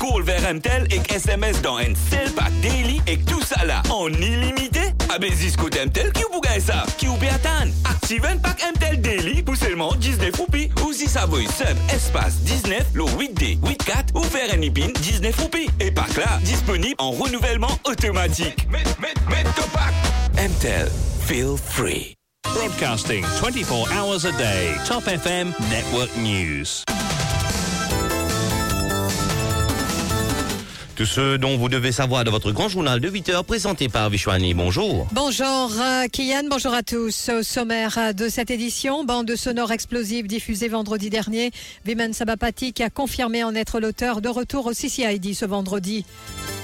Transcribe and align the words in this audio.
call 0.00 0.22
vers 0.22 0.54
MTEL 0.54 0.88
et 0.90 1.14
SMS 1.14 1.60
dans 1.60 1.76
un 1.76 1.94
seul 2.10 2.30
pack 2.34 2.52
daily 2.62 3.00
et 3.06 3.18
tout 3.18 3.42
ça 3.42 3.64
là 3.64 3.82
en 3.90 4.08
illimité. 4.08 4.80
Ah 5.12 5.18
ben 5.18 5.30
jusqu'au 5.32 5.66
MTEL 5.66 6.12
qui 6.12 6.22
vous 6.32 6.40
gagne 6.40 6.60
ça, 6.60 6.84
qui 6.96 7.06
vous 7.06 7.14
attendre. 7.14 7.72
Active 7.84 8.24
un 8.24 8.38
pack 8.38 8.64
MTEL 8.74 9.00
daily 9.02 9.42
pour 9.42 9.56
seulement 9.56 9.94
19 9.94 10.34
roupies. 10.36 10.70
Ou 10.86 10.92
si 10.92 11.06
ça 11.06 11.26
veut 11.26 11.42
sub 11.42 11.76
espace 11.94 12.36
19 12.40 12.86
le 12.94 13.04
8D, 13.04 13.60
8-4 13.60 14.14
ou 14.14 14.22
faire 14.22 14.52
un 14.54 14.62
ipin 14.62 14.88
19 15.00 15.38
roupies. 15.38 15.68
Et 15.78 15.90
pack 15.90 16.16
là, 16.16 16.38
disponible 16.42 16.96
en 16.98 17.10
renouvellement 17.10 17.78
automatique. 17.84 18.66
Met, 18.70 18.84
met, 19.00 19.14
met 19.28 19.44
pack. 19.72 19.92
MTEL, 20.36 20.88
feel 21.26 21.56
free. 21.56 22.14
Broadcasting 22.54 23.24
24 23.42 23.92
hours 23.92 24.24
a 24.24 24.32
day. 24.32 24.74
Top 24.86 25.04
FM 25.06 25.52
Network 25.70 26.10
News. 26.16 26.84
Tout 31.00 31.06
ce 31.06 31.38
dont 31.38 31.56
vous 31.56 31.70
devez 31.70 31.92
savoir 31.92 32.24
de 32.24 32.30
votre 32.30 32.52
grand 32.52 32.68
journal 32.68 33.00
de 33.00 33.08
8 33.08 33.30
heures 33.30 33.44
présenté 33.46 33.88
par 33.88 34.10
Vishwani. 34.10 34.52
Bonjour. 34.52 35.06
Bonjour 35.12 35.72
euh, 35.80 36.06
Kian, 36.12 36.42
bonjour 36.50 36.74
à 36.74 36.82
tous. 36.82 37.30
Au 37.30 37.42
sommaire 37.42 37.96
euh, 37.96 38.12
de 38.12 38.28
cette 38.28 38.50
édition, 38.50 39.02
bande 39.02 39.34
sonore 39.34 39.72
explosive 39.72 40.26
diffusée 40.26 40.68
vendredi 40.68 41.08
dernier. 41.08 41.52
Viman 41.86 42.12
Sabapati 42.12 42.74
qui 42.74 42.82
a 42.82 42.90
confirmé 42.90 43.42
en 43.42 43.54
être 43.54 43.80
l'auteur 43.80 44.20
de 44.20 44.28
retour 44.28 44.66
au 44.66 44.72
CCID 44.72 45.34
ce 45.34 45.46
vendredi. 45.46 46.04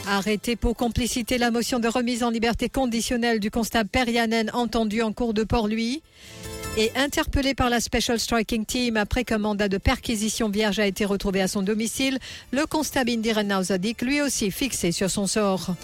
Arrêté 0.06 0.54
pour 0.54 0.76
complicité, 0.76 1.38
la 1.38 1.50
motion 1.50 1.78
de 1.78 1.88
remise 1.88 2.22
en 2.22 2.28
liberté 2.28 2.68
conditionnelle 2.68 3.40
du 3.40 3.50
constable 3.50 3.88
Perianen 3.88 4.50
entendu 4.52 5.00
en 5.00 5.14
cours 5.14 5.32
de 5.32 5.44
Port-Louis 5.44 6.02
et 6.76 6.92
interpellé 6.94 7.54
par 7.54 7.70
la 7.70 7.80
Special 7.80 8.20
Striking 8.20 8.66
Team 8.66 8.96
après 8.96 9.24
qu'un 9.24 9.38
mandat 9.38 9.68
de 9.68 9.78
perquisition 9.78 10.48
vierge 10.48 10.78
a 10.78 10.86
été 10.86 11.04
retrouvé 11.04 11.40
à 11.40 11.48
son 11.48 11.62
domicile, 11.62 12.18
le 12.52 12.66
constable 12.66 13.10
Indiren 13.10 13.48
Nauzadik 13.48 14.02
lui 14.02 14.20
aussi 14.20 14.50
fixé 14.50 14.92
sur 14.92 15.10
son 15.10 15.26
sort. 15.26 15.74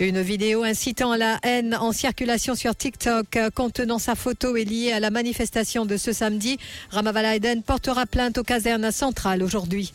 Une 0.00 0.22
vidéo 0.22 0.62
incitant 0.62 1.10
à 1.10 1.18
la 1.18 1.38
haine 1.42 1.74
en 1.74 1.90
circulation 1.90 2.54
sur 2.54 2.76
TikTok 2.76 3.36
contenant 3.54 3.98
sa 3.98 4.14
photo 4.14 4.56
est 4.56 4.64
liée 4.64 4.92
à 4.92 5.00
la 5.00 5.10
manifestation 5.10 5.86
de 5.86 5.96
ce 5.96 6.12
samedi. 6.12 6.58
Ramavalaiden 6.90 7.62
portera 7.62 8.06
plainte 8.06 8.38
aux 8.38 8.44
casernes 8.44 8.92
centrales 8.92 9.42
aujourd'hui. 9.42 9.92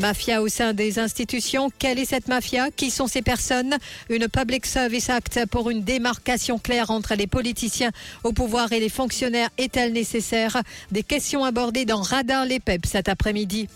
Mafia 0.00 0.42
au 0.42 0.48
sein 0.48 0.74
des 0.74 0.98
institutions. 0.98 1.70
Quelle 1.78 1.98
est 1.98 2.04
cette 2.04 2.28
mafia? 2.28 2.70
Qui 2.70 2.90
sont 2.90 3.06
ces 3.06 3.22
personnes? 3.22 3.76
Une 4.10 4.28
Public 4.28 4.66
Service 4.66 5.08
Act 5.08 5.46
pour 5.46 5.70
une 5.70 5.82
démarcation 5.82 6.58
claire 6.58 6.90
entre 6.90 7.14
les 7.14 7.26
politiciens 7.26 7.90
au 8.22 8.32
pouvoir 8.32 8.72
et 8.72 8.80
les 8.80 8.88
fonctionnaires 8.88 9.48
est-elle 9.56 9.92
nécessaire? 9.92 10.62
Des 10.90 11.02
questions 11.02 11.44
abordées 11.44 11.84
dans 11.84 12.02
Radar 12.02 12.44
les 12.44 12.60
PEP 12.60 12.86
cet 12.86 13.08
après-midi. 13.08 13.68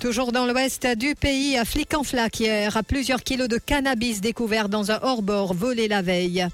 Toujours 0.00 0.32
dans 0.32 0.46
l'ouest 0.46 0.86
du 0.96 1.14
pays, 1.14 1.56
à 1.56 1.64
flic 1.64 1.94
en 1.94 2.02
flac 2.02 2.40
hier, 2.40 2.76
à 2.76 2.82
plusieurs 2.82 3.22
kilos 3.22 3.48
de 3.48 3.58
cannabis 3.58 4.20
découverts 4.20 4.68
dans 4.68 4.90
un 4.90 4.98
hors-bord 5.02 5.54
volé 5.54 5.88
la 5.88 6.02
veille. 6.02 6.48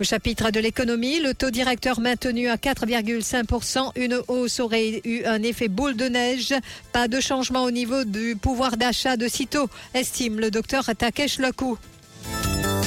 Au 0.00 0.04
chapitre 0.04 0.50
de 0.50 0.60
l'économie, 0.60 1.20
le 1.20 1.34
taux 1.34 1.50
directeur 1.50 2.00
maintenu 2.00 2.48
à 2.48 2.56
4,5%. 2.56 3.90
Une 3.96 4.18
hausse 4.28 4.58
aurait 4.58 5.02
eu 5.04 5.24
un 5.26 5.42
effet 5.42 5.68
boule 5.68 5.94
de 5.94 6.06
neige. 6.06 6.54
Pas 6.90 7.06
de 7.06 7.20
changement 7.20 7.64
au 7.64 7.70
niveau 7.70 8.04
du 8.04 8.34
pouvoir 8.34 8.78
d'achat 8.78 9.18
de 9.18 9.28
sitôt, 9.28 9.68
estime 9.92 10.40
le 10.40 10.50
docteur 10.50 10.84
Takesh 10.96 11.38
Loku. 11.38 11.76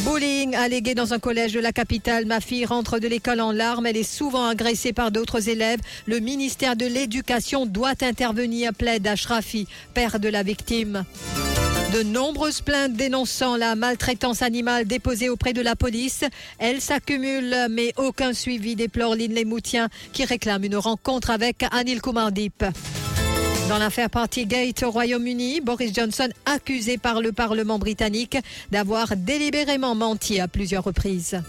Bullying 0.04 0.56
allégué 0.56 0.96
dans 0.96 1.14
un 1.14 1.20
collège 1.20 1.54
de 1.54 1.60
la 1.60 1.72
capitale. 1.72 2.26
Ma 2.26 2.40
fille 2.40 2.66
rentre 2.66 2.98
de 2.98 3.08
l'école 3.08 3.42
en 3.42 3.52
larmes. 3.52 3.86
Elle 3.86 3.98
est 3.98 4.02
souvent 4.02 4.48
agressée 4.48 4.92
par 4.92 5.12
d'autres 5.12 5.50
élèves. 5.50 5.82
Le 6.08 6.18
ministère 6.18 6.76
de 6.76 6.88
l'Éducation 6.88 7.68
doit 7.68 7.94
intervenir, 8.02 8.74
plaide 8.74 9.06
Ashrafi, 9.06 9.68
père 9.94 10.20
de 10.20 10.30
la 10.30 10.42
victime. 10.42 11.06
De 11.94 12.02
nombreuses 12.02 12.62
plaintes 12.62 12.94
dénonçant 12.94 13.56
la 13.56 13.76
maltraitance 13.76 14.42
animale 14.42 14.86
déposées 14.86 15.30
auprès 15.30 15.54
de 15.54 15.62
la 15.62 15.76
police. 15.76 16.24
Elles 16.58 16.82
s'accumulent, 16.82 17.68
mais 17.70 17.94
aucun 17.98 18.34
suivi 18.34 18.76
déplore 18.76 19.16
Lynn 19.16 19.48
Moutiens 19.48 19.90
qui 20.12 20.26
réclame 20.26 20.64
une 20.64 20.76
rencontre 20.76 21.30
avec 21.30 21.64
Anil 21.70 22.02
Kumardip. 22.02 22.66
Dans 23.70 23.78
l'affaire 23.78 24.10
Partygate 24.10 24.82
au 24.82 24.90
Royaume-Uni, 24.90 25.62
Boris 25.62 25.94
Johnson 25.94 26.30
accusé 26.48 26.98
par 26.98 27.22
le 27.22 27.32
Parlement 27.32 27.78
britannique 27.78 28.38
d'avoir 28.72 29.16
délibérément 29.16 29.94
menti 29.94 30.40
à 30.40 30.48
plusieurs 30.48 30.86
reprises. 30.86 31.44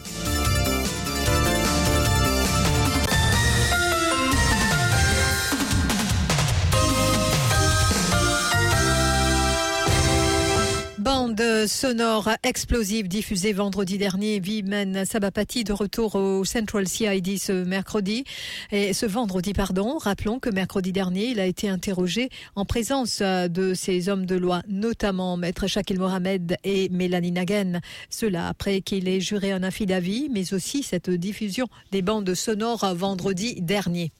Bande 11.24 11.66
sonore 11.66 12.28
explosive 12.42 13.08
diffusée 13.08 13.54
vendredi 13.54 13.96
dernier. 13.96 14.40
Vimen 14.40 15.06
Sabapati 15.06 15.64
de 15.64 15.72
retour 15.72 16.16
au 16.16 16.44
Central 16.44 16.86
CID 16.86 17.38
ce 17.38 17.64
mercredi. 17.64 18.24
Et 18.72 18.92
ce 18.92 19.06
vendredi, 19.06 19.54
pardon. 19.54 19.96
Rappelons 19.96 20.38
que 20.38 20.50
mercredi 20.50 20.92
dernier, 20.92 21.28
il 21.28 21.40
a 21.40 21.46
été 21.46 21.66
interrogé 21.70 22.28
en 22.56 22.66
présence 22.66 23.22
de 23.22 23.72
ces 23.72 24.10
hommes 24.10 24.26
de 24.26 24.34
loi, 24.34 24.60
notamment 24.68 25.38
Maître 25.38 25.66
Shakil 25.66 25.98
Mohamed 25.98 26.58
et 26.62 26.90
Mélanie 26.90 27.32
Nagen. 27.32 27.80
Cela 28.10 28.46
après 28.46 28.82
qu'il 28.82 29.08
ait 29.08 29.20
juré 29.20 29.50
un 29.50 29.62
affidavit, 29.62 30.28
mais 30.30 30.52
aussi 30.52 30.82
cette 30.82 31.08
diffusion 31.08 31.68
des 31.90 32.02
bandes 32.02 32.34
sonores 32.34 32.94
vendredi 32.94 33.62
dernier. 33.62 34.12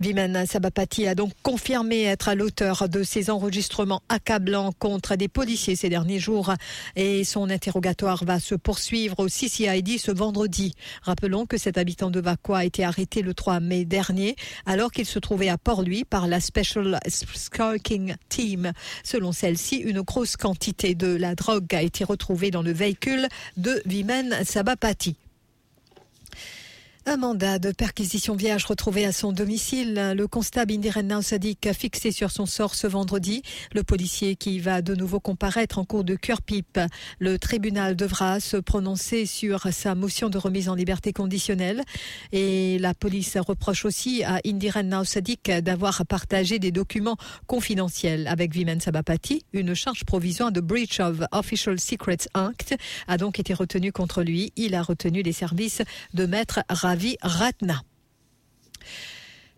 Viman 0.00 0.46
Sabapati 0.46 1.06
a 1.06 1.14
donc 1.14 1.32
confirmé 1.42 2.02
être 2.02 2.28
à 2.28 2.34
l'auteur 2.34 2.88
de 2.88 3.02
ces 3.02 3.30
enregistrements 3.30 4.02
accablants 4.08 4.72
contre 4.78 5.16
des 5.16 5.28
policiers 5.28 5.76
ces 5.76 5.88
derniers 5.88 6.18
jours 6.18 6.52
et 6.96 7.24
son 7.24 7.50
interrogatoire 7.50 8.24
va 8.24 8.40
se 8.40 8.54
poursuivre 8.54 9.20
au 9.20 9.28
CCID 9.28 9.98
ce 9.98 10.10
vendredi. 10.10 10.74
Rappelons 11.02 11.46
que 11.46 11.58
cet 11.58 11.78
habitant 11.78 12.10
de 12.10 12.20
Vakwa 12.20 12.58
a 12.58 12.64
été 12.64 12.84
arrêté 12.84 13.22
le 13.22 13.34
3 13.34 13.60
mai 13.60 13.84
dernier 13.84 14.36
alors 14.66 14.90
qu'il 14.90 15.06
se 15.06 15.18
trouvait 15.18 15.48
à 15.48 15.58
Port-Louis 15.58 16.04
par 16.04 16.26
la 16.26 16.40
Special 16.40 16.98
Skulking 17.06 18.14
Team. 18.28 18.72
Selon 19.02 19.32
celle-ci, 19.32 19.76
une 19.76 20.02
grosse 20.02 20.36
quantité 20.36 20.94
de 20.94 21.14
la 21.14 21.34
drogue 21.34 21.74
a 21.74 21.82
été 21.82 22.04
retrouvée 22.04 22.50
dans 22.50 22.62
le 22.62 22.72
véhicule 22.72 23.28
de 23.56 23.82
Viman 23.86 24.44
Sabapati. 24.44 25.16
Un 27.06 27.18
mandat 27.18 27.58
de 27.58 27.70
perquisition 27.70 28.34
vierge 28.34 28.64
retrouvé 28.64 29.04
à 29.04 29.12
son 29.12 29.32
domicile. 29.32 30.14
Le 30.16 30.26
constable 30.26 30.72
Indiren 30.72 31.06
Naussadik 31.06 31.66
a 31.66 31.74
fixé 31.74 32.12
sur 32.12 32.30
son 32.30 32.46
sort 32.46 32.74
ce 32.74 32.86
vendredi. 32.86 33.42
Le 33.74 33.82
policier 33.82 34.36
qui 34.36 34.58
va 34.58 34.80
de 34.80 34.94
nouveau 34.94 35.20
comparaître 35.20 35.78
en 35.78 35.84
cours 35.84 36.02
de 36.02 36.14
cure-pipe. 36.14 36.80
Le 37.18 37.38
tribunal 37.38 37.94
devra 37.94 38.40
se 38.40 38.56
prononcer 38.56 39.26
sur 39.26 39.70
sa 39.70 39.94
motion 39.94 40.30
de 40.30 40.38
remise 40.38 40.70
en 40.70 40.74
liberté 40.74 41.12
conditionnelle. 41.12 41.82
Et 42.32 42.78
la 42.78 42.94
police 42.94 43.36
reproche 43.36 43.84
aussi 43.84 44.24
à 44.24 44.40
Indiren 44.46 44.88
Naussadik 44.88 45.50
d'avoir 45.50 46.06
partagé 46.06 46.58
des 46.58 46.72
documents 46.72 47.18
confidentiels 47.46 48.26
avec 48.28 48.54
Vimen 48.54 48.80
Sabapati. 48.80 49.44
Une 49.52 49.74
charge 49.74 50.04
provisoire 50.04 50.52
de 50.52 50.62
Breach 50.62 51.00
of 51.00 51.18
Official 51.32 51.78
Secrets 51.78 52.28
Act 52.32 52.76
a 53.08 53.18
donc 53.18 53.38
été 53.38 53.52
retenue 53.52 53.92
contre 53.92 54.22
lui. 54.22 54.54
Il 54.56 54.74
a 54.74 54.82
retenu 54.82 55.20
les 55.20 55.32
services 55.32 55.82
de 56.14 56.24
maître 56.24 56.60
Ravi 56.94 57.18
Ratna. 57.22 57.82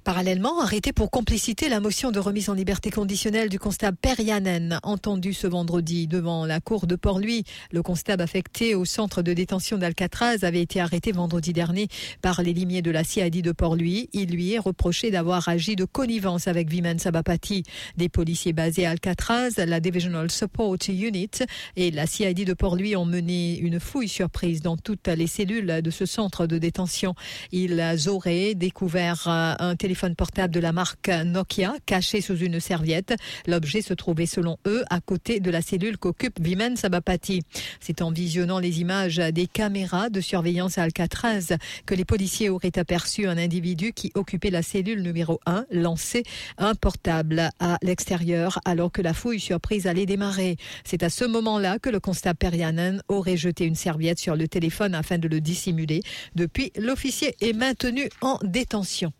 Parallèlement, 0.06 0.60
arrêté 0.60 0.92
pour 0.92 1.10
complicité, 1.10 1.68
la 1.68 1.80
motion 1.80 2.12
de 2.12 2.20
remise 2.20 2.48
en 2.48 2.54
liberté 2.54 2.90
conditionnelle 2.90 3.48
du 3.48 3.58
constable 3.58 3.98
Perianen, 4.00 4.78
entendu 4.84 5.32
ce 5.32 5.48
vendredi 5.48 6.06
devant 6.06 6.46
la 6.46 6.60
cour 6.60 6.86
de 6.86 6.94
Port-Louis. 6.94 7.42
Le 7.72 7.82
constable 7.82 8.22
affecté 8.22 8.76
au 8.76 8.84
centre 8.84 9.22
de 9.22 9.32
détention 9.32 9.78
d'Alcatraz 9.78 10.44
avait 10.44 10.62
été 10.62 10.80
arrêté 10.80 11.10
vendredi 11.10 11.52
dernier 11.52 11.88
par 12.22 12.40
les 12.42 12.52
limiers 12.52 12.82
de 12.82 12.92
la 12.92 13.02
CID 13.02 13.42
de 13.42 13.50
Port-Louis. 13.50 14.08
Il 14.12 14.30
lui 14.30 14.52
est 14.52 14.60
reproché 14.60 15.10
d'avoir 15.10 15.48
agi 15.48 15.74
de 15.74 15.84
connivence 15.84 16.46
avec 16.46 16.70
Viman 16.70 17.00
Sabapati. 17.00 17.64
Des 17.96 18.08
policiers 18.08 18.52
basés 18.52 18.86
à 18.86 18.92
Alcatraz, 18.92 19.54
la 19.56 19.80
Divisional 19.80 20.30
Support 20.30 20.76
Unit 20.88 21.30
et 21.74 21.90
la 21.90 22.06
CID 22.06 22.44
de 22.44 22.54
Port-Louis 22.54 22.94
ont 22.94 23.06
mené 23.06 23.58
une 23.58 23.80
fouille 23.80 24.08
surprise 24.08 24.62
dans 24.62 24.76
toutes 24.76 25.08
les 25.08 25.26
cellules 25.26 25.82
de 25.82 25.90
ce 25.90 26.06
centre 26.06 26.46
de 26.46 26.58
détention. 26.58 27.16
Ils 27.50 27.82
auraient 28.08 28.54
découvert 28.54 29.26
un 29.26 29.74
téléphone 29.74 29.95
téléphone 29.96 30.14
portable 30.14 30.52
de 30.52 30.60
la 30.60 30.72
marque 30.72 31.08
Nokia 31.08 31.72
caché 31.86 32.20
sous 32.20 32.36
une 32.36 32.60
serviette. 32.60 33.14
L'objet 33.46 33.80
se 33.80 33.94
trouvait 33.94 34.26
selon 34.26 34.58
eux 34.66 34.84
à 34.90 35.00
côté 35.00 35.40
de 35.40 35.50
la 35.50 35.62
cellule 35.62 35.96
qu'occupe 35.96 36.38
Vimen 36.38 36.76
Sabapati. 36.76 37.44
C'est 37.80 38.02
en 38.02 38.10
visionnant 38.10 38.58
les 38.58 38.82
images 38.82 39.16
des 39.16 39.46
caméras 39.46 40.10
de 40.10 40.20
surveillance 40.20 40.76
à 40.76 40.82
Alcatraz 40.82 41.56
que 41.86 41.94
les 41.94 42.04
policiers 42.04 42.50
auraient 42.50 42.78
aperçu 42.78 43.26
un 43.26 43.38
individu 43.38 43.94
qui 43.94 44.12
occupait 44.14 44.50
la 44.50 44.60
cellule 44.60 45.00
numéro 45.00 45.40
1 45.46 45.64
lancer 45.70 46.24
un 46.58 46.74
portable 46.74 47.48
à 47.58 47.78
l'extérieur 47.80 48.58
alors 48.66 48.92
que 48.92 49.00
la 49.00 49.14
fouille 49.14 49.40
surprise 49.40 49.86
allait 49.86 50.04
démarrer. 50.04 50.58
C'est 50.84 51.04
à 51.04 51.08
ce 51.08 51.24
moment-là 51.24 51.78
que 51.78 51.88
le 51.88 52.00
constable 52.00 52.36
Perianen 52.36 53.00
aurait 53.08 53.38
jeté 53.38 53.64
une 53.64 53.74
serviette 53.74 54.18
sur 54.18 54.36
le 54.36 54.46
téléphone 54.46 54.94
afin 54.94 55.16
de 55.16 55.26
le 55.26 55.40
dissimuler. 55.40 56.02
Depuis, 56.34 56.70
l'officier 56.76 57.34
est 57.40 57.54
maintenu 57.54 58.10
en 58.20 58.38
détention. 58.42 59.14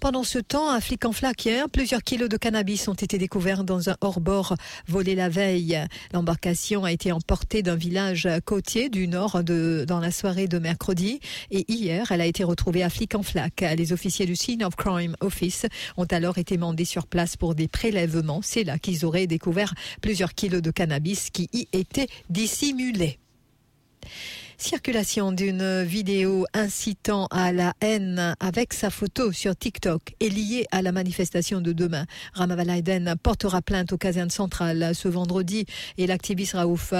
Pendant 0.00 0.24
ce 0.24 0.38
temps, 0.38 0.70
à 0.70 0.80
Flic-en-Flac, 0.80 1.48
plusieurs 1.72 2.02
kilos 2.02 2.28
de 2.28 2.38
cannabis 2.38 2.88
ont 2.88 2.94
été 2.94 3.18
découverts 3.18 3.64
dans 3.64 3.90
un 3.90 3.96
hors-bord 4.00 4.54
volé 4.88 5.14
la 5.14 5.28
veille. 5.28 5.78
L'embarcation 6.14 6.84
a 6.84 6.92
été 6.92 7.12
emportée 7.12 7.62
d'un 7.62 7.76
village 7.76 8.26
côtier 8.46 8.88
du 8.88 9.08
nord 9.08 9.42
dans 9.44 10.00
la 10.00 10.10
soirée 10.10 10.48
de 10.48 10.58
mercredi 10.58 11.20
et 11.50 11.70
hier, 11.70 12.12
elle 12.12 12.22
a 12.22 12.26
été 12.26 12.44
retrouvée 12.44 12.82
à 12.82 12.88
Flic-en-Flac. 12.88 13.60
Les 13.76 13.92
officiers 13.92 14.26
du 14.26 14.36
Scene 14.36 14.64
of 14.64 14.74
Crime 14.76 15.16
Office 15.20 15.66
ont 15.96 16.06
alors 16.06 16.38
été 16.38 16.56
mandés 16.56 16.86
sur 16.86 17.06
place 17.06 17.36
pour 17.36 17.54
des 17.54 17.68
prélèvements. 17.68 18.40
C'est 18.42 18.64
là 18.64 18.78
qu'ils 18.78 19.04
auraient 19.04 19.26
découvert 19.26 19.74
plusieurs 20.00 20.34
kilos 20.34 20.62
de 20.62 20.70
cannabis 20.70 21.28
qui 21.30 21.50
y 21.52 21.68
étaient 21.72 22.08
dissimulés. 22.30 23.18
Circulation 24.60 25.32
d'une 25.32 25.82
vidéo 25.84 26.44
incitant 26.52 27.28
à 27.30 27.50
la 27.50 27.72
haine 27.80 28.36
avec 28.40 28.74
sa 28.74 28.90
photo 28.90 29.32
sur 29.32 29.56
TikTok 29.56 30.14
est 30.20 30.28
liée 30.28 30.66
à 30.70 30.82
la 30.82 30.92
manifestation 30.92 31.62
de 31.62 31.72
demain. 31.72 32.04
Ramavalaiden 32.34 33.14
portera 33.22 33.62
plainte 33.62 33.94
au 33.94 33.96
caserne 33.96 34.28
centrale 34.28 34.90
ce 34.94 35.08
vendredi 35.08 35.64
et 35.96 36.06
l'activiste 36.06 36.52
Raouf 36.52 36.92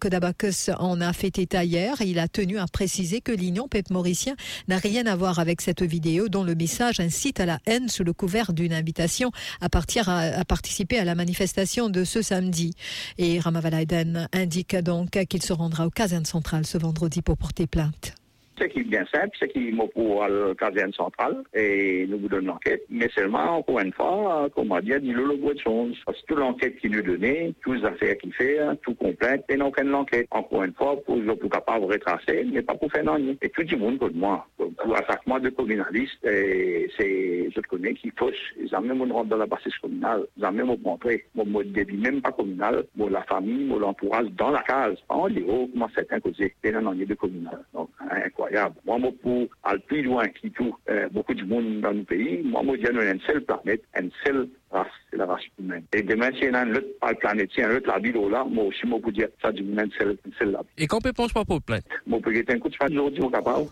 Kodabakis 0.00 0.70
en 0.78 1.00
a 1.00 1.12
fait 1.12 1.40
état 1.40 1.64
hier. 1.64 2.00
Il 2.02 2.20
a 2.20 2.28
tenu 2.28 2.58
à 2.58 2.66
préciser 2.68 3.20
que 3.20 3.32
l'Union 3.32 3.66
PEP 3.66 3.90
mauricien 3.90 4.36
n'a 4.68 4.78
rien 4.78 5.04
à 5.06 5.16
voir 5.16 5.40
avec 5.40 5.60
cette 5.60 5.82
vidéo 5.82 6.28
dont 6.28 6.44
le 6.44 6.54
message 6.54 7.00
incite 7.00 7.40
à 7.40 7.46
la 7.46 7.58
haine 7.66 7.88
sous 7.88 8.04
le 8.04 8.12
couvert 8.12 8.52
d'une 8.52 8.72
invitation 8.72 9.32
à, 9.60 9.68
partir 9.68 10.08
à, 10.08 10.44
participer 10.44 11.00
à 11.00 11.04
la 11.04 11.16
manifestation 11.16 11.88
de 11.88 12.04
ce 12.04 12.22
samedi. 12.22 12.74
Et 13.18 13.40
Ramavalaiden 13.40 14.28
indique 14.32 14.76
donc 14.76 15.18
qu'il 15.26 15.42
se 15.42 15.52
rendra 15.52 15.84
au 15.84 15.90
caserne 15.90 16.24
centrale 16.24 16.64
ce 16.64 16.78
vendredi 16.78 16.91
vendredi 16.92 17.22
pour 17.22 17.38
porter 17.38 17.66
plainte. 17.66 18.14
Ce 18.62 18.68
qui 18.68 18.78
est 18.78 18.84
bien 18.84 19.04
simple, 19.12 19.36
c'est 19.40 19.48
qu'il 19.48 19.74
m'a 19.74 19.88
pour 19.88 20.24
le 20.28 20.54
caserne 20.54 20.92
centrale 20.92 21.42
et 21.52 22.06
nous 22.08 22.18
vous 22.18 22.28
donnons 22.28 22.52
l'enquête. 22.52 22.84
Mais 22.88 23.08
seulement, 23.08 23.56
encore 23.56 23.80
une 23.80 23.92
fois, 23.92 24.48
comme 24.54 24.70
on 24.70 24.78
dit, 24.78 24.92
il 25.02 25.14
le 25.14 25.36
de 25.36 25.58
choses. 25.58 25.96
Parce 26.06 26.20
que 26.20 26.26
toute 26.26 26.38
l'enquête 26.38 26.76
qu'il 26.78 26.92
nous 26.92 27.02
donnait, 27.02 27.52
toutes 27.60 27.78
les 27.78 27.84
affaires 27.84 28.16
qu'il 28.18 28.32
fait, 28.34 28.60
tout 28.82 28.94
complet, 28.94 29.42
et 29.48 29.56
non 29.56 29.66
aucune 29.66 29.88
l'enquête. 29.88 30.28
Encore 30.30 30.62
une 30.62 30.74
fois, 30.74 30.94
pour, 31.02 31.18
pour 31.40 31.50
capable 31.50 31.88
de 31.88 31.92
retracer, 31.92 32.46
mais 32.52 32.62
pas 32.62 32.74
pour 32.74 32.88
faire 32.92 33.12
rien. 33.12 33.34
Et 33.42 33.48
tout 33.48 33.64
le 33.68 33.76
monde 33.76 33.98
comme 33.98 34.14
moi. 34.14 34.46
Pour 34.56 34.96
attaquement 34.96 35.40
de 35.40 35.48
communalistes, 35.48 36.18
c'est, 36.22 36.88
je 37.50 37.60
connais 37.62 37.94
qui 37.94 38.12
fausse. 38.16 38.36
Ils 38.60 38.72
ont 38.76 38.80
même 38.80 39.10
rentre 39.10 39.30
dans 39.30 39.38
la 39.38 39.46
bassesse 39.46 39.76
communale. 39.78 40.24
Ils 40.36 40.44
ont 40.44 40.52
même 40.52 40.76
montré 40.84 41.24
mon 41.34 41.46
mode 41.46 41.72
de 41.72 41.82
vie, 41.82 41.96
même 41.96 42.22
pas 42.22 42.30
communal, 42.30 42.84
mon 42.94 43.08
la 43.08 43.22
famille, 43.24 43.64
mon 43.64 43.82
entourage 43.82 44.28
dans 44.38 44.50
la 44.50 44.62
case. 44.62 44.98
En 45.08 45.28
haut, 45.28 45.68
comment 45.72 45.88
certains 45.96 46.20
causaient, 46.20 46.54
et 46.62 46.70
non, 46.70 46.92
de 46.92 47.14
communal. 47.14 47.58
Donc, 47.74 47.88
incroyable. 48.08 48.51
Moi, 48.84 48.98
moi, 48.98 49.10
pour 49.22 49.46
aller 49.62 49.82
plus 49.86 50.02
loin 50.02 50.28
qui 50.28 50.50
tout, 50.50 50.74
euh, 50.90 51.08
beaucoup 51.10 51.34
de 51.34 51.44
monde 51.44 51.80
dans 51.80 51.94
nos 51.94 52.04
pays, 52.04 52.42
moi, 52.44 52.62
moi, 52.62 52.76
je 52.76 52.90
une 52.90 53.20
seule 53.20 53.42
planète, 53.42 53.82
une 53.98 54.10
seule 54.24 54.48
race, 54.70 54.86
c'est 55.10 55.16
la 55.16 55.26
race 55.26 55.42
humaine. 55.58 55.84
Et 55.94 56.02
demain, 56.02 56.30
si 56.34 56.44
y 56.44 56.54
a 56.54 56.62
une 56.62 56.76
autre 56.76 57.18
planète, 57.20 57.50
si 57.52 57.60
y 57.60 57.64
a 57.64 57.70
une 57.70 57.76
autre 57.76 57.88
la 57.88 57.98
ville 57.98 58.16
là, 58.30 58.44
moi 58.44 58.64
aussi, 58.64 58.86
moi, 58.86 58.98
pour 59.00 59.12
dire, 59.12 59.28
ça, 59.40 59.52
du 59.52 59.62
une 59.62 59.90
seule, 59.98 60.16
une 60.26 60.32
seule 60.38 60.50
là. 60.52 60.60
Et 60.76 60.86
quand 60.86 60.98
on 60.98 61.00
peut 61.00 61.12
penser 61.12 61.32
pas 61.32 61.44
pour 61.44 61.62
plainte? 61.62 61.84
Moi, 62.06 62.20
peut 62.20 62.36
être 62.36 62.50
un 62.50 62.58
coup 62.58 62.68
de 62.68 62.76
fin 62.76 62.86
aujourd'hui, 62.86 63.22
au 63.22 63.30
capable. 63.30 63.68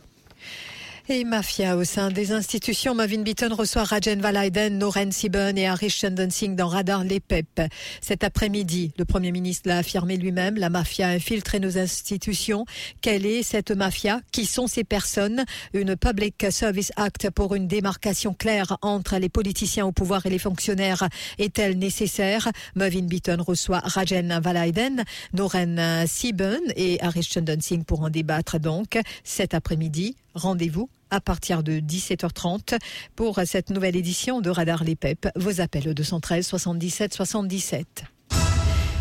Et 1.12 1.24
mafia 1.24 1.76
au 1.76 1.82
sein 1.82 2.12
des 2.12 2.30
institutions, 2.30 2.94
Mavin 2.94 3.22
Beaton 3.22 3.52
reçoit 3.52 3.82
Rajen 3.82 4.20
Valaiden, 4.20 4.78
Noren 4.78 5.10
Siben 5.10 5.58
et 5.58 5.66
Harish 5.66 5.98
Chandan 5.98 6.30
Singh 6.30 6.54
dans 6.54 6.68
Radar 6.68 7.02
Les 7.02 7.18
PEP. 7.18 7.62
Cet 8.00 8.22
après-midi, 8.22 8.92
le 8.96 9.04
Premier 9.04 9.32
ministre 9.32 9.68
l'a 9.68 9.78
affirmé 9.78 10.16
lui-même, 10.16 10.54
la 10.54 10.70
mafia 10.70 11.08
a 11.08 11.10
infiltré 11.10 11.58
nos 11.58 11.78
institutions. 11.78 12.64
Quelle 13.00 13.26
est 13.26 13.42
cette 13.42 13.72
mafia? 13.72 14.20
Qui 14.30 14.46
sont 14.46 14.68
ces 14.68 14.84
personnes? 14.84 15.44
Une 15.74 15.96
Public 15.96 16.46
Service 16.52 16.92
Act 16.94 17.28
pour 17.30 17.56
une 17.56 17.66
démarcation 17.66 18.32
claire 18.32 18.78
entre 18.80 19.16
les 19.16 19.28
politiciens 19.28 19.86
au 19.86 19.92
pouvoir 19.92 20.26
et 20.26 20.30
les 20.30 20.38
fonctionnaires 20.38 21.08
est-elle 21.38 21.76
nécessaire? 21.76 22.52
Mavin 22.76 23.02
Beaton 23.02 23.42
reçoit 23.44 23.80
Rajen 23.80 24.38
Valaiden, 24.40 25.02
Noren 25.32 26.06
Siben 26.06 26.60
et 26.76 27.02
Harish 27.02 27.32
Chandan 27.32 27.60
Singh 27.60 27.82
pour 27.82 28.02
en 28.02 28.10
débattre 28.10 28.60
donc 28.60 28.96
cet 29.24 29.54
après-midi. 29.54 30.14
Rendez-vous 30.34 30.88
à 31.10 31.20
partir 31.20 31.62
de 31.62 31.80
17h30 31.80 32.78
pour 33.16 33.40
cette 33.44 33.70
nouvelle 33.70 33.96
édition 33.96 34.40
de 34.40 34.50
Radar 34.50 34.84
Les 34.84 34.96
PEP. 34.96 35.28
Vos 35.36 35.60
appels 35.60 35.88
au 35.88 35.94
213 35.94 36.46
77 36.46 37.14
77. 37.14 38.04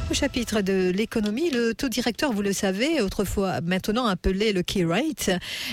Au 0.10 0.14
chapitre 0.16 0.62
de 0.62 0.90
l'économie, 0.90 1.52
le 1.52 1.76
taux 1.76 1.88
directeur, 1.88 2.34
vous 2.34 2.42
le 2.42 2.52
savez, 2.52 3.00
autrefois 3.00 3.62
maintenant 3.62 4.08
appelé 4.08 4.54
le 4.54 4.64
key 4.64 4.84
rate, 4.84 5.30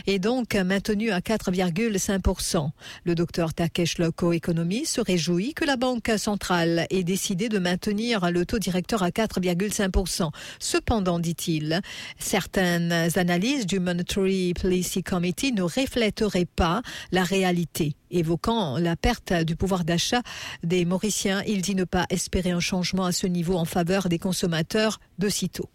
est 0.07 0.19
donc 0.19 0.55
maintenu 0.55 1.11
à 1.11 1.21
4,5%. 1.21 2.69
Le 3.05 3.15
docteur 3.15 3.55
Takesh 3.55 3.97
Loko 3.97 4.35
Economy 4.35 4.85
se 4.85 5.01
réjouit 5.01 5.55
que 5.55 5.65
la 5.65 5.77
Banque 5.77 6.13
centrale 6.19 6.87
ait 6.91 7.03
décidé 7.03 7.49
de 7.49 7.59
maintenir 7.59 8.31
le 8.31 8.45
taux 8.45 8.59
directeur 8.59 9.03
à 9.03 9.09
4,5%. 9.09 10.31
Cependant, 10.59 11.19
dit-il, 11.19 11.81
certaines 12.19 12.93
analyses 13.17 13.65
du 13.65 13.81
Monetary 13.81 14.53
Policy 14.53 15.03
Committee 15.03 15.53
ne 15.53 15.63
reflèteraient 15.63 16.45
pas 16.45 16.83
la 17.11 17.25
réalité. 17.25 17.95
Évoquant 18.11 18.79
la 18.79 18.97
perte 18.97 19.33
du 19.45 19.57
pouvoir 19.57 19.85
d'achat 19.85 20.23
des 20.63 20.85
Mauriciens, 20.85 21.43
il 21.47 21.63
dit 21.63 21.75
ne 21.75 21.85
pas 21.85 22.07
espérer 22.11 22.51
un 22.51 22.61
changement 22.61 23.05
à 23.05 23.13
ce 23.13 23.27
niveau 23.27 23.55
en 23.55 23.65
faveur 23.65 24.09
des 24.09 24.19
consommateurs 24.19 24.99
de 25.19 25.29
sitôt. 25.29 25.69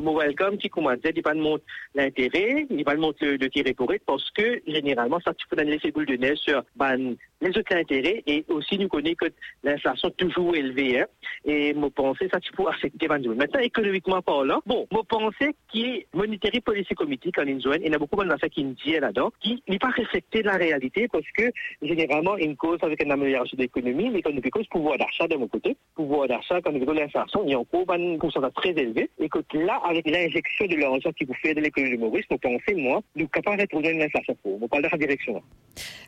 welcome 0.00 0.58
qui 0.58 0.68
commence, 0.68 0.98
il 1.04 1.22
pas 1.22 1.34
de 1.34 1.60
l'intérêt, 1.94 2.66
il 2.70 2.84
pas 2.84 2.96
de 2.96 3.36
le 3.36 3.50
tiré 3.50 3.74
pour 3.74 3.92
parce 4.06 4.30
que 4.32 4.60
généralement 4.66 5.20
ça 5.24 5.32
tu 5.34 5.46
peux 5.48 5.56
donner 5.56 5.72
l'effet 5.72 5.92
boule 5.92 6.06
de 6.06 6.16
neige 6.16 6.38
sur 6.38 6.62
ban 6.76 7.14
les 7.40 7.50
autres 7.50 7.74
intérêts 7.74 8.22
et 8.26 8.44
aussi 8.48 8.78
nous 8.78 8.88
connaissons 8.88 9.16
que 9.20 9.26
l'inflation 9.62 10.08
est 10.08 10.16
toujours 10.16 10.54
élevée 10.54 11.00
hein, 11.00 11.06
et 11.44 11.74
mon 11.74 11.90
pensée 11.90 12.28
ça 12.32 12.40
tu 12.40 12.52
peux 12.52 12.66
affecter 12.68 13.06
Van 13.06 13.18
Maintenant 13.18 13.60
économiquement 13.60 14.22
parlant, 14.22 14.60
bon, 14.66 14.86
mon 14.90 15.04
pensée 15.04 15.54
qui 15.70 15.84
est 15.84 16.06
Monetary 16.14 16.60
Policy 16.60 16.94
Committee 16.94 17.32
quand 17.32 17.44
ils 17.44 17.60
il 17.64 17.90
y 17.90 17.94
a 17.94 17.98
beaucoup 17.98 18.22
d'affaires 18.24 18.50
qui 18.50 18.64
disent 18.64 19.00
là-dedans, 19.00 19.32
qui 19.40 19.62
n'est 19.68 19.78
pas 19.78 19.88
respecté 19.88 20.42
la 20.42 20.56
réalité 20.56 21.08
parce 21.08 21.24
que 21.36 21.50
généralement 21.82 22.36
une 22.36 22.56
cause 22.56 22.78
avec 22.82 23.02
une 23.02 23.12
amélioration 23.12 23.56
de 23.56 23.62
l'économie, 23.62 24.10
mais 24.10 24.22
quand 24.22 24.32
nous 24.32 24.42
cause 24.50 24.66
pouvoir 24.68 24.98
d'achat 24.98 25.26
de 25.28 25.36
mon 25.36 25.48
côté, 25.48 25.76
pouvoir 25.94 26.28
d'achat 26.28 26.60
quand 26.62 26.72
nous 26.72 26.92
l'inflation, 26.92 27.42
il 27.44 27.52
y 27.52 27.54
a 27.54 27.58
encore 27.58 27.84
un 27.88 28.18
pourcentage 28.18 28.52
très 28.54 28.70
élevé 28.70 29.10
et 29.18 29.28
que 29.28 29.38
là 29.54 29.80
avec 29.84 30.08
l'injection 30.08 30.66
de 30.66 30.76
l'argent 30.76 31.10
qui 31.12 31.24
vous 31.24 31.34
fait 31.34 31.54
de 31.54 31.60
l'économie 31.60 31.96
de 31.96 32.00
Maurice, 32.00 32.24
mon 32.30 32.38
pensée 32.38 32.74
moi, 32.74 33.00
nous 33.16 33.28
capables 33.28 33.56
de 33.56 33.62
retrouver 33.62 33.90
une 33.90 34.02
inflation. 34.02 34.36
On 34.44 34.68
parle 34.68 34.84
de 34.84 34.88
la 34.90 34.98
direction. 34.98 35.42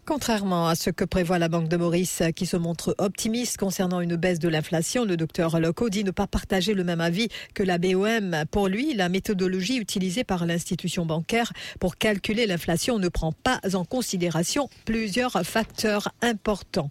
Contrairement 0.07 0.69
à 0.69 0.75
ce 0.75 0.91
que 0.91 1.05
prévoit 1.17 1.39
la 1.39 1.49
Banque 1.49 1.69
de 1.69 1.79
Maurice, 1.79 2.23
qui 2.37 2.45
se 2.45 2.59
montre 2.59 2.95
optimiste 2.99 3.57
concernant 3.57 4.03
une 4.03 4.17
baisse 4.17 4.39
de 4.39 4.51
l'inflation, 4.51 5.07
le 5.07 5.17
docteur 5.17 5.59
Loco 5.59 5.89
dit 5.89 6.05
ne 6.05 6.11
pas 6.11 6.27
partager 6.27 6.75
le 6.75 6.85
même 6.85 7.01
avis 7.01 7.31
que 7.55 7.63
la 7.63 7.79
BOM. 7.79 8.45
Pour 8.51 8.69
lui, 8.69 8.93
la 8.93 9.09
méthodologie 9.09 9.79
utilisée 9.79 10.25
par 10.25 10.45
l'institution 10.45 11.07
bancaire 11.07 11.55
pour 11.81 11.97
calculer 11.97 12.47
l'inflation 12.47 12.99
ne 12.99 13.09
prend 13.09 13.33
pas 13.33 13.61
en 13.73 13.87
considération 13.87 14.69
plusieurs 14.85 15.41
facteurs 15.43 16.13
importants. 16.21 16.91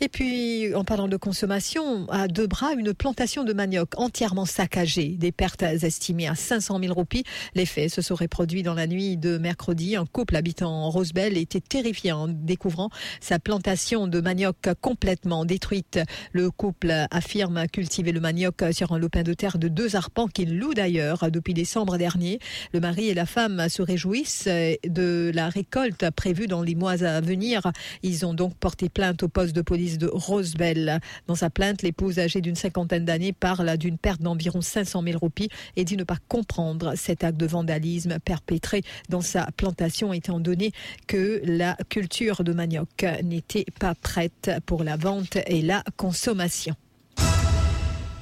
Et 0.00 0.08
puis, 0.08 0.74
en 0.74 0.84
parlant 0.84 1.08
de 1.08 1.16
consommation, 1.16 2.06
à 2.10 2.28
deux 2.28 2.46
bras, 2.46 2.74
une 2.74 2.92
plantation 2.92 3.44
de 3.44 3.54
manioc 3.54 3.92
entièrement 3.96 4.44
saccagée, 4.44 5.16
des 5.18 5.32
pertes 5.32 5.62
estimées 5.62 6.28
à 6.28 6.34
500 6.34 6.80
000 6.80 6.92
roupies. 6.92 7.24
Les 7.54 7.64
faits 7.64 7.90
se 7.90 8.02
seraient 8.02 8.28
produits 8.28 8.62
dans 8.62 8.74
la 8.74 8.86
nuit 8.86 9.16
de 9.16 9.38
mercredi. 9.38 9.96
Un 9.96 10.04
couple 10.04 10.36
habitant 10.36 10.70
en 10.70 10.90
Rosebel 10.90 11.38
était 11.38 11.60
terrifié 11.60 12.12
en 12.12 12.28
découvrant 12.28 12.90
sa 13.20 13.38
plantation 13.38 14.06
de 14.06 14.20
manioc 14.20 14.68
complètement 14.82 15.46
détruite. 15.46 15.98
Le 16.32 16.50
couple 16.50 16.92
affirme 17.10 17.66
cultiver 17.66 18.12
le 18.12 18.20
manioc 18.20 18.64
sur 18.72 18.92
un 18.92 18.98
lopin 18.98 19.22
de 19.22 19.32
terre 19.32 19.56
de 19.56 19.68
deux 19.68 19.96
arpents 19.96 20.28
qu'il 20.28 20.58
loue 20.58 20.74
d'ailleurs 20.74 21.30
depuis 21.30 21.54
décembre 21.54 21.96
dernier. 21.96 22.38
Le 22.74 22.80
mari 22.80 23.08
et 23.08 23.14
la 23.14 23.26
femme 23.26 23.70
se 23.70 23.80
réjouissent 23.80 24.46
de 24.46 25.30
la 25.34 25.48
récolte 25.48 26.10
prévue 26.10 26.48
dans 26.48 26.62
les 26.62 26.74
mois 26.74 27.02
à 27.02 27.22
venir. 27.22 27.72
Ils 28.02 28.26
ont 28.26 28.34
donc 28.34 28.54
porté 28.56 28.90
plainte 28.90 29.22
au 29.22 29.28
poste 29.28 29.56
de 29.56 29.62
police 29.62 29.85
de 29.94 30.10
Rosebell. 30.12 31.00
Dans 31.26 31.34
sa 31.34 31.50
plainte, 31.50 31.82
l'épouse 31.82 32.18
âgée 32.18 32.40
d'une 32.40 32.56
cinquantaine 32.56 33.04
d'années 33.04 33.32
parle 33.32 33.76
d'une 33.76 33.98
perte 33.98 34.20
d'environ 34.20 34.60
500 34.60 35.02
000 35.02 35.18
roupies 35.18 35.48
et 35.76 35.84
dit 35.84 35.96
ne 35.96 36.04
pas 36.04 36.18
comprendre 36.28 36.94
cet 36.96 37.24
acte 37.24 37.38
de 37.38 37.46
vandalisme 37.46 38.18
perpétré 38.18 38.82
dans 39.08 39.20
sa 39.20 39.46
plantation 39.56 40.12
étant 40.12 40.40
donné 40.40 40.72
que 41.06 41.40
la 41.44 41.76
culture 41.88 42.44
de 42.44 42.52
manioc 42.52 43.06
n'était 43.22 43.66
pas 43.78 43.94
prête 43.94 44.50
pour 44.66 44.84
la 44.84 44.96
vente 44.96 45.38
et 45.46 45.62
la 45.62 45.82
consommation 45.96 46.74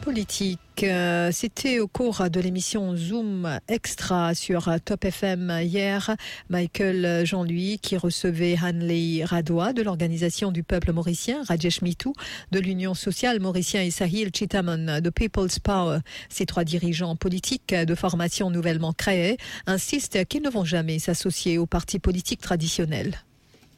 politique. 0.02 0.63
Euh, 0.83 1.31
c'était 1.33 1.78
au 1.78 1.87
cours 1.87 2.28
de 2.28 2.40
l'émission 2.40 2.97
Zoom 2.97 3.61
Extra 3.69 4.35
sur 4.35 4.69
Top 4.85 5.04
FM 5.04 5.61
hier. 5.62 6.16
Michael 6.49 7.25
Jean-Louis 7.25 7.78
qui 7.81 7.97
recevait 7.97 8.57
Hanley 8.61 9.25
Radoua 9.25 9.73
de 9.73 9.83
l'Organisation 9.83 10.50
du 10.50 10.62
peuple 10.62 10.93
mauricien, 10.93 11.43
Rajesh 11.45 11.81
Mitou 11.83 12.12
de 12.50 12.59
l'Union 12.59 12.95
sociale 12.95 13.40
mauricien 13.40 13.83
et 13.83 13.90
Sahil 13.90 14.31
Chitamon 14.35 15.00
de 15.00 15.11
People's 15.11 15.59
Power. 15.59 16.00
Ces 16.28 16.47
trois 16.47 16.64
dirigeants 16.64 17.16
politiques 17.16 17.75
de 17.75 17.95
formation 17.95 18.50
nouvellement 18.50 18.93
créés 18.93 19.37
insistent 19.66 20.25
qu'ils 20.25 20.43
ne 20.43 20.50
vont 20.50 20.64
jamais 20.64 20.99
s'associer 20.99 21.59
aux 21.59 21.66
partis 21.66 21.99
politiques 21.99 22.40
traditionnels. 22.40 23.19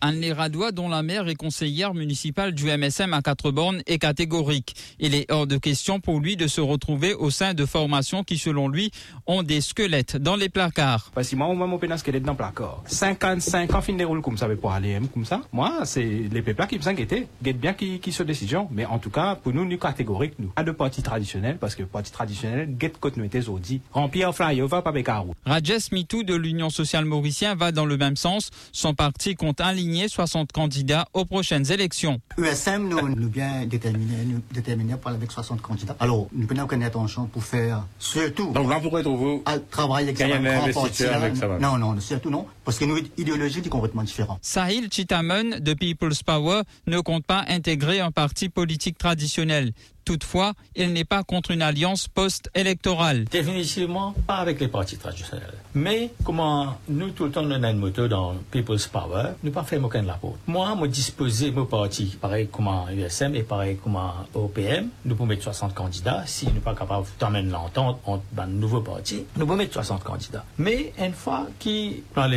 Anne 0.00 0.24
Radois, 0.32 0.72
dont 0.72 0.88
la 0.88 1.02
mère 1.02 1.28
est 1.28 1.34
conseillère 1.34 1.94
municipale 1.94 2.52
du 2.52 2.66
MSM 2.66 3.12
à 3.14 3.22
quatre 3.22 3.50
bornes, 3.50 3.82
est 3.86 3.98
catégorique. 3.98 4.74
Il 4.98 5.14
est 5.14 5.30
hors 5.30 5.46
de 5.46 5.56
question 5.56 6.00
pour 6.00 6.20
lui 6.20 6.36
de 6.36 6.46
se 6.46 6.60
retrouver 6.60 7.14
au 7.14 7.30
sein 7.30 7.54
de 7.54 7.64
formations 7.64 8.24
qui, 8.24 8.38
selon 8.38 8.68
lui, 8.68 8.90
ont 9.26 9.42
des 9.42 9.60
squelettes 9.60 10.16
dans 10.16 10.36
les 10.36 10.48
placards. 10.48 11.10
Parce 11.14 11.28
que 11.28 11.36
moi, 11.36 11.52
moi, 11.54 11.66
mon 11.66 11.80
un 11.82 11.96
squelette 11.96 12.24
dans 12.24 12.32
le 12.32 12.36
placard. 12.36 12.82
55 12.86 13.74
ans, 13.74 13.80
fin 13.80 13.92
déroule 13.92 14.22
comme 14.22 14.36
ça, 14.36 14.48
pour 14.48 14.72
aller 14.72 14.98
comme 15.12 15.24
ça. 15.24 15.42
Moi, 15.52 15.80
c'est 15.84 16.04
les 16.04 16.42
peuples 16.42 16.66
qui 16.66 16.76
me 16.76 16.82
s'inquiétaient. 16.82 17.28
Guette 17.42 17.60
bien 17.60 17.74
qui, 17.74 18.00
qui 18.00 18.12
se 18.12 18.22
décision. 18.22 18.68
Mais 18.70 18.84
en 18.84 18.98
tout 18.98 19.10
cas, 19.10 19.36
pour 19.36 19.52
nous, 19.52 19.64
nous 19.64 19.78
catégoriques, 19.78 20.38
nous. 20.38 20.52
À 20.56 20.64
de 20.64 20.72
partis 20.72 21.02
traditionnels, 21.02 21.58
parce 21.58 21.74
que 21.74 21.82
partis 21.84 22.12
traditionnels, 22.12 22.76
guette 22.76 22.98
côte 22.98 23.16
nous 23.16 23.24
était 23.24 23.40
dit. 23.60 23.80
Remplir 23.92 24.34
flyer, 24.34 24.66
va 24.66 24.82
pas 24.82 24.92
bécarou. 24.92 25.34
Rajes 25.44 25.92
Mitou 25.92 26.22
de 26.22 26.34
l'Union 26.34 26.70
sociale 26.70 27.04
mauricien 27.04 27.54
va 27.54 27.72
dans 27.72 27.86
le 27.86 27.96
même 27.96 28.16
sens. 28.16 28.50
Son 28.72 28.94
parti 28.94 29.34
compte 29.34 29.60
un 29.60 29.72
60 30.08 30.52
candidats 30.52 31.06
aux 31.12 31.24
prochaines 31.24 31.70
élections. 31.70 32.20
USM, 32.38 32.88
nous, 32.88 33.14
nous 33.14 33.28
bien 33.28 33.66
déterminés, 33.66 34.24
nous 34.26 34.40
déterminés 34.52 34.96
pour 34.96 35.10
avec 35.10 35.30
60 35.30 35.60
candidats. 35.62 35.96
Alors, 36.00 36.28
nous 36.32 36.46
prenons 36.46 36.64
aucune 36.64 36.82
attention 36.82 37.26
pour 37.26 37.42
faire 37.44 37.86
surtout. 37.98 38.52
Donc 38.52 38.68
là, 38.68 38.78
pourquoi 38.80 39.02
trouvez-vous 39.02 39.42
à 39.44 39.58
travailler 39.58 40.08
avec, 40.08 41.36
ça 41.36 41.58
Non, 41.60 41.78
non, 41.78 41.98
surtout 42.00 42.30
non, 42.30 42.46
parce 42.66 42.78
que 42.78 42.84
nous, 42.84 42.98
idéologie 43.16 43.60
est 43.60 43.68
complètement 43.68 44.02
différente. 44.02 44.40
Sahil 44.42 44.88
Chitaman 44.90 45.60
de 45.60 45.72
People's 45.72 46.24
Power 46.24 46.62
ne 46.88 46.98
compte 46.98 47.24
pas 47.24 47.44
intégrer 47.48 48.00
un 48.00 48.10
parti 48.10 48.48
politique 48.48 48.98
traditionnel. 48.98 49.72
Toutefois, 50.06 50.52
il 50.76 50.92
n'est 50.92 51.04
pas 51.04 51.24
contre 51.24 51.50
une 51.50 51.62
alliance 51.62 52.06
post-électorale. 52.06 53.24
Définitivement 53.24 54.14
pas 54.24 54.36
avec 54.36 54.60
les 54.60 54.68
partis 54.68 54.96
traditionnels. 54.96 55.52
Mais 55.74 56.12
comment 56.22 56.78
nous, 56.88 57.10
tout 57.10 57.24
le 57.24 57.32
temps, 57.32 57.42
nous 57.42 57.52
avons 57.52 57.70
une 57.70 57.78
moto 57.78 58.06
dans 58.06 58.34
People's 58.52 58.86
Power, 58.86 59.32
nous 59.42 59.50
pas 59.50 59.64
fait 59.64 59.78
aucun 59.78 60.02
de 60.02 60.06
la 60.06 60.14
peau. 60.14 60.36
Moi, 60.46 60.76
me 60.76 60.86
disposer 60.86 61.50
mon 61.50 61.66
parti, 61.66 62.16
pareil 62.20 62.46
comme 62.46 62.70
USM 62.96 63.34
et 63.34 63.42
pareil 63.42 63.78
comme 63.82 63.98
OPM, 64.32 64.90
nous 65.04 65.16
pouvons 65.16 65.26
mettre 65.26 65.42
60 65.42 65.74
candidats. 65.74 66.22
Si 66.24 66.46
nous 66.46 66.54
ne 66.54 66.60
pas 66.60 66.76
capable 66.76 67.06
d'amener 67.18 67.50
l'entente 67.50 68.00
entre 68.04 68.22
un 68.38 68.46
nouveau 68.46 68.82
parti, 68.82 69.24
nous 69.36 69.44
pouvons 69.44 69.58
mettre 69.58 69.74
60 69.74 70.04
candidats. 70.04 70.44
Mais 70.58 70.92
une 71.00 71.14
fois 71.14 71.48
qui 71.58 72.04
dans 72.14 72.28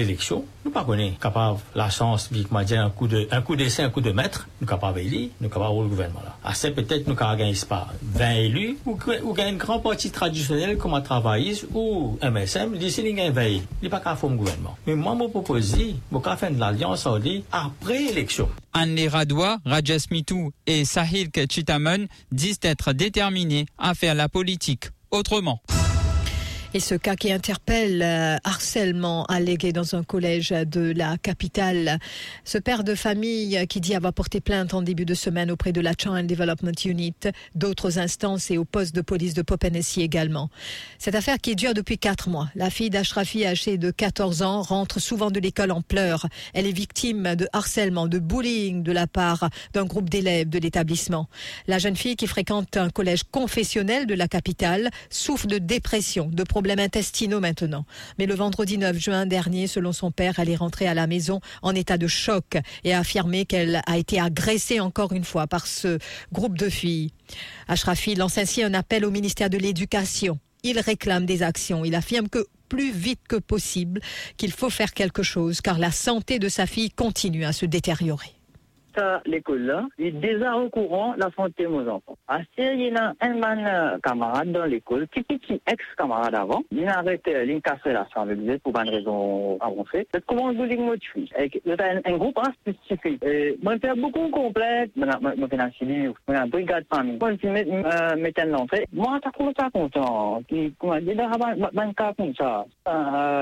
nous 0.65 0.71
pas 0.71 0.83
connaître 0.83 1.19
capable 1.19 1.59
la 1.75 1.89
chance, 1.89 2.29
vite 2.31 2.49
dire 2.65 2.81
un 2.81 2.89
coup 2.89 3.07
de, 3.07 3.27
un 3.31 3.41
coup 3.41 3.55
d'essai, 3.55 3.83
un 3.83 3.89
coup 3.89 4.01
de 4.01 4.11
maître, 4.11 4.47
nous 4.61 4.67
capable 4.67 4.99
élire, 4.99 5.29
nous 5.41 5.49
capable 5.49 5.81
le 5.81 5.87
gouvernement 5.87 6.21
là. 6.23 6.35
Assez 6.43 6.71
peut-être 6.71 7.07
nous 7.07 7.15
capable 7.15 7.39
gagner 7.39 7.55
pas 7.67 7.87
20 8.01 8.31
élus, 8.31 8.77
ou, 8.85 8.97
ou 9.23 9.35
une 9.37 9.57
grande 9.57 9.83
partie 9.83 10.11
traditionnelle 10.11 10.77
comme 10.77 10.93
un 10.93 11.01
travailliste 11.01 11.67
ou 11.73 12.17
MSM, 12.21 12.77
dit 12.77 12.91
c'est 12.91 13.03
une 13.03 13.31
20 13.31 13.41
élus. 13.41 13.61
Il 13.81 13.89
pas 13.89 13.99
qu'à 13.99 14.15
faire 14.15 14.29
gouvernement. 14.29 14.77
Mais 14.85 14.95
moi, 14.95 15.15
propose, 15.29 15.75
je 15.77 15.77
vais 15.77 16.35
faire 16.37 16.51
de 16.51 16.59
l'alliance 16.59 17.07
après 17.51 17.99
l'élection. 17.99 18.49
Anne 18.73 18.99
Radoua, 19.07 19.57
Rajesh 19.65 20.09
Mitou 20.11 20.51
et 20.67 20.85
Sahil 20.85 21.29
Chitaman 21.49 22.07
disent 22.31 22.59
être 22.61 22.93
déterminés 22.93 23.65
à 23.77 23.95
faire 23.95 24.15
la 24.15 24.29
politique 24.29 24.89
autrement. 25.11 25.61
Et 26.75 26.79
ce 26.79 26.93
cas 26.93 27.15
qui 27.15 27.31
interpelle 27.31 28.03
euh, 28.03 28.37
harcèlement 28.43 29.25
allégué 29.25 29.73
dans 29.73 29.95
un 29.95 30.03
collège 30.03 30.49
de 30.51 30.93
la 30.95 31.17
capitale. 31.17 31.97
Ce 32.45 32.59
père 32.59 32.83
de 32.83 32.93
famille 32.93 33.65
qui 33.67 33.81
dit 33.81 33.95
avoir 33.95 34.13
porté 34.13 34.39
plainte 34.39 34.75
en 34.75 34.83
début 34.83 35.05
de 35.05 35.15
semaine 35.15 35.49
auprès 35.49 35.71
de 35.71 35.81
la 35.81 35.93
Child 35.97 36.27
Development 36.27 36.85
Unit, 36.85 37.15
d'autres 37.55 37.97
instances 37.97 38.51
et 38.51 38.59
au 38.59 38.65
poste 38.65 38.93
de 38.93 39.01
police 39.01 39.33
de 39.33 39.41
Popenessy 39.41 40.03
également. 40.03 40.51
Cette 40.99 41.15
affaire 41.15 41.39
qui 41.39 41.55
dure 41.55 41.73
depuis 41.73 41.97
quatre 41.97 42.29
mois. 42.29 42.49
La 42.53 42.69
fille 42.69 42.91
d'Ashrafi 42.91 43.47
âgée 43.47 43.79
de 43.79 43.89
14 43.89 44.43
ans 44.43 44.61
rentre 44.61 44.99
souvent 44.99 45.31
de 45.31 45.39
l'école 45.39 45.71
en 45.71 45.81
pleurs. 45.81 46.27
Elle 46.53 46.67
est 46.67 46.71
victime 46.71 47.33
de 47.33 47.47
harcèlement, 47.51 48.05
de 48.05 48.19
bullying 48.19 48.83
de 48.83 48.91
la 48.91 49.07
part 49.07 49.49
d'un 49.73 49.85
groupe 49.85 50.07
d'élèves 50.11 50.49
de 50.49 50.59
l'établissement. 50.59 51.29
La 51.65 51.79
jeune 51.79 51.95
fille 51.95 52.15
qui 52.15 52.27
fréquente 52.27 52.77
un 52.77 52.91
collège 52.91 53.23
confessionnel 53.23 54.05
de 54.05 54.13
la 54.13 54.27
capitale 54.27 54.91
souffre 55.09 55.47
de 55.47 55.57
dépression, 55.57 56.29
de 56.31 56.43
problèmes 56.43 56.58
intestinaux 56.67 57.39
maintenant. 57.39 57.85
Mais 58.17 58.25
le 58.25 58.35
vendredi 58.35 58.77
9 58.77 58.97
juin 58.97 59.25
dernier, 59.25 59.67
selon 59.67 59.93
son 59.93 60.11
père, 60.11 60.39
elle 60.39 60.49
est 60.49 60.55
rentrée 60.55 60.87
à 60.87 60.93
la 60.93 61.07
maison 61.07 61.39
en 61.61 61.73
état 61.73 61.97
de 61.97 62.07
choc 62.07 62.57
et 62.83 62.93
a 62.93 62.99
affirmé 62.99 63.45
qu'elle 63.45 63.81
a 63.85 63.97
été 63.97 64.19
agressée 64.19 64.79
encore 64.79 65.13
une 65.13 65.23
fois 65.23 65.47
par 65.47 65.67
ce 65.67 65.97
groupe 66.31 66.57
de 66.57 66.69
filles. 66.69 67.11
Ashrafi 67.67 68.15
lance 68.15 68.37
ainsi 68.37 68.63
un 68.63 68.73
appel 68.73 69.05
au 69.05 69.11
ministère 69.11 69.49
de 69.49 69.57
l'Éducation. 69.57 70.39
Il 70.63 70.79
réclame 70.79 71.25
des 71.25 71.41
actions. 71.41 71.85
Il 71.85 71.95
affirme 71.95 72.27
que 72.27 72.45
plus 72.67 72.91
vite 72.91 73.21
que 73.27 73.37
possible 73.37 74.01
qu'il 74.37 74.51
faut 74.51 74.69
faire 74.69 74.93
quelque 74.93 75.23
chose 75.23 75.61
car 75.61 75.79
la 75.79 75.91
santé 75.91 76.37
de 76.37 76.49
sa 76.49 76.67
fille 76.67 76.91
continue 76.91 77.45
à 77.45 77.53
se 77.53 77.65
détériorer 77.65 78.38
à 78.97 79.21
l'école 79.25 79.61
là, 79.61 79.85
il 79.97 80.07
est 80.07 80.11
déjà 80.11 80.55
au 80.55 80.69
courant 80.69 81.13
la 81.17 81.29
santé 81.35 81.67
mes 81.67 81.87
enfants. 81.89 82.17
À 82.27 82.39
il 82.57 82.95
a 82.97 83.13
un 83.21 83.33
euh, 83.65 83.97
camarade 84.03 84.51
dans 84.51 84.65
l'école, 84.65 85.07
qui 85.09 85.23
ex-camarade 85.67 86.35
avant, 86.35 86.61
il 86.71 86.87
a 86.87 86.99
arrêté, 86.99 87.35
chambre 88.13 88.33
pour 88.63 88.79
une 88.79 88.89
raison 88.89 89.57
avancée. 89.59 90.07
Comment 90.27 90.51
je 90.53 90.57
vous 90.57 90.65
dis, 90.67 90.77
c'est 91.35 91.81
un 92.05 92.17
groupe 92.17 92.39
spécifique. 92.61 93.23
Moi, 93.61 93.75
je 93.81 93.99
beaucoup 93.99 94.29
je 94.95 95.55
un 95.61 95.71
je 95.79 96.33
un 96.33 96.47
brigade. 96.47 96.85
Moi, 96.91 97.31
je. 97.41 97.47
Moi, 98.91 99.19
dire, 101.01 102.13
comme 102.17 102.33
ça. 102.35 102.65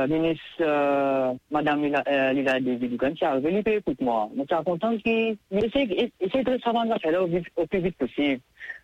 Ministre, 0.08 0.44
euh, 0.62 1.34
Madame 1.52 1.84
Lila 1.84 2.04
je 2.60 4.02
moi. 4.02 4.30
Je 4.36 4.56
suis 4.56 4.64
content 4.66 5.37
mais 5.52 5.66
essayez 5.66 6.44
de 6.44 6.58
savoir 6.60 6.86
faire 7.02 7.22
au, 7.22 7.30
au 7.62 7.66
plus 7.68 7.80
vite 7.80 7.98
possible. 7.98 8.42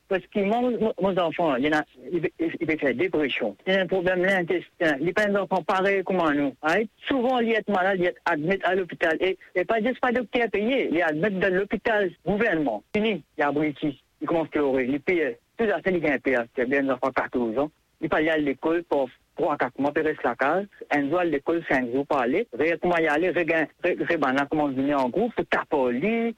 Parce 0.10 0.26
que 0.28 0.40
moi, 0.42 0.62
mes 1.02 1.20
enfants, 1.20 1.56
il 1.56 1.74
a, 1.74 1.84
ils 2.12 2.22
peuvent 2.68 2.78
faire 2.78 2.94
dépression. 2.94 3.56
Il 3.66 3.74
a 3.74 3.82
un 3.82 3.88
problème 3.88 4.20
de 4.20 4.26
l'intestin. 4.26 4.98
Il 5.00 5.08
y 5.08 5.14
a 5.16 5.28
des 5.28 5.36
enfants 5.36 5.64
pareils 5.64 6.04
comme 6.04 6.18
nous. 6.36 6.54
Right? 6.62 6.90
Souvent, 7.08 7.40
ils 7.40 7.56
sont 7.66 7.74
malades, 7.74 8.00
ils 8.00 8.08
sont 8.08 8.14
admis 8.26 8.60
à 8.64 8.76
l'hôpital. 8.76 9.18
Et, 9.22 9.38
et 9.56 9.66
pas 9.66 9.82
juste 9.82 10.00
pas 10.00 10.12
docteur 10.12 10.50
payé. 10.52 10.90
Ils 10.92 11.00
sont 11.00 11.06
admis 11.06 11.40
dans 11.40 11.54
l'hôpital 11.54 12.12
gouvernement. 12.26 12.84
Fini, 12.96 13.24
il 13.38 13.42
y 13.42 13.44
a 13.44 13.52
British. 13.52 13.96
Ils 14.22 14.28
commencent 14.28 14.48
à 14.48 14.52
pleurer. 14.52 14.86
Ils 14.86 15.00
payent. 15.00 15.38
Tout 15.58 15.68
ça, 15.68 15.80
c'est 15.84 15.92
les 15.92 16.00
gains 16.00 16.20
payés. 16.20 16.38
C'est 16.56 16.70
bien 16.70 16.84
des 16.84 16.92
enfants 16.92 17.12
14 17.12 17.58
ans. 17.58 17.72
Peuvent 18.02 18.14
aller 18.14 18.30
à 18.30 18.38
l'école 18.38 18.84
pour 18.84 19.10
3 19.36 19.58
4 19.58 19.80
mois, 19.80 19.92
puis 19.92 20.04
reste 20.04 20.24
la 20.24 20.36
case. 20.36 20.66
Un 20.92 21.04
doit 21.04 21.22
à 21.22 21.26
l'école 21.26 21.64
5 21.70 21.92
jours 21.92 22.06
pour 22.06 22.20
aller. 22.20 22.48
Comment 22.82 22.98
y 22.98 23.08
aller, 23.08 23.30
regarde, 23.30 23.68
regarde, 23.84 24.48
comment 24.50 24.68
venir 24.68 25.00
en 25.00 25.10
groupe, 25.10 25.34
taper 25.50 25.76
au 25.76 25.90
lit, 25.90 26.36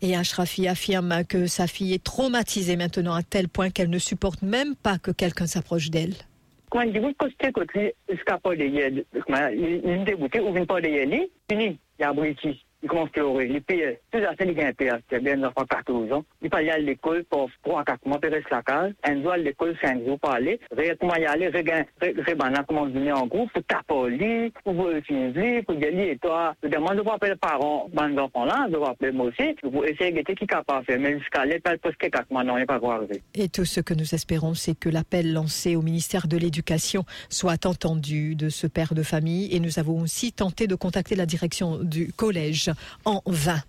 et 0.00 0.16
Ashrafi 0.16 0.68
affirme 0.68 1.24
que 1.28 1.46
sa 1.46 1.66
fille 1.66 1.94
est 1.94 2.04
traumatisée 2.04 2.76
maintenant 2.76 3.14
à 3.14 3.22
tel 3.22 3.48
point 3.48 3.70
qu'elle 3.70 3.90
ne 3.90 3.98
supporte 3.98 4.42
même 4.42 4.74
pas 4.76 4.98
que 4.98 5.10
quelqu'un 5.10 5.46
s'approche 5.46 5.90
d'elle. 5.90 6.14
Quand 6.70 6.82
il 6.82 6.92
dit 6.92 7.00
que 7.00 7.50
côté, 7.50 7.94
il 8.08 8.18
il 8.58 8.74
y 8.74 8.82
a 8.82 8.88
il 12.44 12.58
commence 12.86 13.08
à 13.08 13.12
pleurer. 13.12 13.46
Il 13.46 13.62
paye, 13.62 13.98
tout 14.12 14.20
ça, 14.20 14.32
c'est 14.38 14.44
les 14.44 14.54
gains 14.54 14.72
payés. 14.72 14.92
C'est 15.10 15.22
bien, 15.22 15.42
enfants 15.42 15.64
14 15.68 16.12
ans. 16.12 16.24
Il 16.42 16.50
peut 16.50 16.58
aller 16.58 16.70
à 16.70 16.78
l'école 16.78 17.24
pour 17.24 17.50
3 17.64 17.84
4 17.84 18.06
mois, 18.06 18.18
puis 18.20 18.30
reste 18.30 18.50
la 18.50 18.62
case. 18.62 18.92
Un 19.02 19.16
doit 19.16 19.34
à 19.34 19.36
l'école 19.38 19.76
5 19.82 20.04
jours 20.04 20.18
pour 20.18 20.30
aller. 20.30 20.60
Comment 21.00 21.16
y 21.16 21.24
aller, 21.24 21.48
regain, 21.48 21.84
comment 22.66 22.86
venir 22.86 23.16
en 23.16 23.26
groupe, 23.26 23.50
pour 23.86 24.06
lit, 24.06 24.52
pour 24.64 24.74
film, 25.06 25.32
pour 25.64 25.74
dire, 25.74 25.98
et 25.98 26.18
toi, 26.18 26.54
je 26.62 26.68
demande 26.68 26.96
de 26.96 27.10
appeler 27.10 27.32
les 27.32 27.36
parents, 27.36 27.88
ban 27.92 28.10
d'enfants 28.10 28.44
là, 28.44 28.66
de 28.68 28.76
voir 28.76 28.90
appeler 28.90 29.12
moi 29.12 29.26
aussi, 29.26 29.54
pour 29.62 29.84
essayer 29.84 30.12
de 30.12 30.20
qui 30.20 30.44
est 30.44 30.46
capable 30.46 30.80
de 30.80 30.92
faire. 30.92 31.00
Mais 31.00 31.18
jusqu'à 31.18 31.40
aller, 31.40 31.60
parce 31.60 31.96
que 31.96 32.06
4 32.06 32.30
mois, 32.30 32.44
non, 32.44 32.56
il 32.56 32.60
n'est 32.60 32.66
pas 32.66 32.78
quoi 32.78 33.00
Et 33.34 33.48
tout 33.48 33.64
ce 33.64 33.80
que 33.80 33.94
nous 33.94 34.14
espérons, 34.14 34.54
c'est 34.54 34.78
que 34.78 34.88
l'appel 34.88 35.32
lancé 35.32 35.76
au 35.76 35.82
ministère 35.82 36.28
de 36.28 36.36
l'Éducation 36.36 37.04
soit 37.28 37.66
entendu 37.66 38.34
de 38.34 38.48
ce 38.48 38.66
père 38.66 38.94
de 38.94 39.02
famille. 39.02 39.54
Et 39.54 39.60
nous 39.60 39.78
avons 39.78 40.02
aussi 40.02 40.32
tenté 40.32 40.66
de 40.66 40.74
contacter 40.74 41.14
la 41.14 41.26
direction 41.26 41.78
du 41.78 42.12
collège 42.12 42.67
en 43.04 43.22
vain. 43.26 43.62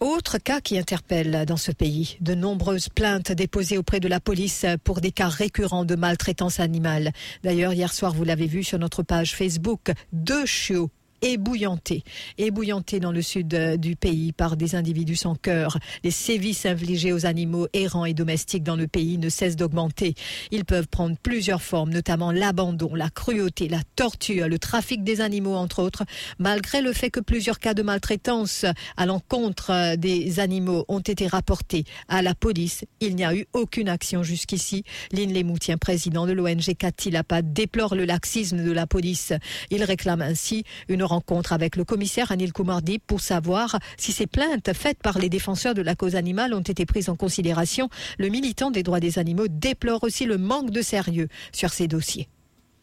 Autre 0.00 0.38
cas 0.38 0.60
qui 0.60 0.78
interpelle 0.78 1.44
dans 1.46 1.56
ce 1.56 1.72
pays, 1.72 2.18
de 2.20 2.34
nombreuses 2.34 2.88
plaintes 2.88 3.32
déposées 3.32 3.78
auprès 3.78 4.00
de 4.00 4.08
la 4.08 4.20
police 4.20 4.66
pour 4.84 5.00
des 5.00 5.12
cas 5.12 5.28
récurrents 5.28 5.84
de 5.84 5.94
maltraitance 5.94 6.60
animale. 6.60 7.12
D'ailleurs, 7.42 7.72
hier 7.72 7.92
soir, 7.92 8.12
vous 8.12 8.24
l'avez 8.24 8.46
vu 8.46 8.64
sur 8.64 8.78
notre 8.78 9.02
page 9.02 9.34
Facebook, 9.34 9.92
deux 10.12 10.44
chiots 10.44 10.90
ébouillantés, 11.24 12.04
ébouillantés 12.36 13.00
dans 13.00 13.10
le 13.10 13.22
sud 13.22 13.54
euh, 13.54 13.76
du 13.78 13.96
pays 13.96 14.32
par 14.32 14.56
des 14.56 14.74
individus 14.74 15.16
sans 15.16 15.34
cœur. 15.34 15.78
Les 16.04 16.10
sévices 16.10 16.66
infligés 16.66 17.12
aux 17.12 17.24
animaux 17.24 17.66
errants 17.72 18.04
et 18.04 18.12
domestiques 18.12 18.62
dans 18.62 18.76
le 18.76 18.86
pays 18.86 19.16
ne 19.16 19.30
cessent 19.30 19.56
d'augmenter. 19.56 20.14
Ils 20.50 20.66
peuvent 20.66 20.86
prendre 20.86 21.16
plusieurs 21.22 21.62
formes, 21.62 21.90
notamment 21.90 22.30
l'abandon, 22.30 22.94
la 22.94 23.08
cruauté, 23.08 23.68
la 23.68 23.80
torture, 23.96 24.48
le 24.48 24.58
trafic 24.58 25.02
des 25.02 25.22
animaux, 25.22 25.54
entre 25.54 25.82
autres, 25.82 26.04
malgré 26.38 26.82
le 26.82 26.92
fait 26.92 27.10
que 27.10 27.20
plusieurs 27.20 27.58
cas 27.58 27.72
de 27.72 27.82
maltraitance 27.82 28.66
à 28.98 29.06
l'encontre 29.06 29.70
euh, 29.70 29.96
des 29.96 30.40
animaux 30.40 30.84
ont 30.88 31.00
été 31.00 31.26
rapportés 31.26 31.84
à 32.08 32.20
la 32.20 32.34
police. 32.34 32.84
Il 33.00 33.16
n'y 33.16 33.24
a 33.24 33.34
eu 33.34 33.46
aucune 33.54 33.88
action 33.88 34.22
jusqu'ici. 34.22 34.84
Lynn 35.10 35.32
Lemoutien, 35.32 35.78
président 35.78 36.26
de 36.26 36.32
l'ONG 36.32 36.74
Cathy 36.78 37.10
Lapa, 37.10 37.40
déplore 37.40 37.94
le 37.94 38.04
laxisme 38.04 38.62
de 38.62 38.72
la 38.72 38.86
police. 38.86 39.32
Il 39.70 39.82
réclame 39.84 40.20
ainsi 40.20 40.64
une 40.88 41.02
rencontre 41.14 41.52
avec 41.52 41.76
le 41.76 41.84
commissaire 41.84 42.32
Anil 42.32 42.52
Koumardi 42.52 42.98
pour 42.98 43.20
savoir 43.20 43.78
si 43.96 44.10
ces 44.10 44.26
plaintes 44.26 44.72
faites 44.72 45.00
par 45.00 45.18
les 45.18 45.28
défenseurs 45.28 45.74
de 45.74 45.82
la 45.82 45.94
cause 45.94 46.16
animale 46.16 46.54
ont 46.54 46.60
été 46.60 46.86
prises 46.86 47.08
en 47.08 47.14
considération. 47.14 47.88
Le 48.18 48.28
militant 48.28 48.72
des 48.72 48.82
droits 48.82 49.00
des 49.00 49.18
animaux 49.18 49.46
déplore 49.48 50.02
aussi 50.02 50.24
le 50.24 50.38
manque 50.38 50.70
de 50.70 50.82
sérieux 50.82 51.28
sur 51.52 51.70
ces 51.70 51.86
dossiers. 51.86 52.28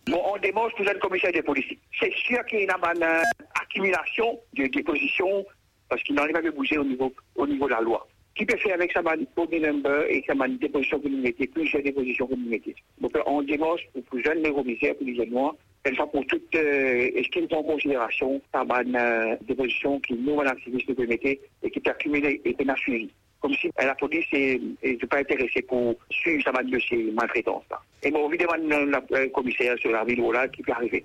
On 0.08 0.38
démontre 0.40 0.76
tout 0.76 0.84
le 0.84 0.98
commissaire 1.00 1.32
des 1.34 1.44
policiers. 1.44 1.78
C'est 2.00 2.14
sûr 2.14 2.44
qu'il 2.46 2.60
y 2.60 2.68
a 2.68 2.78
une 2.96 3.04
euh, 3.04 3.22
accumulation 3.62 4.40
de 4.54 4.66
dépositions 4.68 5.46
parce 5.90 6.02
qu'il 6.04 6.16
n'en 6.16 6.26
est 6.26 6.34
pas 6.34 6.42
de 6.42 6.52
bouger 6.52 6.78
au 6.78 6.86
niveau, 6.86 7.14
au 7.36 7.46
niveau 7.46 7.66
de 7.66 7.72
la 7.72 7.82
loi. 7.82 8.08
Qui 8.36 8.46
peut 8.46 8.58
faire 8.58 8.76
avec 8.76 8.92
sa 8.94 9.02
body 9.02 9.60
number 9.60 10.06
et 10.10 10.24
sa 10.26 10.34
déposition 10.48 11.00
que 11.00 11.08
nous 11.08 11.22
mettez, 11.22 11.48
plusieurs 11.48 11.84
dépositions 11.84 12.28
que 12.28 12.36
nous 12.36 12.50
mettez. 12.50 12.76
Donc 13.00 13.12
on 13.26 13.42
démontre 13.42 13.84
pour 14.08 14.18
les 14.18 14.24
jeunes 14.24 14.54
commissaires, 14.54 14.96
pour 14.96 15.06
les 15.06 15.16
jeunes 15.16 15.32
noirs, 15.32 15.56
elle 15.84 15.96
fois 15.96 16.12
pour 16.12 16.26
toute 16.28 16.56
euh, 16.56 17.10
estime 17.16 17.48
en 17.52 17.64
considération 17.64 18.40
par 18.52 18.66
une 18.82 18.96
euh, 18.96 19.36
déposition 19.42 20.00
qui 20.00 20.14
nous, 20.14 20.40
l'activiste, 20.42 20.94
peut 20.94 21.08
mettre 21.08 21.26
et 21.26 21.40
qui 21.72 21.80
est 21.80 21.88
accumulée 21.88 22.40
et 22.46 22.54
qui 22.54 22.66
n'a 22.66 22.76
suivi. 22.76 23.10
Comme 23.40 23.54
si 23.56 23.72
la 23.80 23.96
police 23.96 24.32
n'est 24.32 24.60
pas 25.10 25.18
intéressée 25.18 25.64
pour 25.64 25.96
suivre 26.12 26.44
sa 26.44 26.52
de 26.62 26.80
ces 26.80 27.12
maltraitances-là. 27.12 27.82
Et 28.04 28.12
bon, 28.12 28.30
évidemment, 28.30 28.54
le 28.58 29.28
commissaire 29.30 29.76
sur 29.80 29.92
la 29.92 30.04
ville 30.04 30.22
là 30.32 30.48
qui 30.48 30.62
peut 30.62 30.72
arriver. 30.72 31.04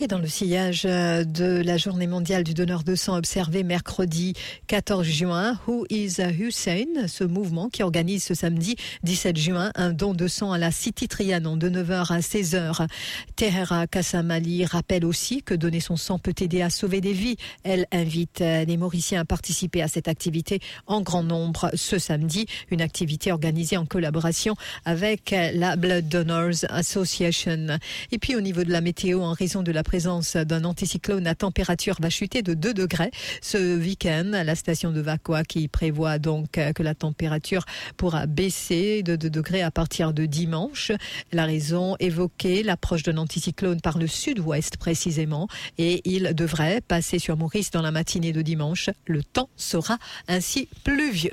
Et 0.00 0.06
dans 0.06 0.18
le 0.18 0.28
sillage 0.28 0.82
euh, 0.84 1.24
de 1.24 1.60
la 1.64 1.76
journée 1.76 2.06
mondiale 2.06 2.44
du 2.44 2.54
donneur 2.54 2.84
de 2.84 2.94
sang 2.94 3.16
observée 3.16 3.64
mercredi 3.64 4.34
14 4.68 5.04
juin, 5.04 5.58
Who 5.66 5.86
is 5.90 6.16
Hussein, 6.38 7.08
ce 7.08 7.24
mouvement 7.24 7.68
qui 7.68 7.82
organise 7.82 8.22
ce 8.22 8.34
samedi 8.34 8.76
17 9.02 9.36
juin 9.36 9.72
un 9.74 9.92
don 9.92 10.14
de 10.14 10.28
sang 10.28 10.52
à 10.52 10.58
la 10.58 10.70
City 10.70 11.08
Trianon 11.08 11.56
de 11.56 11.68
9h 11.68 12.12
à 12.12 12.20
16h. 12.20 12.86
Tehera 13.34 13.86
Kassamali 13.86 14.64
rappelle 14.64 15.04
aussi 15.04 15.42
que 15.42 15.54
donner 15.54 15.80
son 15.80 15.96
sang 15.96 16.18
peut 16.18 16.34
aider 16.40 16.62
à 16.62 16.70
sauver 16.70 17.00
des 17.00 17.12
vies. 17.12 17.36
Elle 17.64 17.86
invite 17.90 18.40
euh, 18.40 18.64
les 18.64 18.76
Mauriciens 18.76 19.22
à 19.22 19.24
participer 19.24 19.82
à 19.82 19.88
cette 19.88 20.06
activité 20.06 20.60
en 20.86 21.00
grand 21.00 21.24
nombre 21.24 21.70
ce 21.74 21.98
samedi, 21.98 22.46
une 22.70 22.82
activité 22.82 23.32
organisée 23.32 23.76
en 23.76 23.86
collaboration 23.86 24.54
avec 24.84 25.34
la 25.54 25.76
Blood 25.76 26.08
Donors 26.08 26.64
Association. 26.68 27.78
Et 28.12 28.18
puis 28.18 28.36
au 28.36 28.40
niveau 28.40 28.62
de 28.62 28.70
la 28.70 28.80
météo, 28.80 29.22
en 29.22 29.34
raison 29.48 29.62
de 29.62 29.72
la 29.72 29.82
présence 29.82 30.36
d'un 30.36 30.64
anticyclone, 30.64 31.24
la 31.24 31.34
température 31.34 31.96
va 32.02 32.10
chuter 32.10 32.42
de 32.42 32.52
2 32.52 32.74
degrés 32.74 33.10
ce 33.40 33.78
week-end 33.78 34.30
la 34.44 34.54
station 34.54 34.92
de 34.92 35.00
Vacoa 35.00 35.42
qui 35.42 35.68
prévoit 35.68 36.18
donc 36.18 36.60
que 36.74 36.82
la 36.82 36.94
température 36.94 37.64
pourra 37.96 38.26
baisser 38.26 39.02
de 39.02 39.16
2 39.16 39.30
degrés 39.30 39.62
à 39.62 39.70
partir 39.70 40.12
de 40.12 40.26
dimanche. 40.26 40.92
La 41.32 41.46
raison 41.46 41.96
évoquée, 41.98 42.62
l'approche 42.62 43.04
d'un 43.04 43.16
anticyclone 43.16 43.80
par 43.80 43.96
le 43.96 44.06
sud-ouest 44.06 44.76
précisément 44.76 45.48
et 45.78 46.02
il 46.04 46.34
devrait 46.34 46.82
passer 46.82 47.18
sur 47.18 47.38
Maurice 47.38 47.70
dans 47.70 47.80
la 47.80 47.90
matinée 47.90 48.34
de 48.34 48.42
dimanche. 48.42 48.90
Le 49.06 49.22
temps 49.22 49.48
sera 49.56 49.96
ainsi 50.28 50.68
pluvieux. 50.84 51.32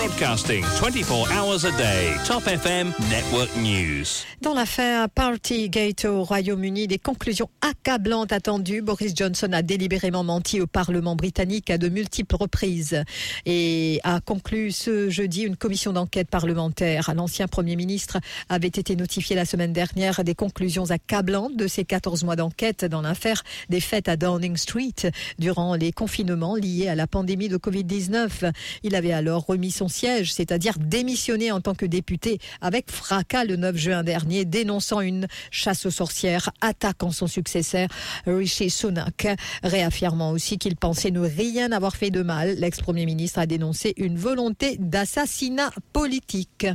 Broadcasting 0.00 0.64
24 0.80 1.30
hours 1.30 1.66
a 1.66 1.72
day. 1.72 2.14
Top 2.26 2.46
FM 2.46 2.94
Network 3.10 3.54
News. 3.58 4.06
Dans 4.40 4.54
l'affaire 4.54 5.10
Partygate 5.10 6.06
au 6.06 6.22
Royaume-Uni, 6.24 6.86
des 6.86 6.98
conclusions 6.98 7.50
accablantes 7.60 8.32
attendues. 8.32 8.80
Boris 8.80 9.12
Johnson 9.14 9.52
a 9.52 9.60
délibérément 9.60 10.24
menti 10.24 10.62
au 10.62 10.66
Parlement 10.66 11.16
britannique 11.16 11.68
à 11.68 11.76
de 11.76 11.90
multiples 11.90 12.36
reprises 12.36 13.04
et 13.44 14.00
a 14.02 14.20
conclu 14.20 14.72
ce 14.72 15.10
jeudi 15.10 15.42
une 15.42 15.56
commission 15.56 15.92
d'enquête 15.92 16.30
parlementaire. 16.30 17.12
L'ancien 17.14 17.46
Premier 17.46 17.76
ministre 17.76 18.20
avait 18.48 18.68
été 18.68 18.96
notifié 18.96 19.36
la 19.36 19.44
semaine 19.44 19.74
dernière 19.74 20.24
des 20.24 20.34
conclusions 20.34 20.90
accablantes 20.90 21.56
de 21.56 21.66
ces 21.66 21.84
14 21.84 22.24
mois 22.24 22.36
d'enquête 22.36 22.86
dans 22.86 23.02
l'affaire 23.02 23.42
des 23.68 23.80
fêtes 23.80 24.08
à 24.08 24.16
Downing 24.16 24.56
Street 24.56 25.12
durant 25.38 25.74
les 25.74 25.92
confinements 25.92 26.56
liés 26.56 26.88
à 26.88 26.94
la 26.94 27.06
pandémie 27.06 27.50
de 27.50 27.58
Covid-19. 27.58 28.50
Il 28.82 28.94
avait 28.94 29.12
alors 29.12 29.44
remis 29.44 29.70
son 29.70 29.90
c'est-à-dire 30.32 30.78
démissionné 30.78 31.52
en 31.52 31.60
tant 31.60 31.74
que 31.74 31.86
député 31.86 32.38
avec 32.60 32.90
fracas 32.90 33.44
le 33.44 33.56
9 33.56 33.76
juin 33.76 34.02
dernier, 34.02 34.44
dénonçant 34.44 35.00
une 35.00 35.26
chasse 35.50 35.86
aux 35.86 35.90
sorcières, 35.90 36.50
attaquant 36.60 37.10
son 37.10 37.26
successeur 37.26 37.88
Rishi 38.26 38.70
Sunak, 38.70 39.28
réaffirmant 39.62 40.30
aussi 40.30 40.58
qu'il 40.58 40.76
pensait 40.76 41.10
ne 41.10 41.20
rien 41.20 41.72
avoir 41.72 41.96
fait 41.96 42.10
de 42.10 42.22
mal. 42.22 42.56
L'ex-premier 42.58 43.06
ministre 43.06 43.38
a 43.38 43.46
dénoncé 43.46 43.94
une 43.96 44.16
volonté 44.16 44.76
d'assassinat 44.78 45.70
politique 45.92 46.66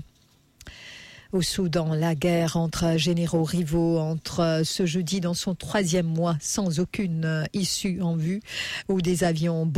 au 1.32 1.42
Soudan. 1.42 1.94
La 1.94 2.16
guerre 2.16 2.58
entre 2.58 2.98
généraux 2.98 3.44
rivaux 3.44 4.00
entre 4.00 4.62
ce 4.64 4.86
jeudi 4.86 5.20
dans 5.20 5.34
son 5.34 5.56
troisième 5.56 6.08
mois 6.08 6.38
sans 6.40 6.80
aucune 6.80 7.46
issue 7.54 8.02
en 8.02 8.16
vue, 8.16 8.42
où 8.90 9.02
des 9.02 9.24
avions 9.24 9.62
ont 9.62 9.72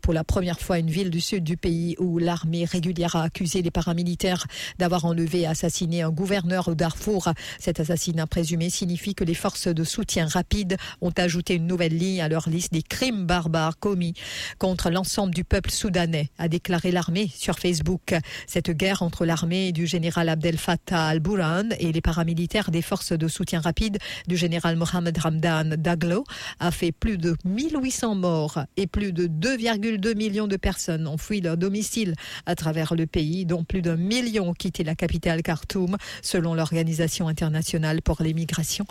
pour 0.00 0.12
la 0.12 0.24
première 0.24 0.60
fois 0.60 0.78
une 0.78 0.90
ville 0.90 1.10
du 1.10 1.20
sud 1.20 1.44
du 1.44 1.56
pays 1.56 1.96
où 1.98 2.18
l'armée 2.18 2.64
régulière 2.64 3.16
a 3.16 3.22
accusé 3.22 3.62
les 3.62 3.70
paramilitaires 3.70 4.46
d'avoir 4.78 5.04
enlevé 5.04 5.40
et 5.40 5.46
assassiné 5.46 6.02
un 6.02 6.10
gouverneur 6.10 6.68
au 6.68 6.74
Darfour. 6.74 7.28
Cet 7.58 7.80
assassinat 7.80 8.26
présumé 8.26 8.70
signifie 8.70 9.14
que 9.14 9.24
les 9.24 9.34
forces 9.34 9.68
de 9.68 9.84
soutien 9.84 10.26
rapide 10.26 10.76
ont 11.00 11.12
ajouté 11.16 11.54
une 11.54 11.66
nouvelle 11.66 11.96
ligne 11.96 12.20
à 12.20 12.28
leur 12.28 12.48
liste 12.48 12.72
des 12.72 12.82
crimes 12.82 13.26
barbares 13.26 13.78
commis 13.78 14.14
contre 14.58 14.90
l'ensemble 14.90 15.34
du 15.34 15.44
peuple 15.44 15.70
soudanais, 15.70 16.30
a 16.38 16.48
déclaré 16.48 16.92
l'armée 16.92 17.30
sur 17.34 17.58
Facebook. 17.58 18.14
Cette 18.46 18.70
guerre 18.70 19.02
entre 19.02 19.24
l'armée 19.24 19.72
du 19.72 19.86
général 19.86 20.28
Abdel 20.28 20.58
Fattah 20.58 20.95
al-Burhan 21.04 21.70
et 21.78 21.92
les 21.92 22.00
paramilitaires 22.00 22.70
des 22.70 22.82
forces 22.82 23.12
de 23.12 23.28
soutien 23.28 23.60
rapide 23.60 23.98
du 24.26 24.36
général 24.36 24.76
Mohamed 24.76 25.16
Ramdan 25.18 25.76
Daglo 25.76 26.24
a 26.60 26.70
fait 26.70 26.92
plus 26.92 27.18
de 27.18 27.36
1800 27.44 28.14
morts 28.14 28.60
et 28.76 28.86
plus 28.86 29.12
de 29.12 29.26
2,2 29.26 30.16
millions 30.16 30.46
de 30.46 30.56
personnes 30.56 31.06
ont 31.06 31.18
fui 31.18 31.40
leur 31.40 31.56
domicile 31.56 32.14
à 32.46 32.54
travers 32.54 32.94
le 32.94 33.06
pays, 33.06 33.46
dont 33.46 33.64
plus 33.64 33.82
d'un 33.82 33.96
million 33.96 34.48
ont 34.48 34.54
quitté 34.54 34.84
la 34.84 34.94
capitale 34.94 35.42
Khartoum, 35.42 35.96
selon 36.22 36.54
l'Organisation 36.54 37.28
internationale 37.28 38.02
pour 38.02 38.22
les 38.22 38.34
migrations. 38.34 38.86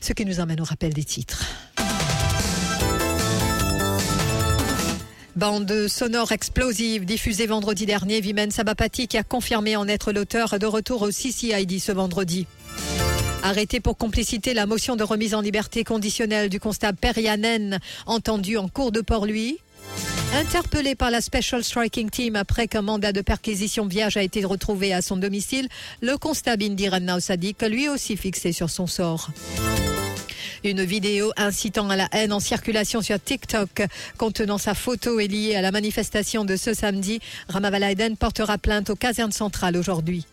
Ce 0.00 0.12
qui 0.12 0.24
nous 0.24 0.40
amène 0.40 0.60
au 0.60 0.64
rappel 0.64 0.92
des 0.92 1.04
titres. 1.04 1.44
Bande 5.36 5.86
sonore 5.86 6.32
explosive 6.32 7.04
diffusée 7.04 7.46
vendredi 7.46 7.84
dernier, 7.84 8.22
Vimen 8.22 8.50
Sabapati 8.50 9.06
qui 9.06 9.18
a 9.18 9.22
confirmé 9.22 9.76
en 9.76 9.86
être 9.86 10.10
l'auteur 10.10 10.58
de 10.58 10.64
retour 10.64 11.02
au 11.02 11.10
CCID 11.10 11.78
ce 11.78 11.92
vendredi. 11.92 12.46
Arrêté 13.42 13.80
pour 13.80 13.98
complicité, 13.98 14.54
la 14.54 14.64
motion 14.64 14.96
de 14.96 15.04
remise 15.04 15.34
en 15.34 15.42
liberté 15.42 15.84
conditionnelle 15.84 16.48
du 16.48 16.58
constable 16.58 16.96
Perianen, 16.96 17.80
entendu 18.06 18.56
en 18.56 18.68
cours 18.68 18.92
de 18.92 19.02
Port-Louis. 19.02 19.58
Interpellé 20.34 20.94
par 20.94 21.10
la 21.10 21.20
Special 21.20 21.62
Striking 21.62 22.08
Team 22.08 22.34
après 22.34 22.66
qu'un 22.66 22.80
mandat 22.80 23.12
de 23.12 23.20
perquisition 23.20 23.86
vierge 23.86 24.16
a 24.16 24.22
été 24.22 24.42
retrouvé 24.42 24.94
à 24.94 25.02
son 25.02 25.18
domicile, 25.18 25.68
le 26.00 26.16
constable 26.16 26.64
Indiran 26.64 27.00
Naussadik, 27.00 27.60
lui 27.60 27.90
aussi 27.90 28.16
fixé 28.16 28.52
sur 28.52 28.70
son 28.70 28.86
sort. 28.86 29.28
Une 30.66 30.82
vidéo 30.82 31.30
incitant 31.36 31.88
à 31.90 31.94
la 31.94 32.08
haine 32.10 32.32
en 32.32 32.40
circulation 32.40 33.00
sur 33.00 33.22
TikTok 33.22 33.86
contenant 34.18 34.58
sa 34.58 34.74
photo 34.74 35.20
est 35.20 35.28
liée 35.28 35.54
à 35.54 35.62
la 35.62 35.70
manifestation 35.70 36.44
de 36.44 36.56
ce 36.56 36.74
samedi. 36.74 37.20
Ramavalaiden 37.48 38.16
portera 38.16 38.58
plainte 38.58 38.90
aux 38.90 38.96
casernes 38.96 39.30
centrales 39.30 39.76
aujourd'hui. 39.76 40.26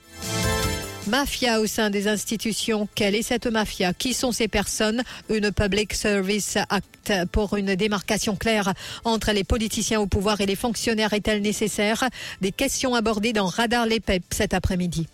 Mafia 1.05 1.61
au 1.61 1.67
sein 1.67 1.91
des 1.91 2.07
institutions. 2.07 2.87
Quelle 2.95 3.13
est 3.13 3.21
cette 3.21 3.45
mafia? 3.45 3.93
Qui 3.93 4.15
sont 4.15 4.31
ces 4.31 4.47
personnes? 4.47 5.03
Une 5.29 5.51
Public 5.51 5.93
Service 5.93 6.57
Act 6.67 7.13
pour 7.31 7.55
une 7.55 7.75
démarcation 7.75 8.35
claire 8.35 8.73
entre 9.03 9.33
les 9.33 9.43
politiciens 9.43 10.01
au 10.01 10.07
pouvoir 10.07 10.41
et 10.41 10.47
les 10.47 10.55
fonctionnaires 10.55 11.13
est-elle 11.13 11.43
nécessaire? 11.43 12.05
Des 12.41 12.51
questions 12.51 12.95
abordées 12.95 13.33
dans 13.33 13.45
Radar 13.45 13.85
les 13.85 13.99
PEP 13.99 14.23
cet 14.31 14.55
après-midi. 14.55 15.05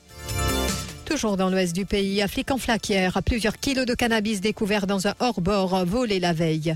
Toujours 1.10 1.38
dans 1.38 1.50
l'ouest 1.50 1.76
du 1.76 1.86
pays, 1.86 2.22
Afrique 2.22 2.52
en 2.52 2.60
flaquière, 2.60 3.24
plusieurs 3.26 3.58
kilos 3.58 3.88
de 3.88 3.96
cannabis 3.96 4.42
découverts 4.42 4.86
dans 4.86 5.08
un 5.08 5.16
hors-bord 5.20 5.84
volé 5.84 6.20
la 6.20 6.34
veille. 6.34 6.76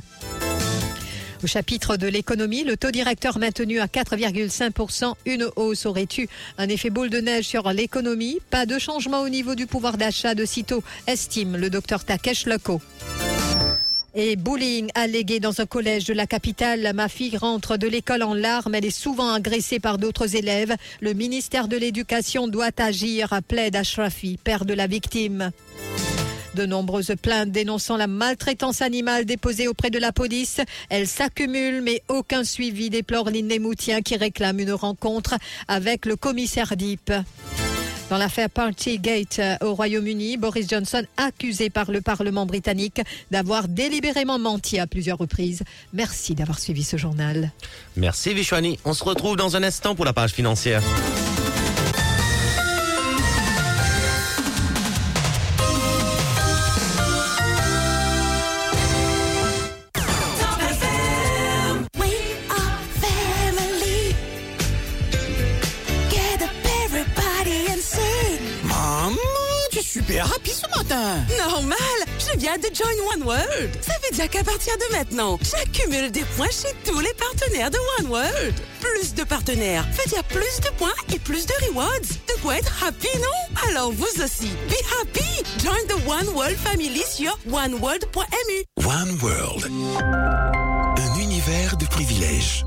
Au 1.43 1.47
chapitre 1.47 1.97
de 1.97 2.07
l'économie, 2.07 2.63
le 2.63 2.75
taux 2.75 2.89
directeur 2.89 3.37
maintenu 3.37 3.79
à 3.79 3.85
4,5%, 3.85 5.13
une 5.27 5.47
hausse 5.55 5.85
aurait 5.85 6.07
eu 6.17 6.27
un 6.57 6.67
effet 6.67 6.89
boule 6.89 7.11
de 7.11 7.19
neige 7.19 7.45
sur 7.45 7.71
l'économie. 7.71 8.39
Pas 8.49 8.65
de 8.65 8.79
changement 8.79 9.21
au 9.21 9.29
niveau 9.29 9.53
du 9.53 9.67
pouvoir 9.67 9.97
d'achat 9.97 10.33
de 10.33 10.45
sitôt, 10.45 10.83
estime 11.05 11.55
le 11.55 11.69
docteur 11.69 12.03
Takesh 12.03 12.47
Loko. 12.47 12.81
Et 14.15 14.36
bullying 14.36 14.91
allégué 14.93 15.39
dans 15.39 15.60
un 15.60 15.65
collège 15.65 16.06
de 16.06 16.13
la 16.13 16.28
capitale. 16.28 16.91
Ma 16.93 17.10
fille 17.10 17.36
rentre 17.36 17.78
de 17.78 17.88
l'école 17.88 18.21
en 18.21 18.36
larmes. 18.36 18.76
Elle 18.76 18.86
est 18.86 18.91
souvent 18.91 19.34
agressée 19.34 19.80
par 19.80 19.97
d'autres 19.97 20.36
élèves. 20.36 20.76
Le 21.02 21.13
ministère 21.13 21.67
de 21.67 21.78
l'Éducation 21.78 22.47
doit 22.47 22.69
agir, 22.78 23.39
plaide 23.47 23.76
Ashrafi, 23.76 24.38
père 24.43 24.65
de 24.65 24.76
la 24.76 24.86
victime. 24.86 25.49
De 26.54 26.67
nombreuses 26.67 27.15
plaintes 27.19 27.49
dénonçant 27.49 27.97
la 27.97 28.06
maltraitance 28.06 28.84
animale 28.84 29.26
déposées 29.26 29.67
auprès 29.67 29.89
de 29.89 29.97
la 29.97 30.12
police. 30.12 30.62
Elles 30.89 31.08
s'accumulent, 31.08 31.82
mais 31.82 32.04
aucun 32.08 32.43
suivi, 32.43 32.91
déplore 32.91 33.32
l'Innemoutien 33.32 34.02
qui 34.02 34.15
réclame 34.15 34.60
une 34.60 34.73
rencontre 34.73 35.36
avec 35.67 36.06
le 36.06 36.15
commissaire 36.15 36.78
DIP. 36.78 37.12
Dans 38.09 38.17
l'affaire 38.17 38.49
Partygate 38.49 39.39
euh, 39.39 39.55
au 39.61 39.73
Royaume-Uni, 39.73 40.37
Boris 40.37 40.69
Johnson 40.69 41.03
accusé 41.17 41.69
par 41.69 41.89
le 41.89 42.01
Parlement 42.01 42.45
britannique 42.45 43.01
d'avoir 43.31 43.67
délibérément 43.67 44.37
menti 44.37 44.77
à 44.79 44.87
plusieurs 44.87 45.17
reprises. 45.17 45.63
Merci 45.93 46.35
d'avoir 46.35 46.59
suivi 46.59 46.83
ce 46.83 46.97
journal. 46.97 47.51
Merci 47.95 48.33
Vishwani. 48.33 48.79
On 48.85 48.93
se 48.93 49.03
retrouve 49.03 49.35
dans 49.35 49.55
un 49.55 49.63
instant 49.63 49.95
pour 49.95 50.05
la 50.05 50.13
page 50.13 50.31
financière. 50.31 50.83
Super 69.83 70.25
happy 70.25 70.51
ce 70.51 70.67
matin. 70.77 71.17
Normal, 71.37 71.77
je 72.17 72.37
viens 72.37 72.57
de 72.57 72.67
Join 72.73 73.13
One 73.13 73.23
World. 73.23 73.77
Ça 73.81 73.93
veut 74.03 74.15
dire 74.15 74.29
qu'à 74.29 74.43
partir 74.43 74.73
de 74.77 74.95
maintenant, 74.95 75.37
j'accumule 75.41 76.11
des 76.11 76.23
points 76.35 76.47
chez 76.47 76.73
tous 76.85 76.99
les 76.99 77.13
partenaires 77.13 77.69
de 77.69 77.77
One 77.99 78.07
World. 78.09 78.53
Plus 78.79 79.13
de 79.13 79.23
partenaires 79.23 79.85
veut 79.91 80.09
dire 80.09 80.23
plus 80.25 80.59
de 80.61 80.69
points 80.77 80.93
et 81.13 81.19
plus 81.19 81.45
de 81.45 81.53
rewards. 81.67 82.09
De 82.27 82.41
quoi 82.41 82.57
être 82.57 82.83
happy, 82.83 83.07
non? 83.17 83.69
Alors 83.69 83.91
vous 83.91 84.23
aussi, 84.23 84.49
be 84.69 84.75
happy. 85.01 85.43
Join 85.63 85.85
the 85.87 86.07
One 86.07 86.29
World 86.35 86.57
Family 86.57 87.03
sur 87.09 87.37
oneworld.mu. 87.51 88.85
One 88.85 89.17
World. 89.21 89.69
Un 90.97 91.19
univers 91.19 91.77
de 91.77 91.85
privilèges. 91.85 92.65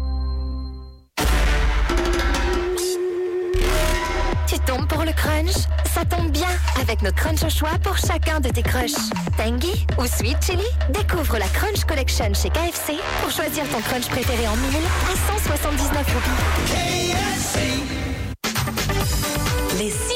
Tu 4.56 4.62
tombes 4.62 4.88
pour 4.88 5.04
le 5.04 5.12
crunch 5.12 5.52
Ça 5.84 6.02
tombe 6.08 6.30
bien 6.30 6.48
avec 6.80 7.02
nos 7.02 7.12
crunchs 7.12 7.42
au 7.44 7.50
choix 7.50 7.72
pour 7.82 7.98
chacun 7.98 8.40
de 8.40 8.48
tes 8.48 8.62
crushs. 8.62 9.10
Tangy 9.36 9.86
ou 9.98 10.06
Sweet 10.06 10.38
Chili 10.42 10.64
Découvre 10.88 11.36
la 11.36 11.46
Crunch 11.48 11.84
Collection 11.84 12.32
chez 12.32 12.48
KFC 12.48 12.94
pour 13.20 13.30
choisir 13.30 13.64
ton 13.68 13.80
crunch 13.82 14.06
préféré 14.06 14.48
en 14.48 14.56
1000 14.56 14.76
à 15.12 15.14
179 15.34 16.14
roupies. 16.14 16.30
Bons 19.78 20.15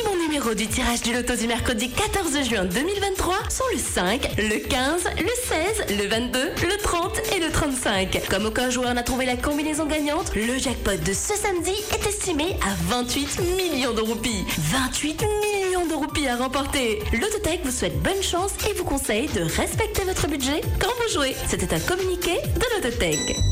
du 0.55 0.67
tirage 0.67 1.03
du 1.03 1.13
loto 1.13 1.37
du 1.37 1.47
mercredi 1.47 1.91
14 1.91 2.49
juin 2.49 2.65
2023 2.65 3.35
sont 3.49 3.65
le 3.73 3.79
5, 3.79 4.37
le 4.39 4.59
15, 4.59 5.05
le 5.19 5.87
16, 5.87 5.99
le 5.99 6.09
22, 6.09 6.39
le 6.67 6.83
30 6.83 7.21
et 7.37 7.41
le 7.41 7.51
35. 7.51 8.23
Comme 8.29 8.47
aucun 8.47 8.69
joueur 8.71 8.93
n'a 8.95 9.03
trouvé 9.03 9.27
la 9.27 9.37
combinaison 9.37 9.87
gagnante, 9.87 10.33
le 10.35 10.59
jackpot 10.59 10.97
de 10.97 11.13
ce 11.13 11.35
samedi 11.35 11.73
est 11.93 12.07
estimé 12.07 12.57
à 12.63 12.75
28 12.89 13.41
millions 13.57 13.95
de 13.95 14.01
roupies. 14.01 14.45
28 14.59 15.25
millions 15.41 15.87
de 15.87 15.95
roupies 15.95 16.27
à 16.27 16.37
remporter. 16.37 17.01
L'Autotech 17.13 17.61
vous 17.65 17.71
souhaite 17.71 18.01
bonne 18.03 18.23
chance 18.23 18.53
et 18.69 18.73
vous 18.75 18.85
conseille 18.85 19.29
de 19.29 19.43
respecter 19.43 20.05
votre 20.05 20.27
budget 20.27 20.63
quand 20.81 20.89
vous 20.89 21.13
jouez. 21.13 21.37
C'était 21.47 21.75
un 21.75 21.81
communiqué 21.81 22.33
de 22.57 22.65
l'Autotech. 22.77 23.50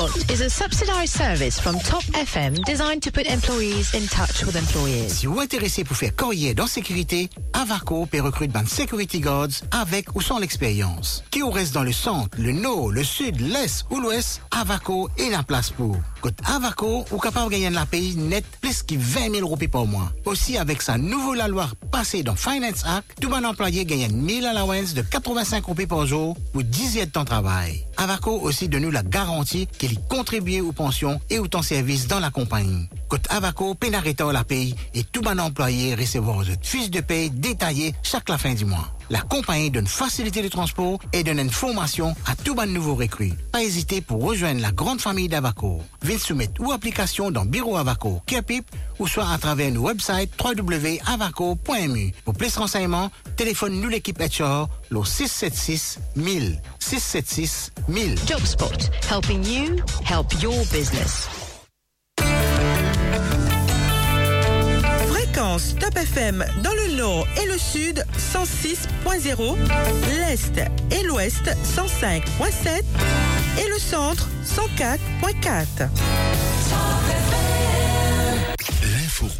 Is 0.00 0.40
a 0.40 0.48
subsidized 0.48 1.12
service 1.12 1.60
from 1.60 1.78
Top 1.80 2.02
FM 2.14 2.64
designed 2.64 3.02
to 3.02 3.12
put 3.12 3.26
employees 3.26 3.92
in 3.94 4.06
touch 4.08 4.46
with 4.46 4.56
employers. 4.56 5.08
Si 5.08 5.26
vous 5.26 5.36
êtes 5.36 5.52
intéressé 5.52 5.84
pour 5.84 5.94
faire 5.94 6.16
carrière 6.16 6.54
dans 6.54 6.66
sécurité, 6.66 7.28
Avaco 7.52 8.06
peut 8.06 8.22
recruter 8.22 8.50
ban 8.50 8.64
security 8.66 9.20
guards 9.20 9.60
avec 9.70 10.14
ou 10.14 10.22
sans 10.22 10.38
l'expérience. 10.38 11.22
Qui 11.30 11.42
ou 11.42 11.50
reste 11.50 11.74
dans 11.74 11.82
le 11.82 11.92
centre, 11.92 12.38
le 12.40 12.52
nord, 12.52 12.90
le 12.90 13.04
sud, 13.04 13.40
l'est 13.40 13.84
ou 13.90 14.00
l'ouest, 14.00 14.40
Avaco 14.50 15.10
est 15.18 15.28
la 15.28 15.42
place 15.42 15.68
pour. 15.68 15.98
Côté 16.20 16.42
Avaco, 16.46 17.04
ou 17.10 17.18
capable 17.18 17.46
de 17.46 17.52
gagner 17.52 17.70
la 17.70 17.86
paye 17.86 18.14
net 18.16 18.44
plus 18.60 18.82
que 18.82 18.94
20 18.94 19.34
000 19.36 19.48
roupies 19.48 19.68
par 19.68 19.86
mois. 19.86 20.12
Aussi, 20.24 20.58
avec 20.58 20.82
sa 20.82 20.98
nouvelle 20.98 21.50
loi 21.50 21.68
passée 21.90 22.22
dans 22.22 22.36
Finance 22.36 22.84
Act, 22.84 23.18
tout 23.20 23.30
bon 23.30 23.44
employé 23.44 23.84
gagne 23.84 24.12
1000 24.12 24.46
allowance 24.46 24.94
de 24.94 25.02
85 25.02 25.64
roupies 25.64 25.86
par 25.86 26.06
jour 26.06 26.36
pour 26.52 26.62
10 26.62 26.98
ans 26.98 27.00
de 27.00 27.10
temps 27.10 27.20
de 27.22 27.26
travail. 27.26 27.84
Avaco 27.96 28.32
aussi 28.32 28.68
donne 28.68 28.90
la 28.90 29.02
garantie 29.02 29.66
qu'il 29.78 29.92
y 29.92 29.98
contribue 30.08 30.60
aux 30.60 30.72
pensions 30.72 31.20
et 31.30 31.38
aux 31.38 31.48
temps 31.48 31.62
services 31.62 32.06
dans 32.06 32.20
la 32.20 32.30
compagnie. 32.30 32.88
Côté 33.10 33.28
Avaco, 33.30 33.74
pénarita 33.74 34.30
la 34.30 34.44
paye 34.44 34.76
et 34.94 35.02
tout 35.02 35.20
bon 35.20 35.40
employé 35.40 35.96
recevoir 35.96 36.42
une 36.42 36.56
fiche 36.62 36.90
de 36.90 37.00
paye 37.00 37.28
détaillée 37.28 37.92
chaque 38.04 38.28
la 38.28 38.38
fin 38.38 38.54
du 38.54 38.64
mois. 38.64 38.88
La 39.10 39.20
compagnie 39.22 39.72
donne 39.72 39.88
facilité 39.88 40.42
de 40.42 40.48
transport 40.48 41.00
et 41.12 41.24
donne 41.24 41.40
une 41.40 41.50
formation 41.50 42.14
à 42.24 42.36
tout 42.36 42.54
bon 42.54 42.72
nouveau 42.72 42.94
recrue. 42.94 43.32
Pas 43.50 43.64
hésiter 43.64 44.00
pour 44.00 44.22
rejoindre 44.22 44.60
la 44.60 44.70
grande 44.70 45.00
famille 45.00 45.26
d'Avaco. 45.26 45.82
Venez 46.02 46.18
soumettre 46.18 46.60
ou 46.60 46.70
application 46.70 47.32
dans 47.32 47.44
Bureau 47.44 47.76
Avaco, 47.76 48.22
Capip 48.26 48.64
ou 49.00 49.08
soit 49.08 49.28
à 49.28 49.38
travers 49.38 49.72
nos 49.72 49.88
websites 49.88 50.30
www.avaco.mu. 50.40 52.12
Pour 52.24 52.34
plus 52.34 52.54
de 52.54 52.58
renseignements, 52.60 53.10
téléphone 53.36 53.80
nous 53.80 53.88
l'équipe 53.88 54.20
HR 54.20 54.68
le 54.90 55.04
676 55.04 55.98
1000 56.14 56.60
676 56.78 57.72
1000. 57.88 58.16
JobSpot, 58.24 58.90
helping 59.10 59.44
you 59.44 59.82
help 60.04 60.32
your 60.40 60.64
business. 60.70 61.39
Fréquence 65.40 65.74
Top 65.80 65.96
FM 65.96 66.44
dans 66.62 66.72
le 66.72 66.96
nord 66.98 67.26
et 67.42 67.46
le 67.46 67.56
sud 67.56 68.04
106.0, 68.18 69.56
l'est 70.18 70.58
et 70.90 71.02
l'ouest 71.04 71.44
105.7 71.64 72.82
et 73.58 73.68
le 73.70 73.78
centre 73.78 74.28
104.4. 74.44 75.88
L'inforoute. 78.82 79.32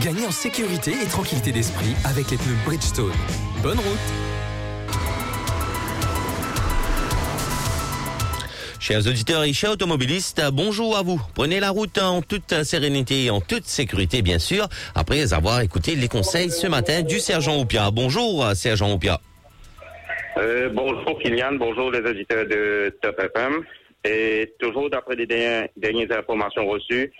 Gagnez 0.00 0.26
en 0.26 0.32
sécurité 0.32 0.92
et 1.00 1.06
tranquillité 1.06 1.52
d'esprit 1.52 1.94
avec 2.02 2.32
les 2.32 2.36
pneus 2.36 2.56
Bridgestone. 2.64 3.12
Bonne 3.62 3.78
route 3.78 4.25
Chers 8.86 9.08
auditeurs 9.08 9.42
et 9.42 9.52
chers 9.52 9.72
automobilistes, 9.72 10.40
bonjour 10.52 10.96
à 10.96 11.02
vous. 11.02 11.20
Prenez 11.34 11.58
la 11.58 11.70
route 11.70 11.98
en 11.98 12.22
toute 12.22 12.62
sérénité 12.62 13.24
et 13.24 13.30
en 13.30 13.40
toute 13.40 13.64
sécurité, 13.64 14.22
bien 14.22 14.38
sûr, 14.38 14.68
après 14.94 15.32
avoir 15.32 15.60
écouté 15.60 15.96
les 15.96 16.06
conseils 16.06 16.52
ce 16.52 16.68
matin 16.68 17.02
du 17.02 17.18
sergent 17.18 17.60
Oupia. 17.60 17.90
Bonjour, 17.90 18.46
sergent 18.54 18.94
Oupia. 18.94 19.18
Euh, 20.36 20.68
bonjour 20.72 21.18
Kylian, 21.18 21.54
bonjour 21.54 21.90
les 21.90 21.98
auditeurs 21.98 22.46
de 22.46 22.96
Top 23.02 23.18
FM. 23.18 23.64
Et 24.04 24.54
toujours 24.60 24.88
d'après 24.88 25.16
les 25.16 25.26
dernières, 25.26 25.66
dernières 25.76 26.18
informations 26.20 26.64
reçues 26.68 27.12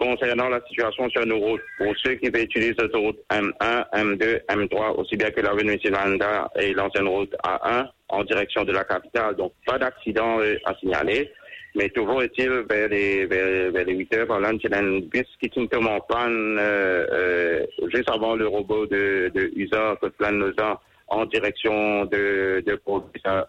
concernant 0.00 0.48
la 0.48 0.60
situation 0.66 1.08
sur 1.10 1.26
nos 1.26 1.38
routes, 1.38 1.62
pour 1.76 1.94
ceux 2.02 2.14
qui 2.14 2.30
veulent 2.30 2.44
utiliser 2.44 2.74
l'autoroute 2.78 3.18
M1, 3.30 3.84
M2, 3.92 4.40
M3, 4.46 4.94
aussi 4.96 5.16
bien 5.16 5.30
que 5.30 5.42
l'avenue 5.42 5.78
Sylvanda 5.78 6.50
et 6.58 6.72
l'ancienne 6.72 7.06
route 7.06 7.34
A1 7.44 7.86
en 8.08 8.24
direction 8.24 8.64
de 8.64 8.72
la 8.72 8.84
capitale. 8.84 9.36
Donc 9.36 9.52
pas 9.66 9.78
d'accident 9.78 10.40
euh, 10.40 10.56
à 10.64 10.74
signaler. 10.76 11.30
Mais 11.76 11.88
toujours 11.90 12.22
est-il 12.22 12.48
vers 12.68 12.88
les, 12.88 13.26
vers, 13.26 13.70
vers 13.70 13.84
les 13.84 13.94
8 13.94 14.14
heures, 14.14 14.26
par 14.26 14.40
là, 14.40 14.48
a 14.48 14.76
un 14.76 15.00
bus 15.00 15.26
qui 15.40 15.48
tombe 15.50 15.86
en 15.86 16.00
panne 16.00 16.56
euh, 16.58 17.06
euh, 17.12 17.66
juste 17.92 18.10
avant 18.10 18.34
le 18.34 18.48
robot 18.48 18.86
de, 18.86 19.30
de 19.32 19.52
USA, 19.54 19.96
que 20.02 20.06
de 20.06 20.54
en 21.12 21.26
direction 21.26 22.04
de, 22.06 22.62
de 22.64 22.80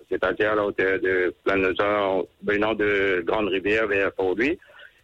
c'est-à-dire 0.10 0.52
à 0.52 0.56
la 0.56 0.66
hauteur 0.66 1.00
de 1.00 1.34
Planosa, 1.44 2.24
venant 2.44 2.74
de 2.74 3.24
Grande-Rivière 3.26 3.88
vers 3.88 4.12
Port-Louis. 4.14 4.58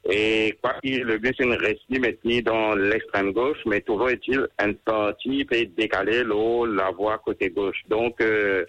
Et 0.10 0.58
quoi 0.62 0.76
qu'il 0.82 1.04
le 1.04 1.20
il 1.22 1.54
reste 1.54 1.90
maintenu 1.90 2.42
dans 2.42 2.76
l'extrême 2.76 3.34
gauche, 3.34 3.58
mais 3.66 3.82
toujours 3.82 4.10
est-il 4.10 4.48
une 4.64 4.76
partie 4.76 5.44
peut 5.44 5.66
décaler 5.66 6.24
l'eau, 6.24 6.66
la 6.66 6.92
voie 6.92 7.18
côté 7.18 7.50
gauche. 7.50 7.82
Donc, 7.90 8.22
euh, 8.22 8.64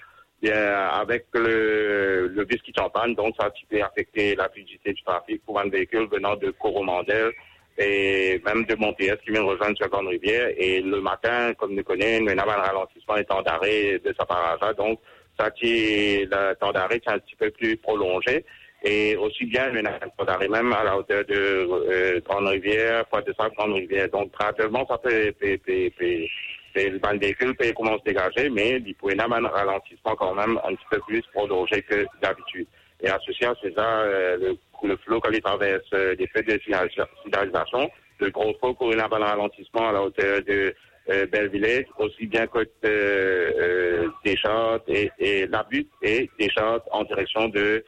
avec 0.44 1.27
le, 1.35 2.29
le 2.29 2.44
bus 2.44 2.61
qui 2.62 2.72
est 2.72 2.81
en 2.81 2.90
panne, 2.90 3.14
donc 3.14 3.35
ça 3.38 3.51
peut 3.70 3.83
affecter 3.83 4.35
la 4.35 4.48
fluidité 4.48 4.92
du 4.92 5.03
trafic 5.03 5.44
pour 5.44 5.61
un 5.61 5.68
véhicule 5.68 6.09
venant 6.11 6.35
de 6.37 6.51
Coromandel 6.51 7.33
et 7.79 8.40
même 8.44 8.64
de 8.64 8.74
Montéès 8.74 9.18
qui 9.24 9.31
vient 9.31 9.42
rejoindre 9.42 9.77
sur 9.77 9.88
Grande 9.88 10.09
Rivière. 10.09 10.48
Et 10.57 10.81
le 10.81 11.01
matin, 11.01 11.55
comme 11.55 11.74
nous 11.74 11.85
connaissons, 11.85 12.24
nous 12.24 12.31
avons 12.31 12.51
un 12.51 12.57
ralentissement 12.57 13.16
et 13.16 13.24
temps 13.24 13.42
d'arrêt 13.42 14.01
de 14.05 14.12
sa 14.18 14.27
paraja. 14.27 14.72
Donc, 14.74 14.98
ça 15.38 15.51
le 15.62 16.55
temps 16.55 16.72
d'arrêt 16.72 17.01
c'est 17.05 17.12
un 17.12 17.18
petit 17.20 17.37
peu 17.37 17.51
plus 17.51 17.77
prolongé. 17.77 18.44
Et 18.85 19.17
aussi 19.17 19.45
bien, 19.47 19.73
temps 20.17 20.25
d'arrêt 20.25 20.49
même 20.49 20.73
à 20.73 20.85
la 20.85 20.97
hauteur 20.97 21.25
de 21.25 21.35
euh, 21.35 22.21
Grande 22.25 22.47
Rivière, 22.47 23.05
Pointe 23.07 23.27
de 23.27 23.35
Sable, 23.35 23.55
Grande 23.57 23.75
Rivière. 23.75 24.09
Donc, 24.09 24.33
graduellement, 24.33 24.87
ça 24.88 24.99
peut, 24.99 25.33
peut, 25.41 25.59
peut, 25.67 25.91
peut, 25.99 26.27
le 26.75 26.99
véhicule 27.19 27.57
peut 27.57 27.73
commencer 27.73 28.03
à 28.07 28.09
dégager, 28.09 28.49
mais 28.51 28.81
il 28.85 28.95
y 29.17 29.21
avoir 29.21 29.45
un 29.45 29.49
ralentissement 29.49 30.14
quand 30.14 30.35
même 30.35 30.61
un 30.64 30.75
petit 30.75 30.87
peu 30.91 31.01
plus 31.09 31.23
prolongé 31.35 31.83
que 31.83 32.07
d'habitude. 32.23 32.69
Et 33.01 33.09
associé 33.09 33.47
à 33.47 33.55
ça, 33.77 34.01
euh, 34.03 34.37
le, 34.37 34.88
le 34.88 34.97
flot 34.99 35.21
quand 35.21 35.31
il 35.33 35.41
traverse 35.41 35.83
euh, 35.95 36.14
des 36.14 36.29
feux 36.29 36.43
de 36.43 36.53
signalisa- 36.59 37.09
signalisation, 37.25 37.91
le 38.21 38.31
gros 38.31 38.55
flot 38.59 38.75
pour 38.75 38.93
un 38.93 39.07
ralentissement 39.07 39.88
à 39.88 39.93
la 39.93 40.03
hauteur 40.03 40.41
de 40.43 40.75
euh, 41.11 41.27
Belleville, 41.27 41.87
aussi 41.99 42.27
bien 42.27 42.47
que 42.47 42.59
euh, 42.59 42.67
euh, 42.85 44.09
Deschamps 44.25 44.79
et, 44.88 45.11
et 45.19 45.47
la 45.47 45.62
butte 45.64 45.91
et 46.03 46.29
Deschamps 46.38 46.81
en 46.91 47.05
direction 47.05 47.49
de 47.49 47.85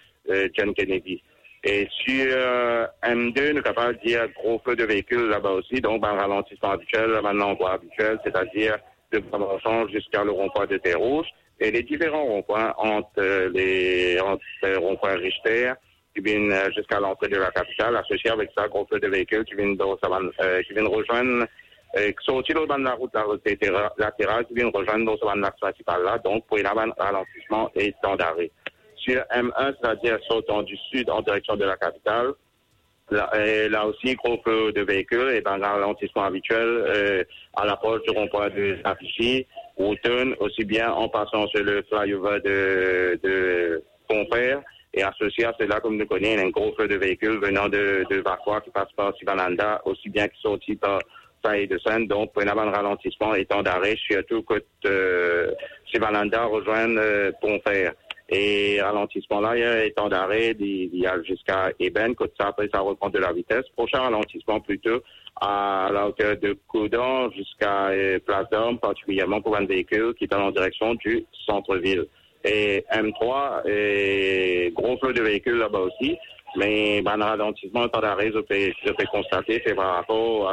John 0.55 0.75
Kennedy. 0.75 1.23
Et 1.63 1.87
sur 1.91 2.27
euh, 2.31 2.87
M2, 3.03 3.51
nous 3.51 3.57
sommes 3.57 3.63
capables 3.63 3.99
de 3.99 4.07
dire 4.07 4.29
gros 4.35 4.61
feu 4.65 4.75
de 4.75 4.85
véhicules 4.85 5.29
là-bas 5.29 5.51
aussi, 5.51 5.81
donc 5.81 6.05
un 6.07 6.15
ralentissement 6.15 6.71
habituel, 6.71 7.21
un 7.23 7.41
endroit 7.41 7.75
habituel, 7.75 8.19
c'est-à-dire 8.25 8.79
de 9.13 9.19
Brabançon 9.19 9.89
jusqu'à 9.89 10.25
le 10.25 10.31
rond-point 10.31 10.67
de 10.67 10.79
Terre-Rouge 10.79 11.27
et 11.59 11.71
les 11.71 11.83
différents 11.83 12.25
ronds-points 12.25 12.73
entre 12.79 13.11
euh, 13.19 13.51
les 13.53 14.19
entre 14.21 14.43
le 14.63 14.79
rond-point 14.79 15.17
Richter 15.17 15.73
qui 16.15 16.23
viennent 16.23 16.51
euh, 16.51 16.71
jusqu'à 16.75 16.99
l'entrée 16.99 17.29
de 17.29 17.37
la 17.37 17.51
capitale, 17.51 17.97
associé 17.97 18.31
avec 18.31 18.51
ça 18.57 18.67
gros 18.69 18.87
feu 18.91 18.99
de 18.99 19.09
véhicules 19.09 19.45
qui 19.45 19.55
viennent, 19.55 19.77
euh, 19.81 20.63
qui 20.63 20.73
viennent 20.73 20.87
rejoindre 20.87 21.47
euh, 21.97 22.13
qui 22.13 22.25
sont 22.25 22.35
aussi 22.35 22.53
dans 22.53 22.67
de 22.67 22.85
la 22.85 22.93
route 22.93 23.13
latérale, 23.15 23.91
latérale 23.99 24.47
qui 24.47 24.55
viennent 24.55 24.71
rejoindre 24.73 25.07
dans 25.07 25.17
ce 25.17 25.25
bande 25.25 25.41
l'axe 25.41 25.59
principal 25.61 26.03
là, 26.05 26.19
donc 26.19 26.47
pour 26.47 26.59
un 26.59 26.93
ralentissement 26.97 27.71
et 27.75 27.93
temps 28.01 28.17
d'arrêt. 28.17 28.51
Sur 29.01 29.23
M1, 29.35 29.75
c'est-à-dire 29.81 30.19
sortant 30.29 30.63
du 30.63 30.77
sud 30.91 31.09
en 31.11 31.23
direction 31.23 31.57
de 31.57 31.65
la 31.65 31.77
capitale, 31.77 32.35
Là, 33.11 33.87
aussi, 33.87 34.15
gros 34.15 34.41
feu 34.45 34.73
de 34.73 34.83
véhicules 34.83 35.31
et 35.31 35.41
dans 35.41 35.57
le 35.57 35.65
ralentissement 35.65 36.23
habituel 36.23 36.69
euh, 36.69 37.25
à 37.57 37.67
l'approche 37.67 38.03
du 38.03 38.17
rond-point 38.17 38.51
de 38.51 38.79
Saint-Fichy, 38.85 39.47
Wooten, 39.77 40.37
aussi 40.39 40.65
bien 40.65 40.93
en 40.93 41.09
passant 41.09 41.49
sur 41.49 41.65
le 41.65 41.83
flyover 41.91 42.39
de, 42.45 43.19
de 43.23 43.83
Pompère 44.09 44.61
et 44.95 45.03
associé 45.03 45.45
à 45.45 45.55
cela, 45.59 45.81
comme 45.81 45.97
nous 45.97 46.07
connaissons, 46.07 46.47
un 46.47 46.51
gros 46.51 46.73
feu 46.79 46.87
de 46.87 46.97
véhicules 46.97 47.41
venant 47.41 47.69
de, 47.69 48.05
de 48.11 48.23
qui 48.65 48.71
passe 48.71 48.93
par 48.97 49.17
Sivananda, 49.17 49.81
aussi 49.85 50.09
bien 50.09 50.29
qui 50.29 50.41
sorti 50.41 50.77
par 50.77 51.01
Saïd 51.45 51.71
de 51.71 51.79
Seine. 51.79 52.07
Donc, 52.07 52.31
un 52.37 52.71
ralentissement 52.71 53.35
et 53.35 53.45
temps 53.45 53.63
d'arrêt, 53.63 53.97
surtout 54.09 54.43
que 54.43 54.63
euh, 54.87 55.51
Sivananda 55.91 56.45
rejoigne 56.45 56.97
euh. 56.99 57.33
Et 58.33 58.81
ralentissement 58.81 59.45
un 59.45 59.91
temps 59.97 60.09
d'arrêt, 60.09 60.55
il 60.61 60.97
y 60.97 61.07
a 61.07 61.21
jusqu'à 61.23 61.73
Eben, 61.81 62.15
que 62.15 62.25
ça, 62.39 62.49
après 62.49 62.69
ça 62.73 62.81
reprend 62.81 63.11
de 63.11 63.19
la 63.19 63.33
vitesse. 63.33 63.65
Prochain 63.77 63.99
ralentissement 63.99 64.61
plutôt 64.61 65.03
à 65.41 65.91
la 65.93 66.07
hauteur 66.07 66.37
de 66.37 66.57
Coudan 66.69 67.31
jusqu'à 67.33 67.89
euh, 67.89 68.21
Place 68.25 68.49
d'Orme, 68.51 68.79
particulièrement 68.79 69.41
pour 69.41 69.57
un 69.57 69.67
véhicule 69.67 70.15
qui 70.15 70.25
est 70.25 70.35
en 70.35 70.53
direction 70.53 70.95
du 70.95 71.25
centre-ville. 71.45 72.07
Et 72.45 72.85
M3, 72.93 73.69
et 73.69 74.73
gros 74.75 74.97
flot 74.99 75.13
de 75.13 75.23
véhicules 75.23 75.59
là-bas 75.59 75.81
aussi. 75.81 76.17
Mais 76.57 77.03
ben, 77.03 77.17
le 77.17 77.25
ralentissement, 77.25 77.83
le 77.83 77.89
temps 77.89 78.01
d'arrêt, 78.01 78.31
je 78.35 78.41
peux, 78.41 78.73
je 78.85 78.93
peux 78.93 79.05
constater, 79.13 79.63
c'est 79.65 79.75
par 79.75 79.97
rapport 79.97 80.53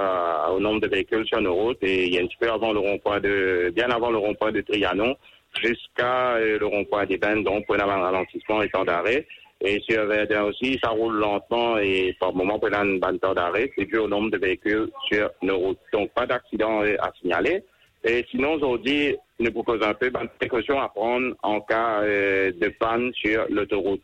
au 0.52 0.60
nombre 0.60 0.82
de 0.82 0.88
véhicules 0.88 1.26
sur 1.28 1.42
nos 1.42 1.56
routes. 1.56 1.82
Et 1.82 2.06
il 2.06 2.14
y 2.14 2.18
a 2.20 2.22
un 2.22 2.28
petit 2.28 2.38
peu 2.40 2.50
avant 2.50 2.72
le 2.72 2.80
rond-point 2.80 3.20
de, 3.20 3.72
bien 3.76 3.90
avant 3.90 4.12
le 4.12 4.18
rond-point 4.18 4.52
de 4.52 4.62
Trianon, 4.62 5.16
jusqu'à 5.62 6.36
euh, 6.36 6.60
le 6.60 6.66
rond-point 6.66 7.06
des 7.06 7.18
Bennes, 7.18 7.44
donc 7.44 7.66
pour 7.66 7.76
avoir 7.76 7.98
un 7.98 8.04
ralentissement 8.04 8.62
et 8.62 8.70
temps 8.70 8.86
d'arrêt. 8.86 9.26
Et 9.60 9.80
sur 9.90 10.06
Verdun 10.06 10.44
aussi, 10.44 10.78
ça 10.84 10.92
roule 10.92 11.16
lentement 11.16 11.80
et 11.80 12.16
par 12.20 12.34
moment, 12.34 12.60
avoir 12.62 12.84
une 12.84 13.00
bonne 13.00 13.20
temps 13.20 13.34
d'arrêt, 13.34 13.72
c'est 13.76 13.86
dû 13.86 13.98
au 13.98 14.08
nombre 14.08 14.30
de 14.30 14.38
véhicules 14.38 14.92
sur 15.12 15.32
nos 15.42 15.58
routes. 15.58 15.80
Donc, 15.92 16.12
pas 16.12 16.28
d'accident 16.28 16.84
euh, 16.84 16.96
à 17.00 17.12
signaler. 17.20 17.64
Et 18.04 18.24
sinon, 18.30 18.54
aujourd'hui, 18.54 19.16
nous 19.40 19.52
propose 19.52 19.82
un 19.82 19.96
peu 19.96 20.12
de 20.12 20.18
précautions 20.38 20.80
à 20.80 20.90
prendre 20.90 21.36
en 21.42 21.60
cas 21.62 22.02
euh, 22.02 22.52
de 22.52 22.70
panne 22.80 23.12
sur 23.16 23.46
l'autoroute. 23.50 24.04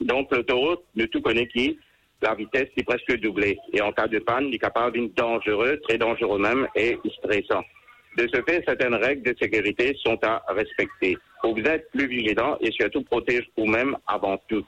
Donc, 0.00 0.30
l'autoroute, 0.30 0.84
nous 0.94 1.06
tout 1.08 1.20
connaît 1.20 1.48
qui, 1.48 1.78
la 2.22 2.34
vitesse 2.34 2.68
est 2.76 2.84
presque 2.84 3.18
doublée. 3.18 3.58
Et 3.72 3.80
en 3.80 3.90
cas 3.90 4.06
de 4.06 4.20
panne, 4.20 4.46
il 4.46 4.54
est 4.54 4.58
capable 4.58 4.92
d'être 4.98 5.14
dangereux, 5.14 5.80
très 5.82 5.98
dangereux 5.98 6.38
même, 6.38 6.68
et 6.76 6.96
stressant. 7.18 7.64
De 8.16 8.28
ce 8.32 8.42
fait, 8.42 8.62
certaines 8.66 8.94
règles 8.94 9.22
de 9.22 9.36
sécurité 9.40 9.96
sont 10.04 10.18
à 10.22 10.42
respecter. 10.48 11.16
Vous 11.42 11.62
êtes 11.64 11.90
plus 11.90 12.06
vigilant 12.06 12.56
et 12.60 12.70
surtout 12.72 13.02
protège 13.02 13.48
vous-même 13.56 13.96
avant 14.06 14.36
tout. 14.48 14.64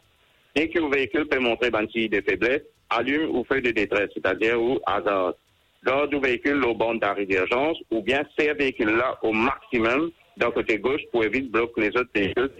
Dès 0.55 0.69
que 0.69 0.79
le 0.79 0.89
véhicule 0.89 1.27
peut 1.27 1.39
montrer 1.39 1.71
signe 1.93 2.09
de 2.09 2.23
faiblesse, 2.23 2.63
allume 2.91 3.37
ou 3.37 3.45
feu 3.45 3.61
de 3.61 3.71
détresse, 3.71 4.11
c'est-à-dire 4.15 4.61
ou 4.61 4.79
hasard. 4.87 5.35
Lors 5.83 6.09
du 6.09 6.19
véhicule 6.19 6.65
au 6.65 6.75
bord 6.75 6.95
d'arrêt 6.95 7.27
d'urgence, 7.27 7.77
ou 7.91 8.01
bien 8.01 8.23
ces 8.39 8.55
véhicules-là 8.55 9.19
au 9.23 9.33
maximum 9.33 10.11
d'un 10.37 10.51
côté 10.51 10.79
gauche 10.79 11.03
pour 11.13 11.25
éviter 11.25 11.47
de 11.47 11.53
bloquer 11.53 11.81
les 11.83 11.89
autres 11.89 12.11
véhicules 12.15 12.51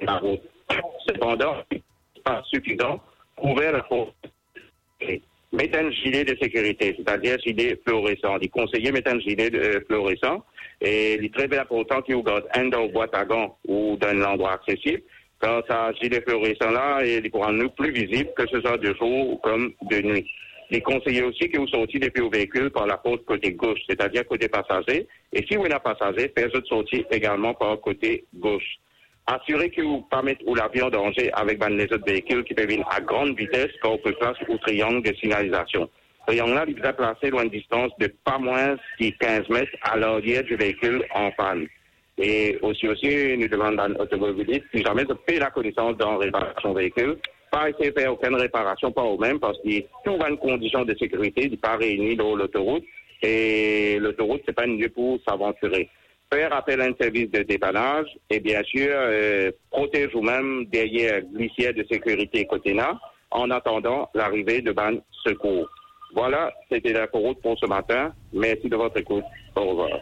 la 0.00 0.18
route. 0.18 0.42
Cependant, 1.06 1.56
pas 2.24 2.42
suffisant. 2.44 3.00
Couvrir 3.36 3.72
le 3.72 3.82
fond. 3.88 4.12
Mettez 5.56 5.78
un 5.78 5.90
gilet 5.90 6.22
de 6.22 6.36
sécurité, 6.38 6.94
c'est-à-dire 6.98 7.38
gilet 7.38 7.80
fluorescent. 7.86 8.36
Les 8.36 8.48
conseillers 8.48 8.92
mettent 8.92 9.08
un 9.08 9.18
gilet 9.18 9.50
euh, 9.54 9.80
fluorescent 9.86 10.44
et 10.82 11.14
il 11.14 11.24
est 11.24 11.34
très 11.34 11.58
important 11.58 12.02
qu'ils 12.02 12.16
vous 12.16 12.22
gardent 12.22 12.46
un 12.54 12.68
dans 12.68 12.86
boîte 12.88 13.14
à 13.14 13.24
gants 13.24 13.56
ou 13.66 13.96
dans 13.96 14.08
un 14.08 14.22
endroit 14.22 14.52
accessible. 14.52 15.00
Quand 15.40 15.62
ça 15.66 15.92
gilet 15.94 16.20
fluorescent 16.20 16.70
là, 16.70 17.00
il 17.02 17.24
est 17.24 17.30
pour 17.30 17.42
rendre 17.42 17.62
nous 17.62 17.70
plus 17.70 17.90
visible 17.90 18.28
que 18.36 18.46
ce 18.52 18.60
soit 18.60 18.76
de 18.76 18.94
jour 18.96 19.40
comme 19.40 19.72
de 19.90 20.02
nuit. 20.02 20.30
Les 20.68 20.82
conseillers 20.82 21.22
aussi 21.22 21.48
que 21.48 21.58
vous 21.58 21.68
sortez 21.68 22.00
depuis 22.00 22.20
au 22.20 22.28
véhicule 22.28 22.68
par 22.70 22.86
la 22.86 22.98
porte 22.98 23.24
côté 23.24 23.52
gauche, 23.52 23.80
c'est-à-dire 23.88 24.26
côté 24.26 24.48
passager. 24.48 25.06
Et 25.32 25.42
si 25.48 25.56
vous 25.56 25.64
êtes 25.64 25.72
un 25.72 25.78
passager, 25.78 26.30
faites 26.36 26.66
sortir 26.66 27.06
également 27.10 27.54
par 27.54 27.80
côté 27.80 28.24
gauche. 28.34 28.76
Assurez 29.28 29.70
que 29.70 29.82
vous 29.82 30.02
pas 30.02 30.22
mettre 30.22 30.44
l'avion 30.46 30.86
en 30.86 30.90
danger 30.90 31.32
avec 31.32 31.58
ben, 31.58 31.70
les 31.70 31.84
autres 31.84 32.06
véhicules 32.06 32.44
qui 32.44 32.54
peuvent 32.54 32.70
à 32.88 33.00
grande 33.00 33.36
vitesse 33.36 33.72
quand 33.82 33.92
on 33.92 33.98
peut 33.98 34.12
place 34.12 34.36
au 34.48 34.56
triangle 34.58 35.02
de 35.02 35.12
signalisation. 35.16 35.88
Triangle 36.28 36.54
là, 36.54 36.64
il 36.68 36.78
vous 36.78 36.86
a 36.86 36.92
placé 36.92 37.30
loin 37.30 37.44
de 37.44 37.50
distance 37.50 37.90
de 37.98 38.06
pas 38.24 38.38
moins 38.38 38.76
de 39.00 39.10
15 39.18 39.48
mètres 39.48 39.72
à 39.82 39.96
l'arrière 39.96 40.44
du 40.44 40.54
véhicule 40.54 41.04
en 41.12 41.32
panne. 41.32 41.66
Et 42.18 42.56
aussi, 42.62 42.86
aussi, 42.86 43.36
nous 43.36 43.48
demandons 43.48 43.78
à 43.78 43.88
l'automobiliste, 43.88 44.64
si 44.72 44.82
jamais 44.82 45.04
vous 45.04 45.18
fait 45.28 45.38
la 45.38 45.50
connaissance 45.50 45.96
dans 45.96 46.18
réparation 46.18 46.72
véhicule, 46.72 47.16
pas 47.50 47.68
essayer 47.68 47.90
de 47.90 47.98
faire 47.98 48.12
aucune 48.12 48.36
réparation 48.36 48.92
par 48.92 49.12
eux-mêmes 49.12 49.40
parce 49.40 49.58
que 49.58 49.80
tout 50.04 50.16
va 50.16 50.30
une 50.30 50.38
condition 50.38 50.84
de 50.84 50.94
sécurité, 50.94 51.48
n'est 51.48 51.56
pas 51.56 51.76
réuni 51.76 52.16
dans 52.16 52.36
l'autoroute. 52.36 52.84
Et 53.22 53.98
l'autoroute, 53.98 54.42
c'est 54.46 54.54
pas 54.54 54.64
un 54.64 54.76
lieu 54.76 54.88
pour 54.88 55.18
s'aventurer. 55.26 55.88
Faire 56.32 56.52
appel 56.52 56.80
à 56.80 56.84
un 56.84 56.94
service 57.00 57.30
de 57.30 57.42
dépannage 57.42 58.06
et 58.30 58.40
bien 58.40 58.62
sûr, 58.64 58.90
euh, 58.90 59.50
protège 59.70 60.10
vous-même 60.12 60.66
derrière 60.66 61.22
glissière 61.22 61.72
de 61.72 61.84
sécurité 61.90 62.48
nord 62.74 62.98
en 63.30 63.50
attendant 63.50 64.10
l'arrivée 64.14 64.60
de 64.60 64.72
ban 64.72 64.92
secours. 65.24 65.68
Voilà, 66.14 66.52
c'était 66.70 66.92
la 66.92 67.06
route 67.12 67.40
pour 67.42 67.58
ce 67.58 67.66
matin. 67.66 68.12
Merci 68.32 68.68
de 68.68 68.76
votre 68.76 68.96
écoute. 68.98 69.24
Au 69.54 69.66
revoir. 69.66 70.00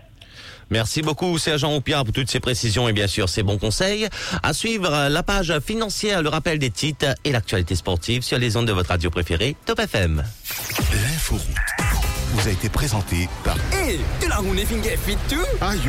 Merci 0.70 1.02
beaucoup, 1.02 1.38
Sergent 1.38 1.76
Oupia, 1.76 2.02
pour 2.04 2.12
toutes 2.12 2.30
ces 2.30 2.40
précisions 2.40 2.88
et 2.88 2.92
bien 2.92 3.06
sûr 3.06 3.28
ces 3.28 3.42
bons 3.42 3.58
conseils. 3.58 4.08
À 4.42 4.52
suivre 4.52 5.08
la 5.08 5.22
page 5.22 5.58
financière, 5.60 6.22
le 6.22 6.28
rappel 6.28 6.58
des 6.58 6.70
titres 6.70 7.14
et 7.24 7.32
l'actualité 7.32 7.74
sportive 7.74 8.22
sur 8.22 8.38
les 8.38 8.56
ondes 8.56 8.66
de 8.66 8.72
votre 8.72 8.88
radio 8.88 9.10
préférée, 9.10 9.56
Top 9.66 9.78
FM. 9.78 10.24
L'inforoute. 10.92 11.83
Vous 12.34 12.48
a 12.48 12.50
été 12.50 12.68
présenté 12.68 13.28
par... 13.44 13.56
Hé, 13.72 14.00
tu 14.20 14.28
la 14.28 14.36
roue 14.36 14.54
finger 14.66 14.96
fit 14.96 15.16
tout 15.28 15.36
Aïe 15.60 15.80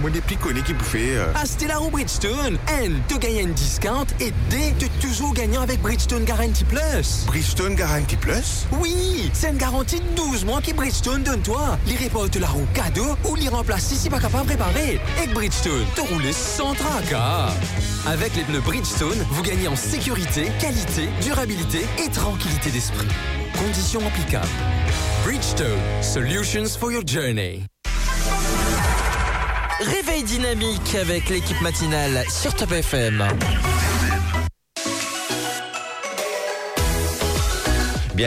moi 0.00 0.10
des 0.10 0.20
connus 0.36 0.62
qui 0.62 0.74
bouffaient... 0.74 1.16
Euh... 1.16 1.32
Acheter 1.34 1.66
la 1.66 1.78
roue 1.78 1.90
Bridgestone, 1.90 2.58
N, 2.80 3.00
tu 3.08 3.18
gagnes 3.18 3.48
un 3.48 3.52
discount 3.52 4.06
et 4.20 4.32
D, 4.50 4.74
tu 4.78 4.88
toujours 5.06 5.34
gagnant 5.34 5.62
avec 5.62 5.80
Bridgestone 5.82 6.24
Guarantee 6.24 6.64
Plus. 6.64 7.26
Bridgestone 7.26 7.74
Guarantee 7.74 8.16
Plus? 8.16 8.66
Oui, 8.80 9.30
c'est 9.32 9.50
une 9.50 9.56
garantie 9.56 10.00
de 10.00 10.16
12 10.16 10.44
mois 10.44 10.60
qui 10.60 10.72
Bridgestone 10.72 11.22
donne 11.22 11.42
toi. 11.42 11.78
Les 11.86 11.96
réporte 11.96 12.36
la 12.36 12.48
roue 12.48 12.66
cadeau 12.74 13.16
ou 13.28 13.34
les 13.34 13.48
remplacer 13.48 13.96
si 13.96 14.08
pas 14.08 14.20
capable 14.20 14.46
de 14.46 14.50
réparer. 14.52 15.00
Avec 15.18 15.34
Bridgestone, 15.34 15.84
te 15.96 16.00
rouler 16.00 16.32
sans 16.32 16.74
tracas. 16.74 17.50
Avec 18.06 18.36
les 18.36 18.42
pneus 18.42 18.60
Bridgestone, 18.60 19.24
vous 19.30 19.42
gagnez 19.42 19.68
en 19.68 19.76
sécurité, 19.76 20.50
qualité, 20.60 21.08
durabilité 21.22 21.80
et 22.04 22.08
tranquillité 22.08 22.70
d'esprit. 22.70 23.08
Conditions 23.58 24.02
applicables. 24.02 24.48
Bridgestone, 25.24 25.78
solutions 26.02 26.76
for 26.76 26.90
your 26.92 27.02
journey. 27.04 27.66
Réveil 29.80 30.22
dynamique 30.22 30.94
avec 30.94 31.28
l'équipe 31.28 31.60
matinale 31.60 32.24
sur 32.28 32.54
Top 32.54 32.72
FM. 32.72 33.24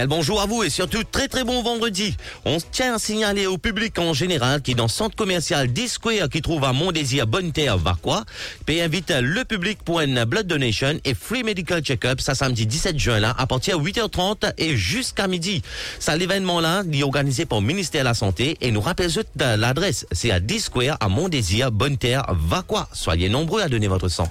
Bonjour 0.04 0.42
à 0.42 0.46
vous 0.46 0.62
et 0.62 0.70
surtout 0.70 1.04
très 1.10 1.30
très 1.30 1.46
bon 1.46 1.64
vendredi. 1.64 2.18
On 2.44 2.58
tient 2.60 2.96
à 2.96 3.00
signaler 3.00 3.48
au 3.48 3.58
public 3.58 3.98
en 3.98 4.14
général 4.14 4.62
qui 4.62 4.76
dans 4.76 4.84
le 4.84 4.90
centre 4.90 5.16
commercial 5.16 5.72
D-Square 5.72 6.28
qui 6.30 6.42
trouve 6.42 6.66
à 6.66 6.74
Montdésir 6.74 7.26
Bonne 7.26 7.54
Terre 7.54 7.78
Varquois, 7.78 8.26
puis 8.66 8.82
invite 8.82 9.12
le 9.12 9.46
public 9.46 9.80
pour 9.84 10.02
une 10.02 10.26
blood 10.26 10.48
donation 10.48 11.00
et 11.06 11.14
free 11.14 11.44
medical 11.44 11.82
check-up 11.82 12.20
ça 12.20 12.36
samedi 12.36 12.66
17 12.68 13.00
juin 13.00 13.20
là 13.22 13.34
à 13.38 13.48
partir 13.48 13.80
de 13.80 13.90
8h30 13.90 14.54
et 14.58 14.76
jusqu'à 14.76 15.28
midi. 15.28 15.62
Ça 16.00 16.18
l'événement 16.18 16.60
là 16.60 16.84
est 16.92 17.04
organisé 17.04 17.46
par 17.46 17.62
le 17.62 17.66
ministère 17.66 18.02
de 18.02 18.10
la 18.10 18.14
Santé 18.14 18.58
et 18.60 18.72
nous 18.72 18.82
rappelle 18.82 19.12
l'adresse 19.58 20.06
c'est 20.12 20.32
à 20.32 20.42
D-Square 20.42 20.98
à 21.00 21.08
Montdésir 21.08 21.72
Bonne 21.72 21.98
Terre 21.98 22.26
Varquois. 22.34 22.90
Soyez 22.92 23.30
nombreux 23.30 23.62
à 23.62 23.70
donner 23.70 23.88
votre 23.88 24.10
sang. 24.10 24.30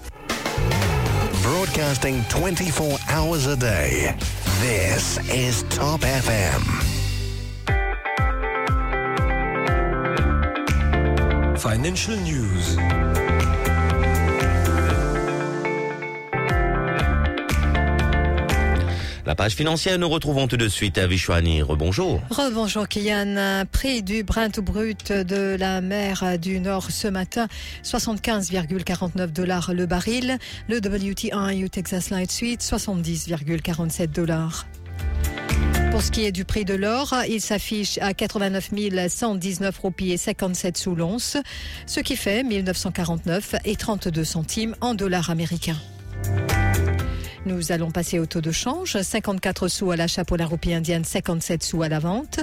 Broadcasting 1.45 2.25
24 2.31 2.97
hours 3.11 3.45
a 3.45 3.55
day. 3.55 4.17
This 4.61 5.19
is 5.29 5.63
Top 5.65 6.01
FM. 6.01 6.63
Financial 11.59 12.17
News. 12.17 12.79
La 19.27 19.35
page 19.35 19.55
financière, 19.55 19.99
nous 19.99 20.09
retrouvons 20.09 20.49
tout 20.49 20.59
de 20.59 20.69
suite 20.69 20.99
à 20.99 21.07
Vishwani. 21.07 21.63
Rebonjour. 21.63 22.21
Rebonjour 22.29 22.87
Kian. 22.87 23.65
Prix 23.73 24.03
du 24.03 24.23
Brent 24.23 24.61
brut 24.61 25.13
de 25.13 25.57
la 25.59 25.81
mer 25.81 26.39
du 26.39 26.61
Nord 26.61 26.91
ce 26.91 27.09
matin, 27.09 27.49
75,49 27.83 29.29
dollars 29.29 29.73
le 29.73 29.87
baril. 29.87 30.39
Le 30.69 30.77
WTI 30.77 31.71
Texas 31.71 32.11
Light 32.11 32.31
Sweet, 32.31 32.61
70,47 32.61 34.09
dollars. 34.09 34.67
Pour 35.91 36.03
ce 36.03 36.11
qui 36.11 36.25
est 36.25 36.33
du 36.33 36.45
prix 36.45 36.67
de 36.67 36.75
l'or, 36.75 37.15
il 37.27 37.41
s'affiche 37.41 37.99
à 37.99 38.13
89 38.13 38.71
119 39.09 39.79
roupies 39.79 40.13
et 40.13 40.17
57 40.19 40.77
sous 40.77 40.95
l'once, 40.95 41.39
ce 41.87 42.01
qui 42.01 42.17
fait 42.17 42.43
1949 42.43 43.55
et 43.65 43.77
32 43.77 44.25
centimes 44.25 44.77
en 44.83 44.95
dollars 44.95 45.31
américains. 45.31 45.79
Nous 47.47 47.73
allons 47.73 47.91
passer 47.91 48.19
au 48.19 48.27
taux 48.27 48.41
de 48.41 48.53
change. 48.53 49.01
54 49.01 49.69
sous 49.69 49.91
à 49.91 49.97
l'achat 49.97 50.25
pour 50.25 50.37
la 50.37 50.47
roupie 50.47 50.73
indienne, 50.73 51.05
57 51.05 51.63
sous 51.63 51.83
à 51.83 51.89
la 51.89 51.99
vente. 51.99 52.41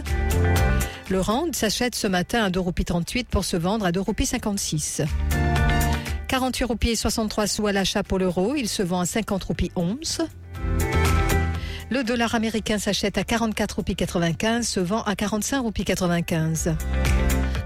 Le 1.09 1.19
rand 1.19 1.47
s'achète 1.53 1.95
ce 1.95 2.07
matin 2.07 2.43
à 2.43 2.49
2 2.49 2.59
roupies 2.59 2.85
38 2.85 3.27
pour 3.27 3.43
se 3.43 3.57
vendre 3.57 3.85
à 3.85 3.91
2 3.91 3.99
roupies 3.99 4.25
56. 4.25 5.01
48 6.27 6.63
roupies 6.65 6.89
et 6.91 6.95
63 6.95 7.47
sous 7.47 7.67
à 7.67 7.71
l'achat 7.73 8.03
pour 8.03 8.19
l'euro. 8.19 8.55
Il 8.55 8.69
se 8.69 8.83
vend 8.83 9.01
à 9.01 9.05
50 9.05 9.43
roupies 9.43 9.71
11. 9.75 10.21
Le 11.89 12.03
dollar 12.05 12.35
américain 12.35 12.77
s'achète 12.77 13.17
à 13.17 13.25
44 13.25 13.75
roupies 13.77 13.97
95, 13.97 14.65
se 14.65 14.79
vend 14.79 15.01
à 15.01 15.17
45 15.17 15.59
roupies 15.59 15.83
95. 15.83 16.75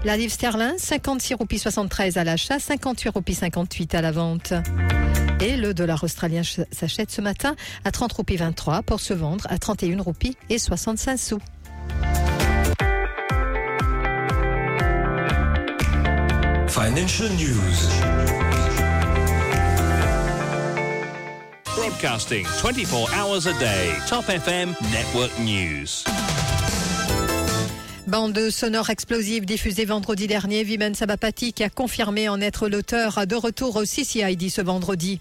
La 0.04 0.16
livre 0.16 0.32
sterling, 0.32 0.76
56 0.78 1.34
roupies 1.34 1.60
73 1.60 2.16
à 2.16 2.24
l'achat, 2.24 2.58
58 2.58 3.10
roupies 3.10 3.34
58 3.34 3.94
à 3.94 4.02
la 4.02 4.10
vente. 4.10 4.52
Et 5.40 5.56
le 5.56 5.74
dollar 5.74 6.02
australien 6.02 6.42
s'achète 6.72 7.10
ce 7.10 7.20
matin 7.20 7.56
à 7.84 7.90
30 7.90 8.12
roupies 8.12 8.36
23 8.36 8.82
pour 8.82 9.00
se 9.00 9.12
vendre 9.12 9.46
à 9.50 9.58
31 9.58 10.00
roupies 10.00 10.36
et 10.48 10.58
65 10.58 11.18
sous. 11.18 11.38
Financial 16.68 17.28
News. 17.30 17.76
Broadcasting 21.76 22.46
24 22.62 23.12
hours 23.14 23.46
a 23.46 23.52
day. 23.58 23.92
Top 24.08 24.28
FM 24.28 24.74
Network 24.90 25.38
News. 25.40 26.04
Bande 28.06 28.50
sonore 28.50 28.90
explosive 28.90 29.44
diffusée 29.46 29.84
vendredi 29.84 30.28
dernier, 30.28 30.62
Vimen 30.62 30.94
Sabapati 30.94 31.52
qui 31.52 31.64
a 31.64 31.70
confirmé 31.70 32.28
en 32.28 32.40
être 32.40 32.68
l'auteur 32.68 33.26
de 33.26 33.34
retour 33.34 33.74
au 33.74 33.82
CCID 33.82 34.48
ce 34.48 34.60
vendredi. 34.60 35.18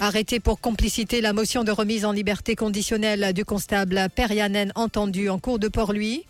Arrêté 0.00 0.38
pour 0.38 0.60
complicité, 0.60 1.20
la 1.20 1.32
motion 1.32 1.64
de 1.64 1.72
remise 1.72 2.04
en 2.04 2.12
liberté 2.12 2.54
conditionnelle 2.54 3.32
du 3.32 3.44
constable 3.44 4.06
Perianen 4.14 4.70
entendue 4.76 5.28
en 5.28 5.40
cours 5.40 5.58
de 5.58 5.66
Port-Louis. 5.66 6.24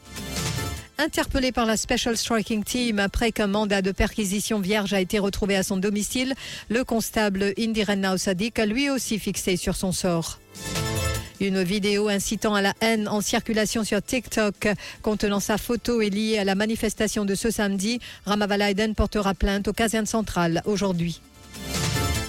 Interpellé 0.96 1.52
par 1.52 1.66
la 1.66 1.76
Special 1.76 2.16
Striking 2.16 2.64
Team 2.64 2.98
après 2.98 3.30
qu'un 3.30 3.46
mandat 3.46 3.82
de 3.82 3.92
perquisition 3.92 4.60
vierge 4.60 4.94
a 4.94 5.00
été 5.02 5.18
retrouvé 5.18 5.56
à 5.56 5.62
son 5.62 5.76
domicile, 5.76 6.32
le 6.70 6.84
constable 6.84 7.52
Indiren 7.58 8.00
Naosadik 8.00 8.58
a 8.58 8.64
lui 8.64 8.88
aussi 8.88 9.18
fixé 9.18 9.58
sur 9.58 9.76
son 9.76 9.92
sort. 9.92 10.38
Une 11.40 11.62
vidéo 11.62 12.08
incitant 12.08 12.54
à 12.54 12.62
la 12.62 12.74
haine 12.80 13.08
en 13.08 13.20
circulation 13.20 13.84
sur 13.84 14.02
TikTok 14.02 14.68
contenant 15.02 15.40
sa 15.40 15.58
photo 15.58 16.00
et 16.00 16.10
liée 16.10 16.38
à 16.38 16.44
la 16.44 16.54
manifestation 16.54 17.24
de 17.24 17.34
ce 17.34 17.50
samedi. 17.50 18.00
Ramavalaiden 18.24 18.94
portera 18.94 19.34
plainte 19.34 19.68
aux 19.68 19.72
casernes 19.72 20.06
centrales 20.06 20.62
aujourd'hui. 20.64 21.20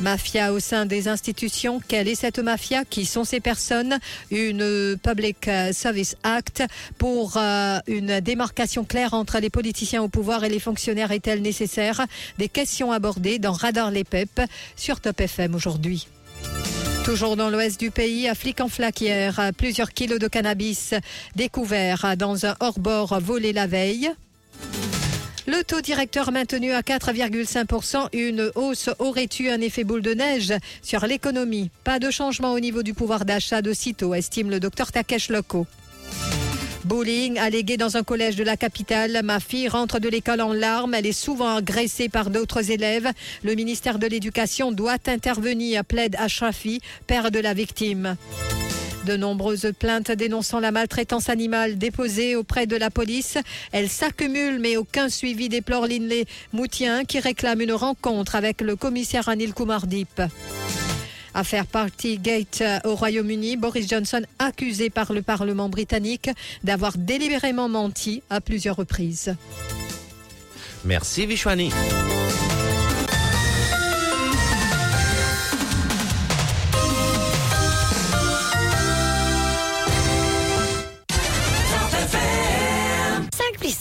Mafia 0.02 0.54
au 0.54 0.60
sein 0.60 0.86
des 0.86 1.08
institutions. 1.08 1.82
Quelle 1.88 2.08
est 2.08 2.16
cette 2.16 2.38
mafia? 2.38 2.86
Qui 2.86 3.06
sont 3.06 3.24
ces 3.24 3.40
personnes? 3.40 3.98
Une 4.30 4.98
Public 5.02 5.50
Service 5.72 6.16
Act 6.24 6.64
pour 6.98 7.38
euh, 7.38 7.80
une 7.88 8.20
démarcation 8.20 8.84
claire 8.84 9.14
entre 9.16 9.40
les 9.40 9.50
politiciens 9.50 10.04
au 10.04 10.08
pouvoir 10.08 10.44
et 10.44 10.50
les 10.50 10.60
fonctionnaires 10.60 11.12
est-elle 11.12 11.42
nécessaire? 11.42 12.06
Des 12.38 12.50
questions 12.50 12.92
abordées 12.92 13.40
dans 13.40 13.54
Radar 13.54 13.90
les 13.90 14.04
PEP 14.04 14.42
sur 14.76 15.00
Top 15.00 15.20
FM 15.20 15.56
aujourd'hui. 15.56 16.08
Toujours 17.08 17.38
dans 17.38 17.50
l'ouest 17.50 17.80
du 17.80 17.90
pays, 17.90 18.28
à 18.28 18.36
Flic-en-Flac 18.36 19.00
hier, 19.00 19.40
plusieurs 19.58 19.94
kilos 19.94 20.20
de 20.20 20.28
cannabis 20.28 20.94
découverts 21.38 22.18
dans 22.18 22.46
un 22.46 22.54
hors-bord 22.60 23.18
volé 23.22 23.54
la 23.54 23.66
veille. 23.66 24.12
Le 25.48 25.64
taux 25.64 25.80
directeur 25.80 26.34
maintenu 26.34 26.74
à 26.74 26.82
4,5%, 26.82 28.10
une 28.12 28.52
hausse 28.56 28.90
aurait 29.00 29.30
eu 29.40 29.48
un 29.48 29.62
effet 29.62 29.86
boule 29.86 30.02
de 30.02 30.14
neige 30.14 30.54
sur 30.82 31.08
l'économie. 31.08 31.72
Pas 31.86 32.00
de 32.00 32.12
changement 32.12 32.52
au 32.52 32.60
niveau 32.60 32.84
du 32.84 32.94
pouvoir 32.94 33.24
d'achat 33.24 33.62
de 33.62 33.72
sitôt, 33.72 34.14
estime 34.14 34.50
le 34.50 34.60
docteur 34.60 34.92
Takesh 34.92 35.30
Loco. 35.30 35.66
Bowling, 36.88 37.38
allégué 37.38 37.76
dans 37.76 37.98
un 37.98 38.04
collège 38.04 38.38
de 38.38 38.46
la 38.46 38.56
capitale. 38.56 39.20
Ma 39.22 39.42
fille 39.42 39.68
rentre 39.68 40.00
de 40.00 40.08
l'école 40.08 40.40
en 40.40 40.54
larmes. 40.54 40.94
Elle 40.94 41.06
est 41.06 41.12
souvent 41.12 41.58
agressée 41.58 42.08
par 42.08 42.30
d'autres 42.30 42.72
élèves. 42.72 43.12
Le 43.44 43.56
ministère 43.56 44.00
de 44.00 44.08
l'Éducation 44.08 44.72
doit 44.72 44.96
intervenir, 45.08 45.84
plaide 45.84 46.16
Ashrafi, 46.18 46.80
père 47.06 47.30
de 47.30 47.40
la 47.40 47.54
victime. 47.54 48.16
De 49.06 49.18
nombreuses 49.18 49.74
plaintes 49.78 50.12
dénonçant 50.12 50.62
la 50.62 50.72
maltraitance 50.72 51.28
animale 51.28 51.78
déposées 51.78 52.38
auprès 52.38 52.68
de 52.68 52.78
la 52.78 52.90
police. 52.90 53.38
Elles 53.74 53.90
s'accumulent, 53.90 54.60
mais 54.60 54.78
aucun 54.78 55.10
suivi 55.10 55.50
déplore 55.50 55.88
Linley 55.88 56.26
Moutien 56.54 57.04
qui 57.04 57.20
réclame 57.20 57.60
une 57.60 57.74
rencontre 57.74 58.36
avec 58.36 58.62
le 58.62 58.78
commissaire 58.78 59.28
Anil 59.28 59.54
Kumardip. 59.54 60.22
Affaire 61.38 61.68
Partygate 61.68 62.64
au 62.84 62.96
Royaume-Uni, 62.96 63.58
Boris 63.58 63.88
Johnson 63.88 64.24
accusé 64.40 64.90
par 64.90 65.14
le 65.14 65.22
Parlement 65.22 65.70
britannique 65.70 66.32
d'avoir 66.64 66.98
délibérément 66.98 67.70
menti 67.70 68.24
à 68.32 68.42
plusieurs 68.42 68.76
reprises. 68.76 69.36
Merci 70.84 71.28
Vishwani. 71.28 71.70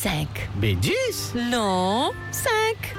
5. 0.06 0.28
B10 0.60 1.50
Non, 1.50 2.12
5. 2.30 2.48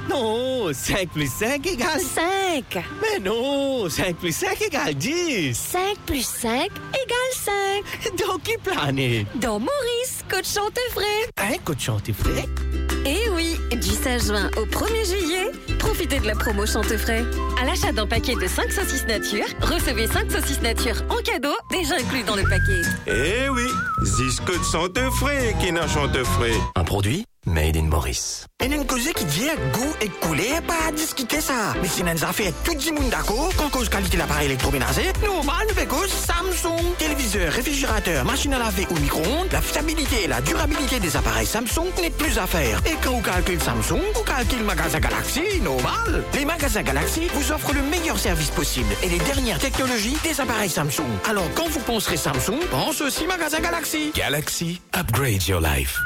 Non, 0.10 0.74
5 0.74 1.08
plus 1.08 1.32
5 1.32 1.66
égale... 1.66 2.02
5. 2.02 2.84
Mais 3.02 3.20
non, 3.24 3.88
5 3.88 4.18
plus 4.18 4.36
5 4.36 4.62
égale 4.64 4.94
10. 4.94 5.56
5 5.56 5.98
plus 6.06 6.26
5 6.26 6.66
égale 6.66 7.84
5. 8.12 8.28
Dans 8.28 8.38
quelle 8.40 8.60
planète 8.60 9.26
Dans 9.40 9.58
Maurice, 9.58 10.26
coach 10.30 10.54
Chantefray. 10.54 11.30
Un 11.38 11.58
coach 11.64 11.86
Chantefray 11.86 12.44
Eh 13.10 13.30
oui, 13.30 13.58
du 13.72 13.88
16 13.88 14.28
juin 14.28 14.50
au 14.58 14.66
1er 14.66 15.06
juillet, 15.10 15.52
profitez 15.80 16.20
de 16.20 16.28
la 16.28 16.36
promo 16.36 16.66
Chantefray. 16.66 17.24
À 17.58 17.64
l'achat 17.64 17.94
d'un 17.94 18.06
paquet 18.06 18.36
de 18.36 18.46
5 18.46 18.70
saucisses 18.70 19.08
nature, 19.08 19.46
recevez 19.62 20.08
5 20.08 20.30
saucisses 20.30 20.62
nature 20.62 20.96
en 21.10 21.22
cadeau, 21.24 21.56
déjà 21.72 21.96
inclus 21.96 22.24
dans 22.24 22.36
le 22.36 22.44
paquet. 22.44 22.82
Eh 23.08 23.48
oui, 23.48 23.64
Zisque 24.04 24.52
de 24.52 24.64
Chantefray 24.70 25.56
qui 25.62 25.72
n'a 25.72 25.88
Chantefray. 25.88 26.52
Un 26.76 26.84
produit 26.84 27.26
made 27.48 27.78
in 27.78 27.84
Maurice. 27.84 28.46
Et 28.64 28.66
une 28.66 28.86
cause 28.86 29.08
qui 29.16 29.26
dit 29.26 29.48
goût 29.74 29.94
et 30.02 30.10
coulé, 30.10 30.50
pas 30.68 30.88
à 30.88 30.92
discuter 30.92 31.42
ça. 31.42 31.74
Mais 31.82 31.88
si 31.88 32.04
nous 32.04 32.10
avons 32.10 32.34
fait 32.34 32.54
tout 32.64 32.74
le 32.74 33.00
monde 33.00 33.10
d'accord, 33.10 33.50
qu'en 33.58 33.70
cause 33.70 33.90
qualité 33.90 34.18
l'appareil 34.18 34.48
électroménager, 34.48 35.14
normal, 35.24 35.66
nous 35.70 35.76
fait 35.76 35.86
cause 35.86 36.10
Samsung. 36.10 36.96
Téléviseur, 36.98 37.52
réfrigérateur, 37.52 38.26
machine 38.26 38.54
à 38.54 38.60
laver 38.60 38.88
ou 38.90 38.96
micro-ondes, 39.00 39.52
la 39.52 39.62
fiabilité 39.62 40.26
et 40.26 40.28
la 40.28 40.42
durabilité 40.42 41.00
des 41.00 41.16
appareils 41.16 41.46
Samsung 41.46 41.88
n'est 42.02 42.10
plus 42.10 42.38
à 42.38 42.48
faire. 42.48 42.82
Et 42.86 42.96
quand 43.04 43.12
vous 43.12 43.22
calculez 43.22 43.60
Samsung, 43.60 44.02
vous 44.16 44.24
calculez 44.24 44.64
magasin 44.64 45.00
Galaxy, 45.00 45.62
normal. 45.62 46.24
Les 46.34 46.46
magasins 46.46 46.84
Galaxy 46.84 47.28
vous 47.34 47.52
offrent 47.52 47.74
le 47.74 47.84
meilleur 47.84 48.20
service 48.20 48.50
possible 48.50 48.94
et 49.04 49.10
les 49.10 49.20
dernières 49.20 49.60
technologies 49.60 50.18
des 50.24 50.42
appareils 50.42 50.70
Samsung. 50.70 51.08
Alors 51.30 51.50
quand 51.56 51.70
vous 51.70 51.80
penserez 51.82 52.18
Samsung, 52.18 52.60
pense 52.72 53.02
aussi 53.02 53.26
magasin 53.26 53.60
Galaxy. 53.60 54.12
Galaxy, 54.16 54.82
upgrade 54.94 55.48
your 55.48 55.62
life. 55.62 55.98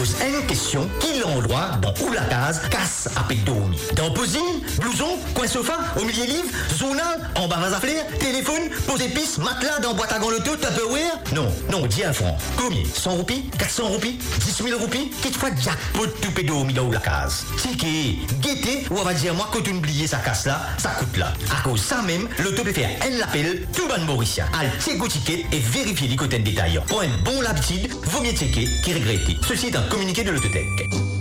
Pose 0.00 0.16
une 0.26 0.46
question, 0.46 0.88
qui 0.98 1.18
l'endroit 1.18 1.72
dans 1.82 1.92
où 2.02 2.10
la 2.10 2.22
case 2.22 2.62
casse 2.70 3.08
à 3.16 3.22
pédomi 3.24 3.78
Dans 3.96 4.10
posine, 4.12 4.40
blouson, 4.80 5.18
coin 5.34 5.46
sofa, 5.46 5.76
au 6.00 6.04
milieu 6.04 6.24
livre, 6.24 6.48
journal, 6.78 7.30
en 7.36 7.46
bas 7.48 7.58
à 7.60 7.80
flair, 7.80 8.06
téléphone, 8.18 8.70
pose 8.86 9.02
épices, 9.02 9.36
matelas 9.36 9.78
dans 9.80 9.92
boîte 9.92 10.12
à 10.12 10.18
gants 10.18 10.30
le 10.30 10.38
tout, 10.38 10.56
tupperware 10.56 11.18
Non, 11.34 11.52
non, 11.70 11.86
dis 11.86 12.02
un 12.02 12.14
franc. 12.14 12.38
Combien? 12.56 12.82
100 12.94 13.10
roupies? 13.10 13.50
400 13.58 13.88
roupies? 13.88 14.18
10 14.46 14.64
000 14.64 14.78
roupies? 14.78 15.10
Te 15.22 15.28
fait 15.28 15.52
jackpot 15.62 16.06
tout 16.22 16.30
pédomi 16.30 16.72
dans 16.72 16.84
où 16.84 16.92
la 16.92 17.00
case? 17.00 17.44
Ticket, 17.58 18.20
guettez, 18.40 18.86
ou 18.90 18.98
on 18.98 19.02
va 19.02 19.12
dire 19.12 19.34
moi 19.34 19.50
quand 19.52 19.62
tu 19.62 19.70
oublies 19.70 20.08
sa 20.08 20.18
casse 20.18 20.46
là, 20.46 20.62
ça 20.78 20.90
coûte 20.98 21.16
là. 21.18 21.34
À 21.54 21.60
cause 21.62 21.82
ça 21.82 22.00
même, 22.02 22.26
le 22.38 22.54
top 22.54 22.68
fait 22.70 22.86
un 22.86 23.18
l'appel, 23.18 23.66
tout 23.76 23.86
bon 23.86 24.02
mauricien. 24.06 24.46
Al 24.58 24.70
ticket 24.78 25.44
et 25.52 25.58
vérifiez 25.58 26.08
les 26.08 26.16
côtés 26.16 26.38
détaillants. 26.38 26.84
Pour 26.86 27.02
une 27.02 27.16
bonne 27.22 27.44
habitude, 27.44 27.90
vaut 28.04 28.22
mieux 28.22 28.32
checker 28.32 28.66
qui 28.82 28.94
regretter. 28.94 29.36
Ceci 29.46 29.66
est 29.66 29.76
un 29.76 29.89
communiqué 29.90 30.22
de 30.22 30.30
l'autotech. 30.30 31.19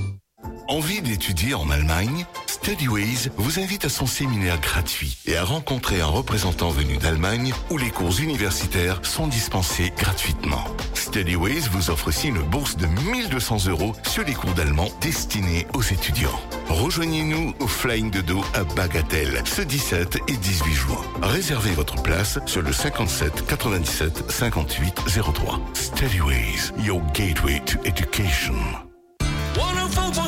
Envie 0.70 1.01
d'étudier 1.01 1.55
en 1.55 1.67
Allemagne? 1.72 2.28
StudyWays 2.45 3.32
vous 3.38 3.59
invite 3.59 3.86
à 3.86 3.89
son 3.89 4.05
séminaire 4.05 4.61
gratuit 4.61 5.17
et 5.26 5.36
à 5.36 5.43
rencontrer 5.43 5.99
un 5.99 6.05
représentant 6.05 6.70
venu 6.70 6.97
d'Allemagne 6.97 7.55
où 7.72 7.80
les 7.80 7.89
cours 7.89 8.20
universitaires 8.20 9.01
sont 9.03 9.26
dispensés 9.26 9.91
gratuitement. 9.97 10.63
StudyWays 10.93 11.67
vous 11.72 11.89
offre 11.89 12.09
aussi 12.09 12.28
une 12.28 12.43
bourse 12.43 12.78
de 12.78 12.86
1200 12.86 13.65
euros 13.65 13.95
sur 14.07 14.24
les 14.24 14.36
cours 14.36 14.53
d'allemand 14.53 14.89
destinés 15.01 15.65
aux 15.74 15.82
étudiants. 15.82 16.39
Rejoignez-nous 16.67 17.55
au 17.59 17.67
Flying 17.67 18.11
de 18.11 18.22
dos 18.22 18.43
à 18.53 18.63
Bagatelle 18.63 19.41
ce 19.45 19.63
17 19.63 20.20
et 20.28 20.38
18 20.38 20.72
juin. 20.72 21.01
Réservez 21.24 21.72
votre 21.72 21.99
place 22.03 22.38
sur 22.45 22.61
le 22.61 22.72
57 22.72 23.47
97 23.47 24.30
58 24.30 25.01
03. 25.34 25.61
StudyWays, 25.74 26.72
your 26.78 27.01
gateway 27.15 27.59
to 27.65 27.80
education. 27.86 28.53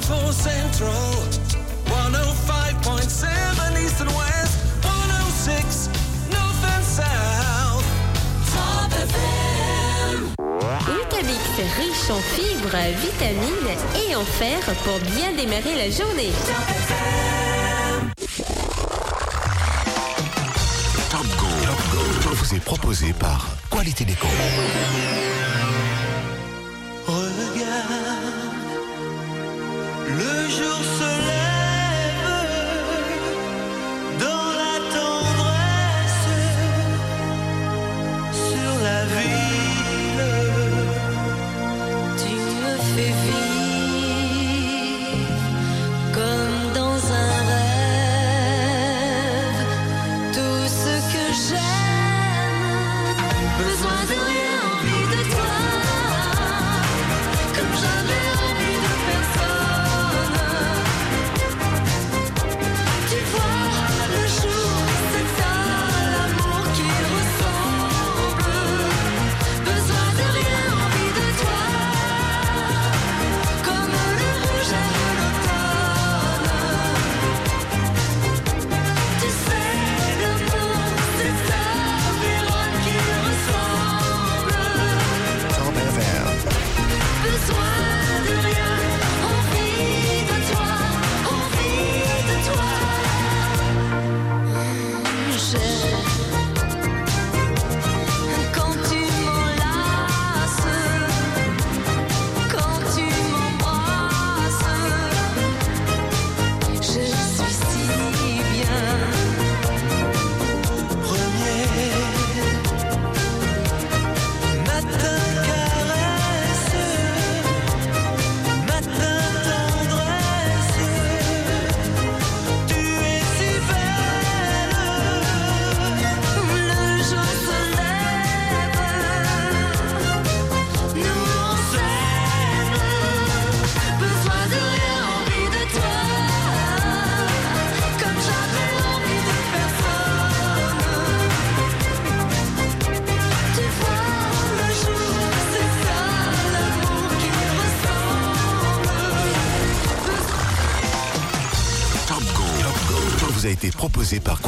104.4 0.02 0.34
Central, 0.34 1.14
105.7 1.86 3.84
East 3.84 4.02
and 4.02 4.10
West, 4.10 4.58
106 4.84 5.90
North 6.32 6.66
and 6.66 6.84
South. 6.84 7.86
Top 8.52 8.92
FM. 8.92 10.34
Riche 11.78 12.10
en 12.10 12.20
fibres, 12.20 12.78
vitamines 13.00 13.78
et 13.96 14.16
en 14.16 14.26
fer 14.26 14.60
pour 14.84 15.00
bien 15.16 15.32
démarrer 15.34 15.76
la 15.76 15.92
journée. 15.92 16.32
Top 21.12 21.28
Go. 21.38 21.48
Top 21.66 21.82
Go 21.92 22.30
vous 22.34 22.56
est 22.56 22.60
proposé 22.60 23.14
par 23.14 23.48
Qualité 23.70 24.06
Déco. 24.06 24.28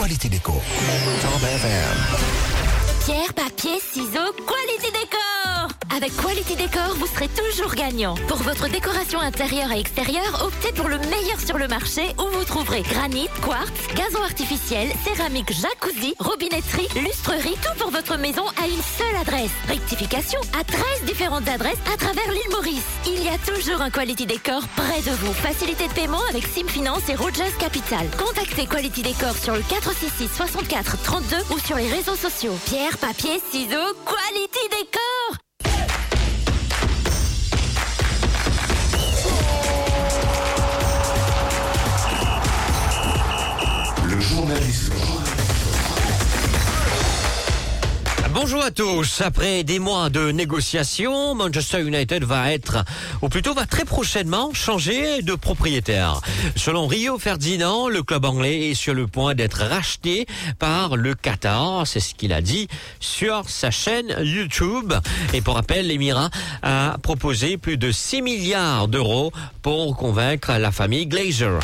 Qualité 0.04 0.28
Déco. 0.28 0.62
Avec 6.04 6.18
Quality 6.18 6.56
Décor, 6.58 6.96
vous 6.98 7.08
serez 7.08 7.30
toujours 7.30 7.74
gagnant. 7.76 8.16
Pour 8.28 8.36
votre 8.40 8.68
décoration 8.68 9.22
intérieure 9.22 9.72
et 9.72 9.80
extérieure, 9.80 10.44
optez 10.46 10.74
pour 10.74 10.90
le 10.90 10.98
meilleur 10.98 11.40
sur 11.40 11.58
le 11.58 11.70
marché 11.70 12.02
où 12.20 12.28
vous 12.38 12.44
trouverez 12.44 12.82
granit, 12.82 13.30
quartz, 13.42 13.72
gazon 13.96 14.22
artificiel, 14.22 14.90
céramique, 15.06 15.54
jacuzzi, 15.54 16.14
robinetterie, 16.20 16.90
lustrerie, 17.02 17.56
tout 17.64 17.82
pour 17.82 17.90
votre 17.90 18.18
maison 18.18 18.44
à 18.62 18.68
une 18.68 18.84
seule 18.98 19.16
adresse. 19.22 19.54
Rectification 19.70 20.42
à 20.60 20.66
13 20.66 21.06
différentes 21.06 21.48
adresses 21.48 21.80
à 21.94 21.96
travers 21.96 22.30
l'île 22.34 22.52
Maurice. 22.52 22.84
Il 23.08 23.24
y 23.24 23.30
a 23.30 23.38
toujours 23.38 23.80
un 23.80 23.90
Quality 23.90 24.26
Décor 24.26 24.68
près 24.76 25.02
de 25.04 25.16
vous. 25.16 25.32
Facilité 25.32 25.88
de 25.88 25.94
paiement 25.94 26.26
avec 26.30 26.46
Sim 26.46 26.68
Finance 26.68 27.08
et 27.08 27.16
Rogers 27.16 27.56
Capital. 27.60 28.06
Contactez 28.18 28.66
Quality 28.66 29.04
Décor 29.04 29.38
sur 29.38 29.56
le 29.56 29.62
466 29.62 30.28
64 30.36 31.02
32 31.02 31.38
ou 31.52 31.60
sur 31.60 31.78
les 31.78 31.88
réseaux 31.88 32.18
sociaux. 32.18 32.58
Pierre, 32.66 32.98
papier, 32.98 33.42
ciseaux, 33.54 33.94
Quality 34.04 34.68
Décor 34.70 35.13
Bonjour 48.44 48.62
à 48.62 48.72
tous. 48.72 49.22
Après 49.22 49.64
des 49.64 49.80
mois 49.80 50.10
de 50.10 50.32
négociations, 50.32 51.34
Manchester 51.34 51.80
United 51.80 52.26
va 52.26 52.52
être, 52.52 52.84
ou 53.22 53.30
plutôt 53.30 53.54
va 53.54 53.66
très 53.66 53.86
prochainement 53.86 54.54
changer 54.54 55.22
de 55.22 55.34
propriétaire. 55.34 56.20
Selon 56.58 56.86
Rio 56.86 57.18
Ferdinand, 57.18 57.88
le 57.88 58.04
club 58.04 58.26
anglais 58.26 58.72
est 58.72 58.74
sur 58.74 58.94
le 58.94 59.08
point 59.08 59.34
d'être 59.34 59.62
racheté 59.62 60.26
par 60.60 60.98
le 60.98 61.16
Qatar. 61.16 61.88
C'est 61.88 62.02
ce 62.02 62.16
qu'il 62.16 62.34
a 62.34 62.42
dit 62.42 62.68
sur 63.00 63.50
sa 63.50 63.72
chaîne 63.72 64.14
YouTube. 64.20 64.92
Et 65.34 65.40
pour 65.40 65.56
rappel, 65.56 65.88
l'Émirat 65.88 66.30
a 66.64 66.98
proposé 67.02 67.56
plus 67.56 67.78
de 67.78 67.94
6 67.94 68.22
milliards 68.22 68.90
d'euros 68.90 69.32
pour 69.62 69.96
convaincre 69.96 70.52
la 70.52 70.74
famille 70.74 71.08
Glazer. 71.08 71.62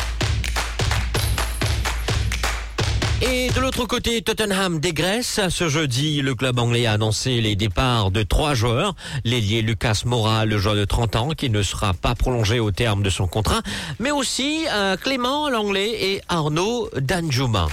Et 3.21 3.49
de 3.49 3.59
l'autre 3.59 3.85
côté, 3.85 4.21
Tottenham 4.21 4.79
dégraisse. 4.79 5.41
Ce 5.49 5.67
jeudi, 5.67 6.21
le 6.21 6.35
club 6.35 6.57
anglais 6.57 6.85
a 6.85 6.93
annoncé 6.93 7.41
les 7.41 7.55
départs 7.55 8.11
de 8.11 8.23
trois 8.23 8.53
joueurs. 8.53 8.95
L'ailier 9.25 9.61
Lucas 9.61 10.03
Moura, 10.05 10.45
le 10.45 10.57
joueur 10.57 10.75
de 10.75 10.85
30 10.85 11.15
ans, 11.17 11.29
qui 11.31 11.49
ne 11.49 11.61
sera 11.61 11.93
pas 11.93 12.15
prolongé 12.15 12.59
au 12.59 12.71
terme 12.71 13.03
de 13.03 13.09
son 13.09 13.27
contrat, 13.27 13.61
mais 13.99 14.11
aussi 14.11 14.65
euh, 14.71 14.95
Clément 14.95 15.49
Langlais 15.49 15.91
et 15.99 16.21
Arnaud 16.29 16.89
Danjuma 16.99 17.67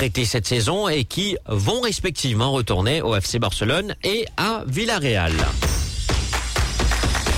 prêtés 0.00 0.24
cette 0.24 0.46
saison 0.46 0.88
et 0.88 1.04
qui 1.04 1.36
vont 1.46 1.82
respectivement 1.82 2.52
retourner 2.52 3.02
au 3.02 3.14
FC 3.14 3.38
Barcelone 3.38 3.94
et 4.02 4.24
à 4.38 4.62
Villarreal. 4.66 5.34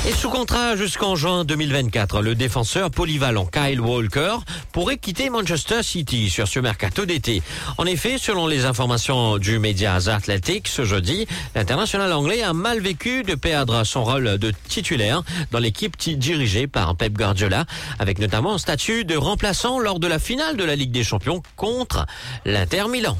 Et 0.04 0.10
sous 0.10 0.30
contrat 0.30 0.74
jusqu'en 0.74 1.14
juin 1.14 1.44
2024, 1.44 2.22
le 2.22 2.34
défenseur 2.34 2.90
polyvalent 2.90 3.46
Kyle 3.46 3.80
Walker 3.80 4.38
pourrait 4.72 4.96
quitter 4.96 5.30
Manchester 5.30 5.84
City 5.84 6.28
sur 6.28 6.48
ce 6.48 6.58
mercato 6.58 7.06
d'été. 7.06 7.40
En 7.78 7.86
effet, 7.86 8.18
selon 8.18 8.48
les 8.48 8.64
informations 8.64 9.38
du 9.38 9.60
média 9.60 9.94
Athletic 9.94 10.66
ce 10.66 10.84
jeudi, 10.84 11.28
l'international 11.54 12.12
anglais 12.12 12.42
a 12.42 12.52
mal 12.52 12.80
vécu 12.80 13.22
de 13.22 13.36
perdre 13.36 13.84
son 13.84 14.02
rôle 14.02 14.38
de 14.38 14.52
titulaire 14.66 15.22
dans 15.52 15.60
l'équipe 15.60 15.96
dirigée 15.96 16.66
par 16.66 16.96
Pep 16.96 17.12
Guardiola, 17.12 17.64
avec 18.00 18.18
notamment 18.18 18.54
un 18.54 18.58
statut 18.58 19.04
de 19.04 19.16
remplaçant 19.16 19.78
lors 19.78 20.00
de 20.00 20.08
la 20.08 20.18
finale 20.18 20.56
de 20.56 20.64
la 20.64 20.74
Ligue 20.74 20.90
des 20.90 21.04
Champions 21.04 21.44
contre 21.54 22.06
l'Inter 22.44 22.88
Milan. 22.90 23.16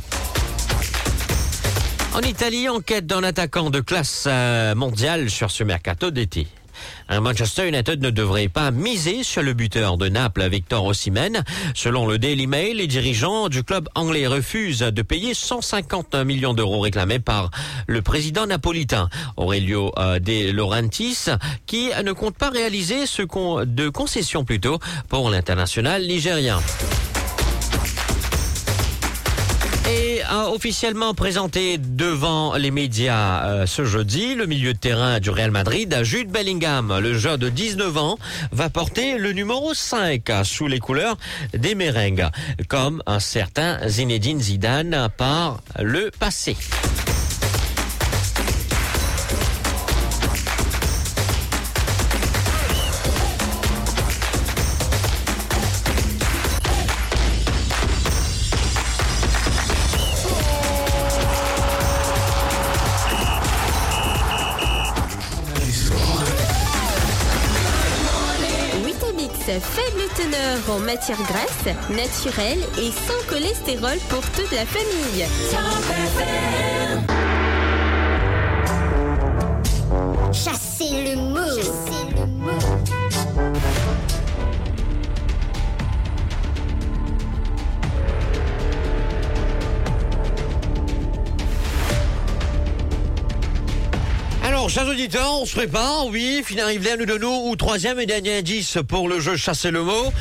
En 2.15 2.21
Italie, 2.23 2.69
enquête 2.69 3.07
d'un 3.07 3.23
attaquant 3.23 3.71
de 3.71 3.81
classe 3.81 4.25
euh, 4.27 4.75
mondiale 4.75 5.31
sur 5.31 5.53
ce 5.53 5.63
mercato 5.63 6.11
d'été. 6.11 6.49
Manchester 7.21 7.69
United 7.69 8.01
ne 8.01 8.11
devrait 8.11 8.49
pas 8.49 8.71
miser 8.71 9.23
sur 9.23 9.43
le 9.43 9.53
buteur 9.53 9.99
de 9.99 10.09
Naples, 10.09 10.49
Victor 10.49 10.85
Osimhen. 10.85 11.45
Selon 11.75 12.07
le 12.07 12.19
Daily 12.19 12.47
Mail, 12.47 12.77
les 12.79 12.87
dirigeants 12.87 13.49
du 13.49 13.63
club 13.63 13.89
anglais 13.95 14.27
refusent 14.27 14.81
de 14.81 15.03
payer 15.03 15.35
150 15.35 16.15
millions 16.25 16.55
d'euros 16.55 16.81
réclamés 16.81 17.19
par 17.19 17.51
le 17.87 18.03
président 18.03 18.47
napolitain, 18.47 19.09
Aurelio 19.37 19.93
euh, 19.99 20.19
De 20.19 20.53
Laurentiis, 20.53 21.27
qui 21.67 21.91
ne 22.03 22.13
compte 22.13 22.37
pas 22.37 22.51
réaliser 22.51 23.07
ce 23.07 23.23
con 23.23 23.65
de 23.65 23.89
concessions 23.89 24.45
plutôt 24.45 24.79
pour 25.09 25.29
l'international 25.29 26.07
nigérien. 26.07 26.61
Et 29.89 30.23
a 30.23 30.49
officiellement 30.51 31.15
présenté 31.15 31.79
devant 31.79 32.55
les 32.57 32.71
médias 32.71 33.45
euh, 33.45 33.67
ce 33.67 33.85
jeudi, 33.85 34.35
le 34.35 34.47
milieu 34.47 34.73
de 34.73 34.79
terrain 34.79 35.19
du 35.21 35.31
Real 35.31 35.51
Madrid, 35.51 35.95
Jude 36.03 36.31
Bellingham, 36.31 36.99
le 37.01 37.19
joueur 37.19 37.39
de 37.39 37.49
19 37.49 37.97
ans, 37.97 38.19
va 38.53 38.71
porter 38.71 39.19
le 39.19 39.33
numéro 39.33 39.75
5 39.75 40.31
sous 40.45 40.69
les 40.69 40.79
couleurs 40.79 41.17
des 41.53 41.75
merengues, 41.75 42.29
comme 42.69 43.03
un 43.07 43.21
certain 43.21 43.79
Zinedine 43.89 44.41
Zidane 44.41 45.09
par 45.17 45.61
le 45.81 46.11
passé. 46.19 46.57
Faible 69.45 70.03
teneur 70.17 70.77
en 70.77 70.79
matière 70.79 71.19
grasse, 71.19 71.75
naturelle 71.91 72.61
et 72.79 72.93
sans 72.93 73.27
cholestérol 73.29 73.99
pour 74.09 74.23
toute 74.31 74.53
la 74.53 74.65
famille. 74.65 75.27
Chasser 80.33 81.11
le 81.11 81.17
mot. 81.17 81.92
Alors, 94.63 94.71
chers 94.71 94.87
auditeurs, 94.87 95.41
on 95.41 95.45
se 95.45 95.57
prépare, 95.57 96.07
oui, 96.07 96.41
Finarivelaine 96.45 97.01
nous 97.01 97.05
donne 97.05 97.25
ou 97.25 97.57
troisième 97.57 97.99
et 97.99 98.07
dernier 98.07 98.39
indice 98.39 98.79
pour 98.87 99.09
le 99.09 99.19
jeu 99.19 99.37
Chasser 99.37 99.73
le 99.73 99.83
mot. 99.83 100.13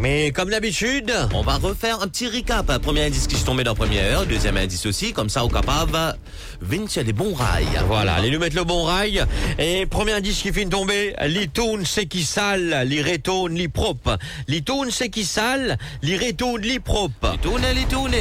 Mais 0.00 0.32
comme 0.32 0.50
d'habitude, 0.50 1.12
On 1.32 1.42
va 1.42 1.54
refaire 1.54 2.02
un 2.02 2.08
petit 2.08 2.26
recap. 2.26 2.66
Premier 2.82 3.04
indice 3.04 3.28
qui 3.28 3.36
se 3.36 3.44
tombait 3.44 3.62
dans 3.62 3.70
la 3.70 3.74
première 3.76 4.12
heure, 4.12 4.26
deuxième 4.26 4.56
indice 4.56 4.86
aussi, 4.86 5.12
comme 5.12 5.28
ça 5.28 5.44
au 5.44 5.48
capable, 5.48 6.18
venir 6.60 6.90
sur 6.90 7.04
les 7.04 7.12
bons 7.12 7.32
rails. 7.32 7.80
Voilà, 7.86 8.14
allez 8.14 8.32
nous 8.32 8.40
mettre 8.40 8.56
le 8.56 8.64
bon 8.64 8.82
rail. 8.82 9.24
Et 9.60 9.86
premier 9.86 10.14
indice 10.14 10.42
qui 10.42 10.52
finit 10.52 10.64
de 10.66 10.70
tomber, 10.70 11.14
li 11.24 11.48
tourne 11.48 11.86
c'est 11.86 12.06
qui 12.06 12.24
sale, 12.24 12.82
li 12.86 13.00
retourne 13.00 13.54
li 13.54 13.68
propre. 13.68 14.18
Li 14.48 14.64
tourne 14.64 14.90
c'est 14.90 15.10
qui 15.10 15.24
sale, 15.24 15.78
li 16.02 16.16
retourne 16.18 16.62
li 16.62 16.80
propre. 16.80 17.34
Li 17.34 17.38
tourne, 17.38 17.66
li 17.72 17.86
tourne. 17.86 18.16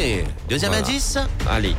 Deuxième 0.47 0.73
indice 0.73 1.17
Allez. 1.49 1.73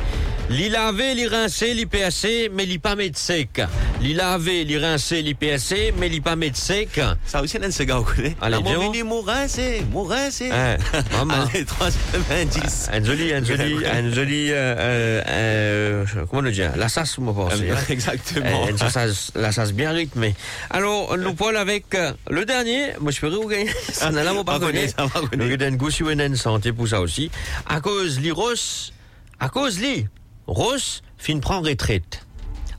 Li 0.49 0.69
laver, 0.71 1.11
li 1.17 1.25
rincer, 1.27 1.73
li 1.75 1.83
PSC, 1.85 2.47
mais 2.55 2.65
li 2.65 2.77
pas 2.79 2.95
mettre 2.95 3.19
sec. 3.19 3.59
Li 3.99 4.13
laver, 4.15 4.61
li 4.63 4.77
rincer, 4.79 5.19
li 5.21 5.33
PSC, 5.35 5.91
mais 5.99 6.07
li 6.07 6.21
pas 6.21 6.37
mettre 6.37 6.55
sec. 6.57 7.01
Ça 7.25 7.41
aussi, 7.41 7.59
dans 7.59 7.69
ce 7.69 7.83
gars, 7.83 7.97
vous 7.97 8.05
connaissez 8.05 8.37
Allez, 8.41 8.55
Ah, 8.57 8.61
mon 8.63 8.79
mini 8.83 9.03
mourin, 9.03 9.47
c'est, 9.49 9.81
mourin, 9.91 10.31
c'est. 10.31 10.49
Hein, 10.49 10.77
maman. 11.11 11.33
Allez, 11.53 11.65
troisième 11.65 12.23
indice. 12.31 12.87
Un 12.93 13.03
joli, 13.03 13.33
un 13.33 13.43
joli, 13.43 13.85
un 13.85 14.09
joli, 14.13 14.47
euh, 14.51 15.21
euh, 15.27 16.05
comment 16.29 16.43
le 16.43 16.51
dire, 16.53 16.71
la 16.77 16.87
sasse, 16.87 17.17
moi, 17.17 17.33
pense. 17.33 17.51
Euh, 17.59 17.75
exactement. 17.89 18.67
Euh, 18.67 18.69
une 18.71 18.77
sasse- 18.77 19.31
la 19.35 19.51
sasse 19.51 19.73
bien 19.73 19.91
rythmée. 19.91 20.33
Alors, 20.69 21.17
nous 21.17 21.33
parlons 21.33 21.59
avec 21.59 21.93
euh, 21.93 22.13
le 22.29 22.45
dernier, 22.45 22.93
moi, 23.01 23.11
je 23.11 23.19
peux 23.19 23.27
vous 23.27 23.47
gagner. 23.47 23.69
Ça 23.91 24.11
n'a 24.11 24.23
pas 24.23 24.43
Pas 24.45 24.59
connu, 24.59 24.87
ça 24.87 25.05
va 25.07 25.19
connu. 25.27 25.45
Nous 25.45 25.53
avons 25.53 25.65
un 25.73 25.75
goussi 25.75 26.03
ou 26.03 26.09
une 26.09 26.35
santé 26.37 26.71
pour 26.71 26.87
ça 26.87 27.01
aussi. 27.01 27.29
À 27.67 27.81
cause 27.81 28.17
li 28.21 28.31
Ross, 28.31 28.93
à 29.41 29.49
cause 29.49 29.77
li, 29.79 30.07
Ross, 30.47 31.01
fin 31.17 31.39
prend 31.39 31.61
retraite. 31.61 32.25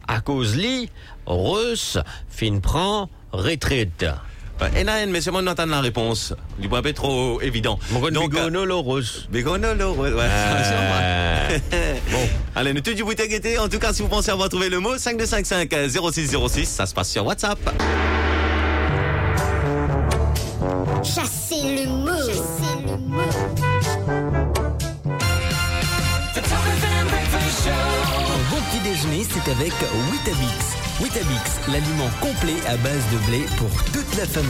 À 0.07 0.21
cause 0.21 0.57
li, 0.57 0.91
Ross, 1.27 1.99
fin 2.29 2.61
prend 2.61 3.11
retraite. 3.33 4.07
Et 4.77 4.83
là, 4.83 5.07
mais 5.07 5.21
c'est 5.21 5.31
moi 5.31 5.43
la 5.43 5.81
réponse. 5.81 6.35
Du 6.59 6.69
point 6.69 6.83
pas 6.83 6.93
trop 6.93 7.41
évident. 7.41 7.79
Donc, 8.11 8.33
Bigonolo 8.33 8.83
Rose. 8.83 9.29
Bigonolo 9.31 9.95
Rose, 9.95 10.15
ouais. 10.15 10.21
Euh, 10.21 11.59
bon. 12.11 12.29
Allez, 12.57 12.73
ne 12.73 12.81
te 12.81 12.91
du 12.91 13.05
bouteille 13.05 13.29
guetté. 13.29 13.59
En 13.59 13.69
tout 13.69 13.79
cas, 13.79 13.93
si 13.93 14.03
vous 14.03 14.09
pensez 14.09 14.31
avoir 14.31 14.49
trouvé 14.49 14.69
le 14.69 14.81
mot, 14.81 14.99
5255 14.99 15.71
0606, 15.89 16.67
ça 16.67 16.87
se 16.87 16.95
passe 16.95 17.11
sur 17.11 17.25
WhatsApp. 17.25 17.59
Chasser 21.05 21.48
c'est 28.97 29.51
avec 29.51 29.73
Weetabix. 30.11 30.77
Weetabix, 31.01 31.61
l'aliment 31.69 32.09
complet 32.21 32.57
à 32.67 32.77
base 32.79 33.03
de 33.13 33.19
blé 33.27 33.45
pour 33.59 33.69
toute 33.93 34.17
la 34.17 34.25
famille. 34.25 34.49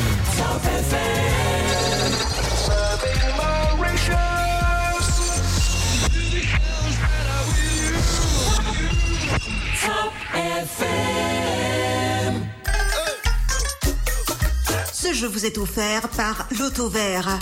Ce 14.92 15.12
jeu 15.14 15.26
vous 15.26 15.46
est 15.46 15.58
offert 15.58 16.08
par 16.10 16.46
Loto 16.58 16.88
Vert. 16.88 17.38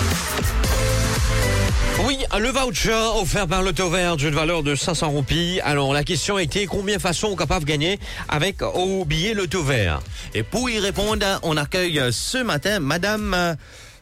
Oui, 2.04 2.18
le 2.38 2.48
voucher 2.50 2.92
offert 3.20 3.46
par 3.46 3.62
l'Auto 3.62 3.88
Vert 3.88 4.16
d'une 4.16 4.34
valeur 4.34 4.62
de 4.62 4.74
500 4.74 5.08
roupies. 5.10 5.60
Alors, 5.64 5.92
la 5.94 6.04
question 6.04 6.38
était 6.38 6.66
combien 6.66 6.96
de 6.96 7.00
façons 7.00 7.28
on 7.28 7.32
est 7.34 7.36
capable 7.38 7.64
de 7.64 7.70
gagner 7.70 7.98
avec 8.28 8.62
au 8.62 9.04
billet 9.04 9.34
l'Auto 9.34 9.62
Vert? 9.62 10.00
Et 10.34 10.42
pour 10.42 10.68
y 10.68 10.78
répondre, 10.78 11.24
on 11.42 11.56
accueille 11.56 12.00
ce 12.12 12.38
matin 12.38 12.80
Madame 12.80 13.56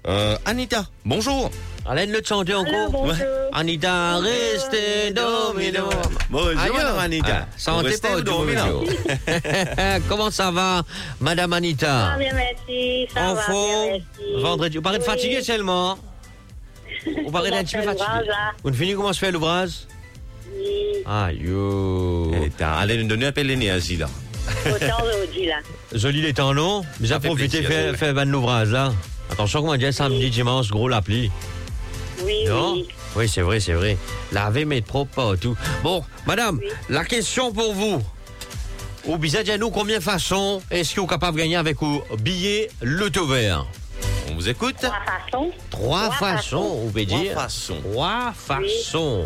euh, 0.07 0.37
Anita. 0.45 0.87
Bonjour. 1.05 1.51
Alain 1.87 2.07
le 2.07 2.21
chanter 2.27 2.55
encore 2.55 2.91
bonjour. 2.91 3.13
Ouais. 3.15 3.27
Anita, 3.53 4.17
restez 4.17 5.13
domino. 5.13 5.89
Bonjour, 6.31 6.55
Madame 6.75 6.99
Anita. 6.99 7.47
ah, 7.67 7.73
Restez 7.83 8.09
pas 8.09 8.21
domino. 8.23 8.63
domino. 8.81 8.85
Comment 10.09 10.31
ça 10.31 10.51
va, 10.51 10.83
Madame 11.21 11.53
Anita? 11.53 11.87
Ça 11.87 12.11
va 12.13 12.19
bien, 12.19 12.33
merci. 12.35 13.07
Ça 13.15 13.21
En 13.31 13.35
va 13.35 13.47
bien, 13.49 13.87
merci. 13.93 14.43
Vendredi. 14.43 14.77
Vous 14.79 14.83
paraît 14.83 14.99
Oui. 14.99 15.05
fatigué 15.05 15.43
seulement 15.43 15.99
Vous 17.25 17.31
paraît 17.31 17.51
Comment 17.51 17.61
un 17.61 17.65
petit 17.65 17.77
peu 17.77 17.83
fatigué. 17.83 18.05
l'ouvrage, 18.07 18.27
là 18.27 18.53
Vous 18.63 18.71
ne 18.71 18.75
finissez 18.77 18.97
comment 18.97 19.13
se 19.13 19.19
fait 19.19 19.33
l'ouvrage 19.33 19.71
Oui, 20.57 21.03
Aïe, 21.07 21.39
yo. 21.43 22.33
Allez 22.61 23.03
nous 23.03 23.09
donner 23.09 23.27
un 23.27 23.33
peu 23.33 23.43
autant 24.67 25.03
aujourd'hui, 25.03 25.47
là. 25.47 25.57
Joli 25.93 26.23
les 26.23 26.35
temps 26.35 26.53
longs, 26.53 26.85
mais 27.01 27.13
à 27.13 27.21
profiter, 27.21 27.59
plaisir, 27.63 27.69
faire, 27.69 27.97
faire 27.97 28.15
ben 28.15 28.29
l'ouvrage 28.29 28.71
là. 28.71 28.93
Attention, 29.31 29.63
comment 29.63 29.77
dire, 29.77 29.93
samedi, 29.93 30.31
dimanche, 30.31 30.71
gros 30.71 30.89
l'appli. 30.89 31.31
Oui, 32.25 32.45
Non 32.47 32.73
oui. 32.75 32.89
Oui, 33.17 33.29
c'est 33.29 33.43
vrai, 33.43 33.61
c'est 33.61 33.73
vrai. 33.75 33.97
Laver, 34.33 34.65
mettre 34.65 34.87
propre 34.87 35.15
partout. 35.15 35.57
Bon, 35.83 36.05
madame, 36.27 36.61
la 36.89 37.05
question 37.05 37.53
pour 37.53 37.73
vous. 37.73 38.03
Au 39.07 39.19
bizarre, 39.19 39.43
nous 39.59 39.71
combien 39.71 39.99
de 39.99 40.03
façons 40.03 40.63
est-ce 40.71 40.95
que 40.95 41.01
vous 41.01 41.05
êtes 41.05 41.11
capable 41.11 41.37
de 41.37 41.43
gagner 41.43 41.57
avec 41.57 41.83
au 41.83 42.03
billet 42.19 42.71
l'auto 42.83 43.27
vert 43.27 43.67
On 44.31 44.35
vous 44.35 44.49
écoute 44.49 44.77
Trois 44.77 44.91
façons. 45.05 45.51
Trois 45.71 46.11
façons, 46.11 46.81
pouvez 46.87 47.07
Trois 47.07 47.19
dire 47.19 47.33
façons. 47.35 47.77
Trois 47.91 48.33
façons. 48.33 49.25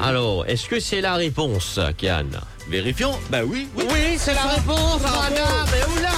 Alors, 0.00 0.46
est-ce 0.46 0.68
que 0.68 0.80
c'est 0.80 1.00
la 1.00 1.14
réponse, 1.14 1.78
Kian? 1.96 2.24
Vérifions. 2.68 3.18
Ben 3.30 3.42
oui, 3.46 3.68
oui. 3.76 3.84
Oui, 3.90 4.16
c'est 4.18 4.34
la 4.34 4.42
réponse, 4.46 5.00
madame. 5.02 5.66
Mais 5.70 5.84
oula 6.00 6.10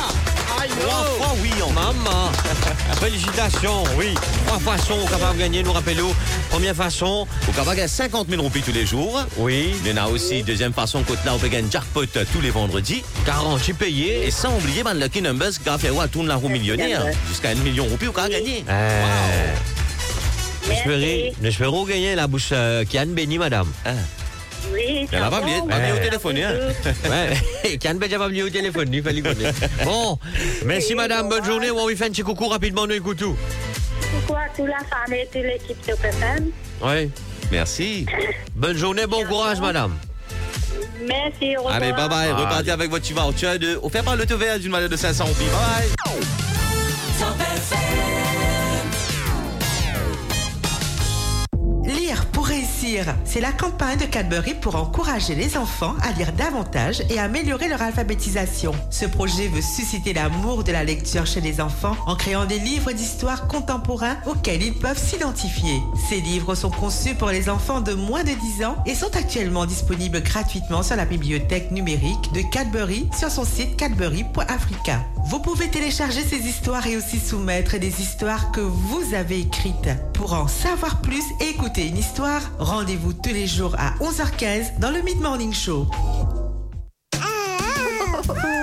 Aïe, 0.63 0.71
Trois 0.81 1.05
oh. 1.11 1.23
fois 1.23 1.35
oui 1.43 1.51
en 1.63 1.71
Maman 1.73 2.31
Félicitations, 3.01 3.83
oui. 3.99 4.15
Trois 4.47 4.59
façons 4.59 4.97
capables 5.11 5.35
de 5.37 5.41
gagner, 5.41 5.63
nous 5.63 5.73
rappelons. 5.73 6.15
Première 6.51 6.75
façon, 6.75 7.27
Au 7.49 7.53
capable 7.53 7.71
de 7.73 7.77
gagner 7.77 7.89
50 7.89 8.29
000 8.31 8.43
roupies 8.43 8.63
tous 8.63 8.73
les 8.73 8.87
jours. 8.87 9.21
oui, 9.39 9.75
Il 9.85 9.91
y 9.91 9.93
en 9.99 10.05
a 10.05 10.09
aussi, 10.09 10.43
deuxième 10.43 10.73
façon, 10.73 11.03
côté 11.03 11.21
là, 11.27 11.35
on 11.35 11.39
peut 11.39 11.49
gagner 11.49 11.69
jackpot 11.71 12.07
tous 12.07 12.41
les 12.41 12.51
vendredis. 12.51 13.03
garantie 13.27 13.73
payée. 13.73 14.27
Et 14.27 14.31
sans 14.31 14.57
oublier, 14.57 14.83
ben, 14.83 14.95
Lucky 14.95 15.21
Numbers, 15.23 15.51
qui 15.63 15.69
a 15.69 15.77
fait 15.79 15.91
ouais, 15.91 16.09
tourne 16.09 16.29
la 16.29 16.37
roue 16.37 16.49
millionnaire. 16.49 17.05
Jusqu'à 17.29 17.51
1 17.51 17.55
million 17.57 17.85
roupies, 17.85 18.09
on 18.09 18.13
peut 18.13 18.29
gagner. 18.29 18.65
Merci. 20.69 21.33
espérons 21.45 21.85
gagner 21.85 22.15
la 22.15 22.27
bouche 22.27 22.49
euh, 22.53 22.85
Kian 22.85 23.07
béni, 23.07 23.39
madame. 23.39 23.69
Oui, 24.73 25.07
Elle 25.13 25.19
ça 25.19 25.27
a 25.27 25.31
pas 25.31 25.37
va, 25.37 25.43
oublié, 25.43 25.59
on 25.63 25.67
pas 25.69 25.77
oublié 25.77 25.93
va 25.93 25.99
au 25.99 26.05
téléphone, 26.05 26.37
hein. 26.39 26.55
Ouais, 27.09 27.79
Kian 27.79 27.95
ben 27.95 28.09
pas 28.09 28.29
venu 28.29 28.43
au 28.43 28.51
téléphone, 28.51 28.89
il 28.93 29.03
fallait 29.03 29.23
connaître. 29.23 29.61
Bon, 29.85 30.19
merci 30.65 30.95
madame, 30.95 31.29
bonne 31.29 31.45
journée. 31.45 31.71
On 31.71 31.87
va 31.87 31.97
faire 31.97 32.07
un 32.07 32.11
petit 32.11 32.23
coucou 32.23 32.49
rapidement, 32.49 32.87
nous 32.87 32.95
écoutons. 32.95 33.37
Coucou 34.21 34.35
à 34.37 34.49
toute 34.55 34.67
la 34.67 34.79
famille 34.89 35.21
et 35.21 35.27
toute 35.27 35.43
l'équipe 35.43 35.87
de 35.87 35.95
PFM. 35.95 36.51
Oui, 36.83 37.11
Merci. 37.51 38.07
bonne 38.55 38.77
journée, 38.77 39.07
bon 39.07 39.25
courage, 39.25 39.61
madame. 39.61 39.97
Merci, 41.07 41.57
au 41.57 41.61
revoir. 41.61 41.75
Allez, 41.75 41.93
bye 41.93 42.09
bye. 42.09 42.33
Repartez 42.33 42.71
avec 42.71 42.91
votre 42.91 43.13
voucher 43.13 43.59
de, 43.59 43.79
offert 43.83 44.03
par 44.03 44.17
le 44.17 44.25
vert 44.25 44.59
d'une 44.59 44.73
valeur 44.73 44.89
de 44.89 44.97
500 44.97 45.25
roupies. 45.25 45.45
Bye 45.45 45.89
bye. 46.05 46.56
C'est 53.25 53.41
la 53.41 53.51
campagne 53.51 53.99
de 53.99 54.05
Cadbury 54.05 54.55
pour 54.55 54.77
encourager 54.77 55.35
les 55.35 55.57
enfants 55.57 55.97
à 56.03 56.13
lire 56.13 56.33
davantage 56.33 57.03
et 57.11 57.19
améliorer 57.19 57.67
leur 57.67 57.83
alphabétisation. 57.83 58.73
Ce 58.91 59.07
projet 59.07 59.49
veut 59.49 59.61
susciter 59.61 60.13
l'amour 60.13 60.63
de 60.63 60.71
la 60.71 60.85
lecture 60.85 61.27
chez 61.27 61.41
les 61.41 61.61
enfants 61.61 61.97
en 62.07 62.15
créant 62.15 62.45
des 62.45 62.61
livres 62.61 62.93
d'histoire 62.93 63.49
contemporains 63.49 64.19
auxquels 64.27 64.63
ils 64.63 64.79
peuvent 64.79 65.03
s'identifier. 65.03 65.81
Ces 66.09 66.21
livres 66.21 66.55
sont 66.55 66.71
conçus 66.71 67.17
pour 67.17 67.31
les 67.31 67.49
enfants 67.49 67.81
de 67.81 67.93
moins 67.93 68.23
de 68.23 68.31
10 68.31 68.65
ans 68.65 68.77
et 68.87 68.95
sont 68.95 69.17
actuellement 69.17 69.67
disponibles 69.67 70.23
gratuitement 70.23 70.85
sur 70.85 70.95
la 70.95 71.07
bibliothèque 71.07 71.73
numérique 71.73 72.33
de 72.35 72.43
Cadbury 72.53 73.09
sur 73.19 73.31
son 73.31 73.45
site 73.45 73.77
cadbury.africa. 73.77 75.01
Vous 75.29 75.41
pouvez 75.41 75.69
télécharger 75.69 76.23
ces 76.23 76.39
histoires 76.47 76.87
et 76.87 76.97
aussi 76.97 77.19
soumettre 77.19 77.79
des 77.81 78.01
histoires 78.01 78.53
que 78.53 78.61
vous 78.61 79.13
avez 79.13 79.41
écrites. 79.41 79.91
Pour 80.15 80.35
en 80.35 80.47
savoir 80.47 81.01
plus 81.01 81.25
et 81.41 81.49
écouter 81.49 81.89
une 81.89 81.99
histoire, 81.99 82.43
rendez-vous 82.77 83.15
tous 83.15 83.31
les 83.31 83.47
jours 83.47 83.75
à 83.79 83.95
11h15 84.05 84.79
dans 84.79 84.91
le 84.91 85.01
Mid 85.01 85.19
Morning 85.19 85.55
Show. 85.55 85.87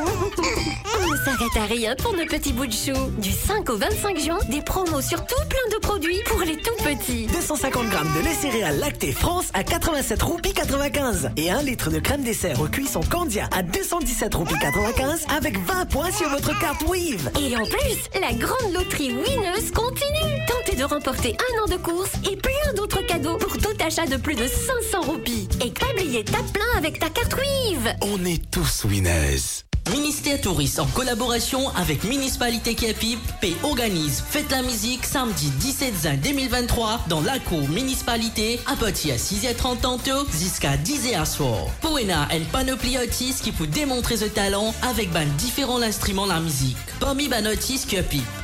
S'arrête 1.24 1.56
à 1.56 1.66
rien 1.66 1.96
pour 1.96 2.12
nos 2.18 2.26
petits 2.26 2.52
bouts 2.52 2.66
de 2.66 2.74
chou. 2.74 3.12
Du 3.18 3.32
5 3.32 3.70
au 3.70 3.78
25 3.78 4.20
juin, 4.20 4.38
des 4.50 4.62
promos 4.62 5.02
sur 5.02 5.26
tout 5.26 5.42
plein 5.48 5.78
de 5.78 5.80
produits 5.80 6.22
pour 6.26 6.42
les 6.42 6.58
tout 6.58 6.76
petits. 6.84 7.28
250 7.28 7.90
grammes 7.90 8.12
de 8.18 8.26
lait 8.26 8.34
céréales 8.34 8.78
lacté 8.80 9.14
France 9.14 9.50
à 9.54 9.64
87 9.64 10.22
roupies 10.22 10.54
95 10.54 11.32
et 11.38 11.50
1 11.50 11.62
litre 11.64 11.90
de 11.90 12.00
crème 12.00 12.24
dessert 12.24 12.60
au 12.60 12.68
cuisson 12.68 13.00
Candia 13.10 13.48
à 13.56 13.64
217 13.64 14.36
roupies 14.36 14.60
95 14.60 15.26
avec 15.34 15.58
20 15.60 15.86
points 15.86 16.12
sur 16.12 16.28
votre 16.28 16.60
carte 16.60 16.82
Wave. 16.88 17.32
Et 17.40 17.56
en 17.56 17.66
plus, 17.66 18.20
la 18.20 18.34
grande 18.34 18.74
loterie 18.74 19.14
Winneuse 19.14 19.72
continue. 19.72 20.42
Tentez 20.48 20.76
de 20.76 20.84
remporter 20.84 21.38
un 21.40 21.64
an 21.64 21.68
de 21.68 21.78
course 21.78 22.12
et 22.30 22.36
plein 22.36 22.74
d'autres 22.76 23.06
cadeaux 23.06 23.38
pour 23.38 23.58
tout 23.58 23.78
achat 23.86 24.08
de 24.08 24.18
plus 24.18 24.36
de 24.36 24.46
500 24.46 25.02
roupies. 25.04 25.48
Et 25.66 25.72
pas 25.72 25.86
oublier 25.94 26.26
tape 26.26 26.52
plein 26.52 26.78
avec 26.78 27.00
ta 27.00 27.10
carte 27.10 27.34
Wave. 27.34 27.96
On 28.02 28.26
est 28.26 28.52
tous 28.52 28.84
winners. 28.84 29.64
Ministère 29.92 30.40
Touriste 30.40 30.80
en 30.80 30.86
collaboration 30.88 31.70
avec 31.76 32.04
Municipalité 32.06 32.74
Kiapip 32.74 33.20
P 33.42 33.54
organise 33.64 34.24
Fête 34.30 34.50
la 34.50 34.62
musique 34.62 35.06
samedi 35.06 35.50
17 35.60 35.94
juin 36.02 36.16
2023 36.24 37.02
dans 37.10 37.22
la 37.22 37.38
cour 37.40 37.68
municipalité 37.70 38.60
à 38.66 38.76
partir 38.76 39.14
à 39.14 39.18
6h30 39.18 39.82
tantôt 39.82 40.26
jusqu'à 40.32 40.78
10h 40.78 41.26
soir. 41.26 41.68
Poena 41.82 42.28
une 42.34 42.46
panoplie 42.46 42.98
qui 43.44 43.52
peut 43.52 43.68
démontrer 43.68 44.18
ce 44.18 44.26
talent 44.26 44.74
avec 44.90 45.12
ban 45.12 45.26
différents 45.38 45.82
instruments 45.82 46.26
de 46.26 46.32
la 46.32 46.40
musique. 46.40 46.78
Parmi 47.00 47.28
ban 47.28 47.46
artistes 47.46 47.94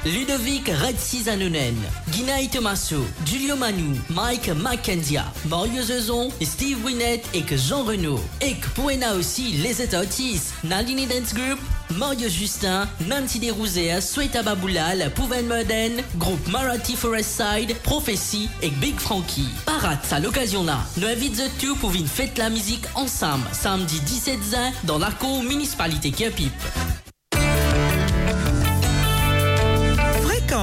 Ludovic 0.05 0.67
Redsi 0.67 1.23
Zanonen, 1.23 1.75
Guinaï 2.11 2.47
Tomaso, 2.47 3.05
Giulio 3.25 3.55
Manu, 3.55 3.95
Mike 4.09 4.49
Mackendia, 4.49 5.25
Mario 5.45 5.83
Zezon, 5.83 6.29
Steve 6.41 6.83
Winnet 6.83 7.21
et 7.33 7.43
Jean 7.57 7.83
Renault. 7.83 8.19
Et 8.41 8.53
que 8.55 8.67
Poena 8.69 9.15
aussi 9.15 9.51
les 9.51 9.93
artistes, 9.93 10.53
Nalini 10.63 11.05
Dance 11.05 11.33
Group, 11.33 11.59
Mario 11.95 12.27
Justin, 12.29 12.87
Nancy 13.07 13.39
Desrouzières, 13.39 14.01
Sweta 14.01 14.43
Baboulal, 14.43 15.11
Pouven 15.13 15.45
Modern, 15.47 16.01
groupe 16.17 16.47
Marathi 16.47 16.95
Forest 16.95 17.41
Side, 17.41 17.75
Prophecy 17.83 18.49
et 18.61 18.69
Big 18.69 18.99
Frankie. 18.99 19.49
Parade 19.65 19.99
à 20.11 20.19
l'occasion 20.19 20.63
là, 20.63 20.79
nous 20.97 21.07
The 21.07 21.49
Two 21.59 21.75
pour 21.75 21.93
une 21.93 22.07
fête 22.07 22.37
la 22.37 22.49
musique 22.49 22.85
ensemble, 22.95 23.45
samedi 23.51 23.99
17 24.01 24.39
juin 24.51 24.71
dans 24.83 24.97
la 24.97 25.11
cour 25.11 25.43
municipalité 25.43 26.11
Kiapip. 26.11 26.53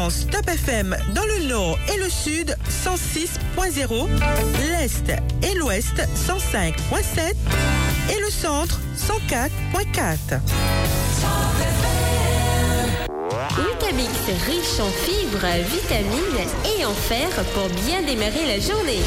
Fréquence 0.06 0.26
Top 0.30 0.48
FM 0.48 0.96
dans 1.14 1.24
le 1.24 1.48
nord 1.48 1.78
et 1.92 1.96
le 1.98 2.08
sud 2.08 2.56
106.0, 2.70 4.08
l'est 4.70 5.10
et 5.42 5.54
l'ouest 5.56 5.96
105.7 5.96 7.34
et 8.10 8.20
le 8.20 8.30
centre 8.30 8.80
104.4. 8.96 10.40
Vitamix 13.56 14.10
riche 14.46 14.80
en 14.80 14.90
fibres, 14.90 15.46
vitamines 15.72 16.46
et 16.78 16.84
en 16.84 16.94
fer 16.94 17.28
pour 17.54 17.68
bien 17.84 18.02
démarrer 18.02 18.46
la 18.46 18.60
journée. 18.60 19.02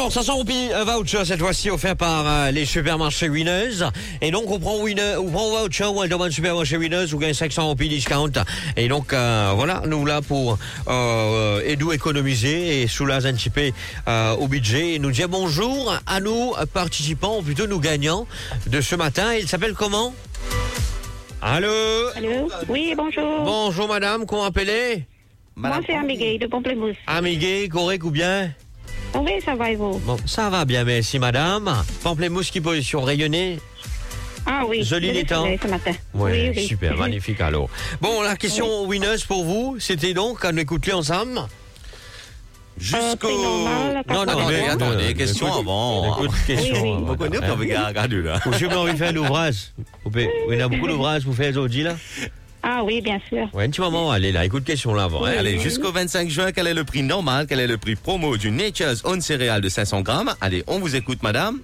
Alors, 0.00 0.12
Alors, 0.12 0.24
500 0.24 0.34
roupies 0.34 0.72
un 0.72 0.84
voucher 0.84 1.26
cette 1.26 1.40
fois-ci 1.40 1.68
offert 1.68 1.94
par 1.94 2.26
euh, 2.26 2.50
les 2.52 2.64
supermarchés 2.64 3.28
Winners. 3.28 3.84
Et 4.22 4.30
donc, 4.30 4.50
on 4.50 4.58
prend, 4.58 4.80
winner, 4.80 5.16
on 5.18 5.30
prend 5.30 5.50
voucher 5.50 5.84
ou 5.84 6.00
un 6.00 6.08
demande 6.08 6.30
supermarché 6.30 6.78
Winners, 6.78 7.04
vous 7.10 7.18
gagnez 7.18 7.34
500 7.34 7.66
roupies 7.66 7.90
discount. 7.90 8.32
Et 8.78 8.88
donc, 8.88 9.12
euh, 9.12 9.52
voilà, 9.54 9.82
nous 9.86 10.06
là 10.06 10.22
pour 10.22 10.58
euh, 10.88 11.60
aider 11.66 11.84
économiser 11.92 12.80
et 12.80 12.86
soulager 12.86 13.28
un 13.28 13.34
petit 13.34 13.50
peu 13.50 13.72
euh, 14.08 14.36
au 14.36 14.48
budget. 14.48 14.94
Et 14.94 14.98
nous 14.98 15.10
dire 15.10 15.28
bonjour 15.28 15.94
à 16.06 16.20
nous 16.20 16.54
participants, 16.72 17.40
ou 17.40 17.42
plutôt 17.42 17.66
nous 17.66 17.78
gagnants 17.78 18.26
de 18.68 18.80
ce 18.80 18.96
matin. 18.96 19.34
Il 19.34 19.48
s'appelle 19.48 19.74
comment? 19.74 20.14
Allô? 21.42 21.68
Allô? 22.16 22.48
Oui, 22.70 22.94
bonjour. 22.96 23.44
Bonjour 23.44 23.86
madame, 23.86 24.24
comment 24.24 24.44
appelez 24.44 25.04
Moi, 25.56 25.78
c'est 25.86 25.94
Amigué 25.94 26.38
de 26.38 26.46
Pamplemousse. 26.46 26.96
Amigué, 27.06 27.68
correct 27.68 28.02
ou 28.02 28.10
bien? 28.10 28.50
Oui, 29.14 29.32
ça 29.44 29.54
va 29.54 29.70
et 29.70 29.76
vous 29.76 29.98
Bon, 30.04 30.16
ça 30.26 30.48
va 30.50 30.64
bien, 30.64 30.84
merci 30.84 31.18
madame. 31.18 31.74
Pamplemousse 32.02 32.50
qui 32.50 32.60
position 32.60 33.02
rayonnée 33.02 33.58
Ah 34.46 34.62
oui. 34.68 34.82
Joli 34.84 35.24
temps. 35.24 35.44
fait 35.44 35.58
ce 35.62 35.68
matin. 35.68 35.92
Ouais, 36.14 36.50
oui, 36.50 36.52
oui. 36.56 36.66
super, 36.66 36.96
magnifique 36.96 37.40
alors. 37.40 37.68
Bon, 38.00 38.22
la 38.22 38.36
question 38.36 38.84
winneuse 38.86 39.24
pour 39.24 39.44
vous, 39.44 39.76
c'était 39.80 40.14
donc, 40.14 40.44
à 40.44 40.52
nous 40.52 40.60
écouter 40.60 40.92
ensemble 40.92 41.40
Jusqu'au. 42.78 43.28
normal, 43.30 44.02
Non, 44.08 44.14
non, 44.14 44.20
Attendez, 44.22 44.44
mais- 44.62 44.68
attendez, 44.68 45.04
euh, 45.10 45.12
question 45.12 45.48
écoute- 45.48 45.60
avant. 45.60 46.16
écoute, 46.24 46.30
question 46.46 46.74
Oui, 46.76 46.80
oui. 46.82 46.90
avant. 47.36 47.52
On 47.52 47.56
regarde 47.56 48.12
là. 48.14 48.40
Vous 48.46 48.54
avez 48.54 48.74
envie 48.74 48.92
de 48.92 48.96
faire 48.96 49.12
l'ouvrage 49.12 49.72
Vous 50.04 50.10
pouvez- 50.10 50.30
Il 50.48 50.58
y 50.58 50.62
en 50.62 50.66
a 50.66 50.68
beaucoup 50.68 50.86
d'ouvrages, 50.88 51.22
vous 51.24 51.34
faites 51.34 51.50
aujourd'hui 51.56 51.82
là? 51.82 51.96
Ah 52.62 52.82
oui, 52.84 53.00
bien 53.00 53.18
sûr. 53.28 53.48
Ouais, 53.54 53.64
un 53.64 53.70
petit 53.70 53.80
moment, 53.80 54.10
allez 54.10 54.32
là, 54.32 54.44
écoute 54.44 54.64
question 54.64 54.92
là 54.94 55.04
avant. 55.04 55.24
hein. 55.24 55.32
Allez, 55.38 55.58
jusqu'au 55.58 55.92
25 55.92 56.28
juin, 56.28 56.52
quel 56.52 56.66
est 56.66 56.74
le 56.74 56.84
prix 56.84 57.02
normal, 57.02 57.46
quel 57.48 57.60
est 57.60 57.66
le 57.66 57.78
prix 57.78 57.96
promo 57.96 58.36
du 58.36 58.50
Nature's 58.50 59.02
Own 59.04 59.20
céréales 59.20 59.62
de 59.62 59.68
500 59.68 60.02
grammes? 60.02 60.34
Allez, 60.40 60.62
on 60.66 60.78
vous 60.78 60.94
écoute, 60.94 61.22
madame. 61.22 61.60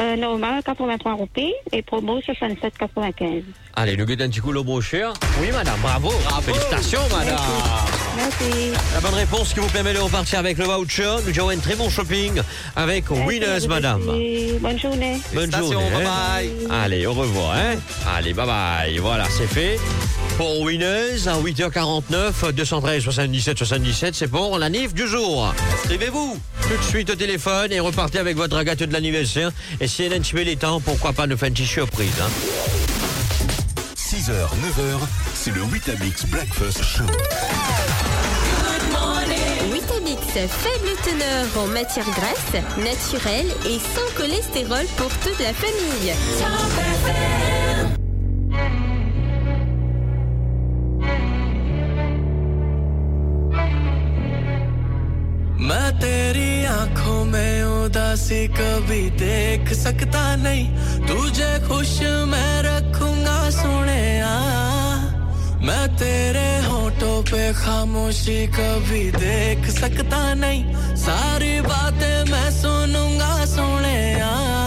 Euh, 0.00 0.16
normal, 0.16 0.62
83 0.64 1.12
roupies 1.12 1.52
et 1.72 1.82
promo 1.82 2.18
67,95. 2.20 3.42
Allez, 3.76 3.96
nous 3.96 4.06
guettons 4.06 4.24
un 4.24 4.28
petit 4.30 4.40
coup 4.40 4.52
le 4.52 4.62
brochure. 4.62 5.12
Oui, 5.40 5.48
madame, 5.52 5.78
bravo. 5.82 6.10
Félicitations, 6.42 7.00
madame. 7.10 7.36
Merci. 7.36 7.99
La 8.94 9.00
bonne 9.00 9.14
réponse 9.14 9.54
qui 9.54 9.60
vous 9.60 9.68
permet 9.68 9.92
de 9.92 9.98
repartir 9.98 10.38
avec 10.38 10.58
le 10.58 10.64
voucher. 10.64 11.16
Nous 11.26 11.38
avons 11.38 11.50
un 11.50 11.58
très 11.58 11.76
bon 11.76 11.88
shopping 11.88 12.40
avec 12.74 13.10
Winners, 13.10 13.66
madame. 13.68 14.02
Bonne 14.60 14.78
journée. 14.78 15.20
Bonne 15.32 15.52
journée. 15.52 15.76
bye 15.92 16.50
hein. 16.68 16.82
Allez, 16.84 17.06
au 17.06 17.12
revoir. 17.12 17.54
Hein. 17.56 17.76
Allez, 18.16 18.32
bye 18.32 18.46
bye. 18.46 18.98
Voilà, 18.98 19.24
c'est 19.30 19.46
fait. 19.46 19.78
Pour 20.36 20.60
Winners, 20.60 21.26
à 21.26 21.38
8h49, 21.38 22.52
213 22.52 23.02
77 23.02 23.58
77, 23.58 24.14
c'est 24.14 24.28
pour 24.28 24.58
la 24.58 24.70
NIF 24.70 24.94
du 24.94 25.06
jour. 25.06 25.54
Inscrivez-vous. 25.74 26.38
Tout 26.62 26.76
de 26.76 26.82
suite 26.82 27.10
au 27.10 27.14
téléphone 27.14 27.72
et 27.72 27.80
repartez 27.80 28.18
avec 28.18 28.36
votre 28.36 28.60
gâteau 28.62 28.86
de 28.86 28.92
l'anniversaire. 28.92 29.52
Et 29.80 29.86
si 29.86 30.08
les 30.08 30.56
temps, 30.56 30.80
pourquoi 30.80 31.12
pas 31.12 31.26
nous 31.26 31.36
faire 31.36 31.48
une 31.48 31.54
petite 31.54 31.68
surprise. 31.68 32.14
Hein. 32.20 32.99
6h, 34.10 34.32
9h, 34.32 34.98
c'est 35.34 35.54
le 35.54 35.62
Witamix 35.62 36.26
Breakfast 36.26 36.82
Show. 36.82 37.04
Vitamix, 39.72 40.20
faible 40.48 40.96
teneur 41.04 41.46
en 41.56 41.68
matière 41.68 42.06
grasse, 42.06 42.60
naturelle 42.76 43.46
et 43.66 43.78
sans 43.78 44.20
cholestérol 44.20 44.84
pour 44.96 45.10
toute 45.18 45.38
la 45.38 45.54
famille. 45.54 46.12
मैं 55.60 55.88
तेरी 56.00 56.64
आँखों 56.64 57.24
में 57.24 57.62
उदासी 57.62 58.46
कभी 58.48 59.02
देख 59.20 59.72
सकता 59.74 60.24
नहीं। 60.36 60.64
तुझे 61.06 61.52
खुश 61.68 61.92
मैं 62.32 62.54
रखूँगा 62.62 63.38
सुने 63.50 64.00
मैं 65.66 65.86
तेरे 65.96 66.48
होठों 66.66 67.22
पे 67.22 67.52
खामोशी 67.52 68.46
कभी 68.46 69.04
देख 69.12 69.70
सकता 69.70 70.22
नहीं। 70.34 70.64
सारी 70.96 71.60
बातें 71.60 72.30
मैं 72.32 72.50
सुनूँगा 72.50 73.44
सुने 73.44 74.00
Don't 74.20 74.59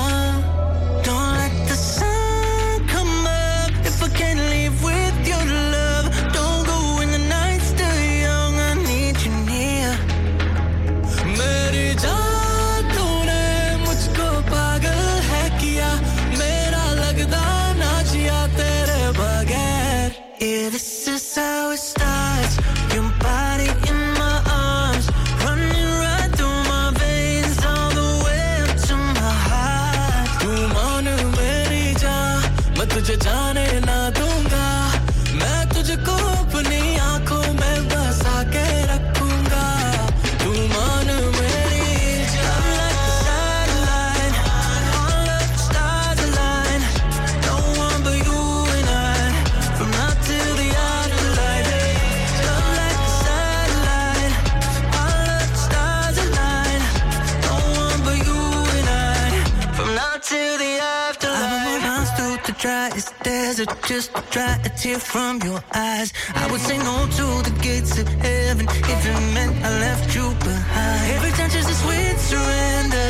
dry 64.34 64.60
a 64.66 64.70
tear 64.70 64.98
from 64.98 65.40
your 65.44 65.62
eyes. 65.76 66.12
I 66.34 66.52
would 66.52 66.62
say 66.62 66.78
no 66.80 67.06
to 67.20 67.26
the 67.48 67.56
gates 67.62 68.00
of 68.00 68.08
heaven 68.08 68.66
If 68.94 69.02
it 69.06 69.20
meant 69.36 69.54
I 69.64 69.70
left 69.86 70.16
you 70.16 70.28
behind. 70.40 71.12
Every 71.16 71.32
touch 71.38 71.56
is 71.56 71.70
a 71.70 71.76
sweet 71.84 72.18
surrender. 72.18 73.10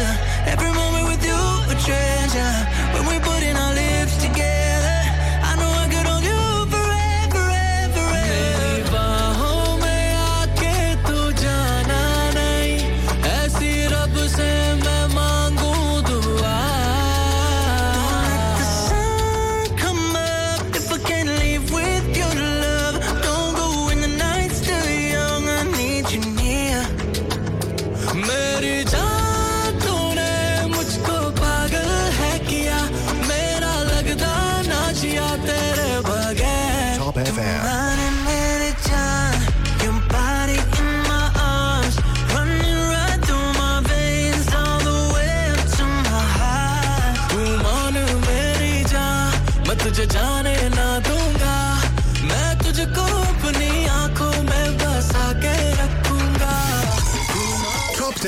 Every 0.53 0.71
moment 0.79 0.92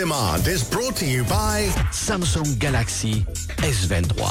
Demand 0.05 0.45
is 0.45 0.63
brought 0.63 0.95
to 0.97 1.05
you 1.05 1.23
by 1.23 1.65
Samsung 1.89 2.59
Galaxy 2.59 3.25
S23. 3.57 4.21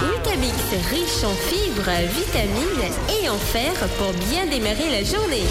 Vitamix, 0.00 0.56
riche 0.88 1.22
en 1.22 1.34
fibres, 1.34 2.08
vitamines 2.16 2.90
et 3.10 3.28
en 3.28 3.36
fer 3.36 3.74
pour 3.98 4.10
bien 4.30 4.46
démarrer 4.46 4.88
la 4.88 5.04
journée. 5.04 5.44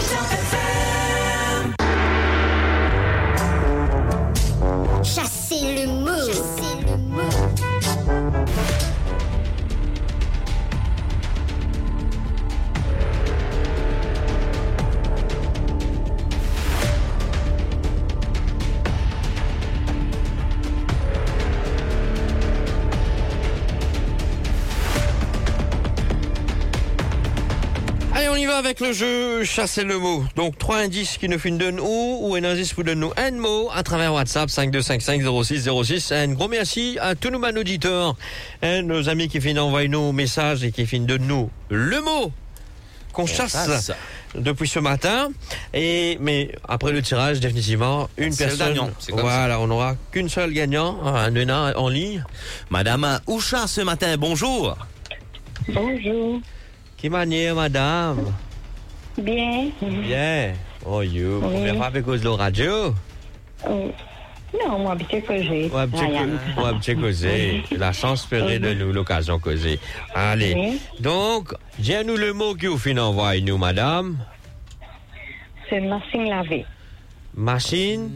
Chassez 5.03 5.75
le 5.75 5.85
mot. 5.85 6.33
Chassez 6.33 6.76
va 28.61 28.67
avec 28.67 28.79
le 28.79 28.91
jeu 28.91 29.43
Chasser 29.43 29.83
le 29.83 29.97
mot. 29.97 30.23
Donc, 30.35 30.57
trois 30.57 30.77
indices 30.77 31.17
qui 31.17 31.29
nous 31.29 31.37
font 31.37 31.55
de 31.55 31.69
nous 31.69 32.19
ou 32.21 32.35
un 32.35 32.43
indice 32.43 32.73
pour 32.73 32.83
donner 32.83 32.99
nous 32.99 33.11
un 33.17 33.31
mot 33.31 33.69
à 33.73 33.83
travers 33.83 34.13
WhatsApp 34.13 34.49
52550606. 34.49 36.13
Un 36.13 36.33
gros 36.33 36.47
merci 36.47 36.97
à 36.99 37.15
tous 37.15 37.29
nos 37.29 37.39
man 37.39 37.57
auditeurs, 37.57 38.15
et 38.61 38.81
nos 38.81 39.09
amis 39.09 39.27
qui 39.27 39.39
finissent 39.39 39.57
d'envoyer 39.57 39.87
nos 39.87 40.11
messages 40.11 40.63
et 40.63 40.71
qui 40.71 40.85
finissent 40.85 41.07
de 41.07 41.17
nous 41.17 41.49
le 41.69 42.01
mot 42.01 42.31
qu'on 43.13 43.25
chasse 43.25 43.53
chasse. 43.53 43.91
depuis 44.35 44.67
ce 44.67 44.79
matin. 44.79 45.29
Et 45.73 46.17
mais 46.19 46.51
après 46.67 46.91
le 46.91 47.01
tirage, 47.01 47.39
définitivement, 47.39 48.09
une 48.17 48.35
personne. 48.35 48.73
gagnant, 48.73 48.91
voilà, 49.09 49.59
on 49.59 49.67
n'aura 49.67 49.95
qu'une 50.11 50.29
seule 50.29 50.53
gagnant, 50.53 51.03
un 51.05 51.29
nena 51.31 51.73
en 51.77 51.89
ligne. 51.89 52.23
Madame 52.69 53.19
Oucha 53.27 53.67
ce 53.67 53.81
matin, 53.81 54.15
bonjour. 54.17 54.77
Bonjour. 55.67 56.39
Qui 56.97 57.09
manière, 57.09 57.53
madame? 57.53 58.33
Bien. 59.17 59.69
Bien. 59.81 60.53
Oh, 60.85 61.01
you. 61.01 61.39
Oui. 61.41 61.53
Première 61.53 61.75
fois 61.75 61.85
avec 61.87 62.05
cause 62.05 62.21
de 62.21 62.29
la 62.29 62.35
radio? 62.35 62.93
Euh, 63.67 63.89
non, 64.65 64.79
moi, 64.79 64.95
petit 64.95 65.21
co- 65.21 65.33
ouais, 65.33 66.73
petit 66.79 66.95
causé. 66.95 67.63
La 67.77 67.91
chance 67.93 68.25
ferait 68.25 68.59
de 68.59 68.73
nous 68.73 68.93
l'occasion 68.93 69.39
causer. 69.39 69.79
Allez. 70.13 70.53
Oui. 70.55 70.81
Donc, 70.99 71.53
dis-nous 71.79 72.15
le 72.15 72.33
mot 72.33 72.53
que 72.55 72.67
vous 72.67 72.77
finissez 72.77 72.95
d'envoyer 73.01 73.41
nous, 73.41 73.57
madame. 73.57 74.17
C'est 75.69 75.81
machine 75.81 76.29
lavée. 76.29 76.65
Machine? 77.35 78.09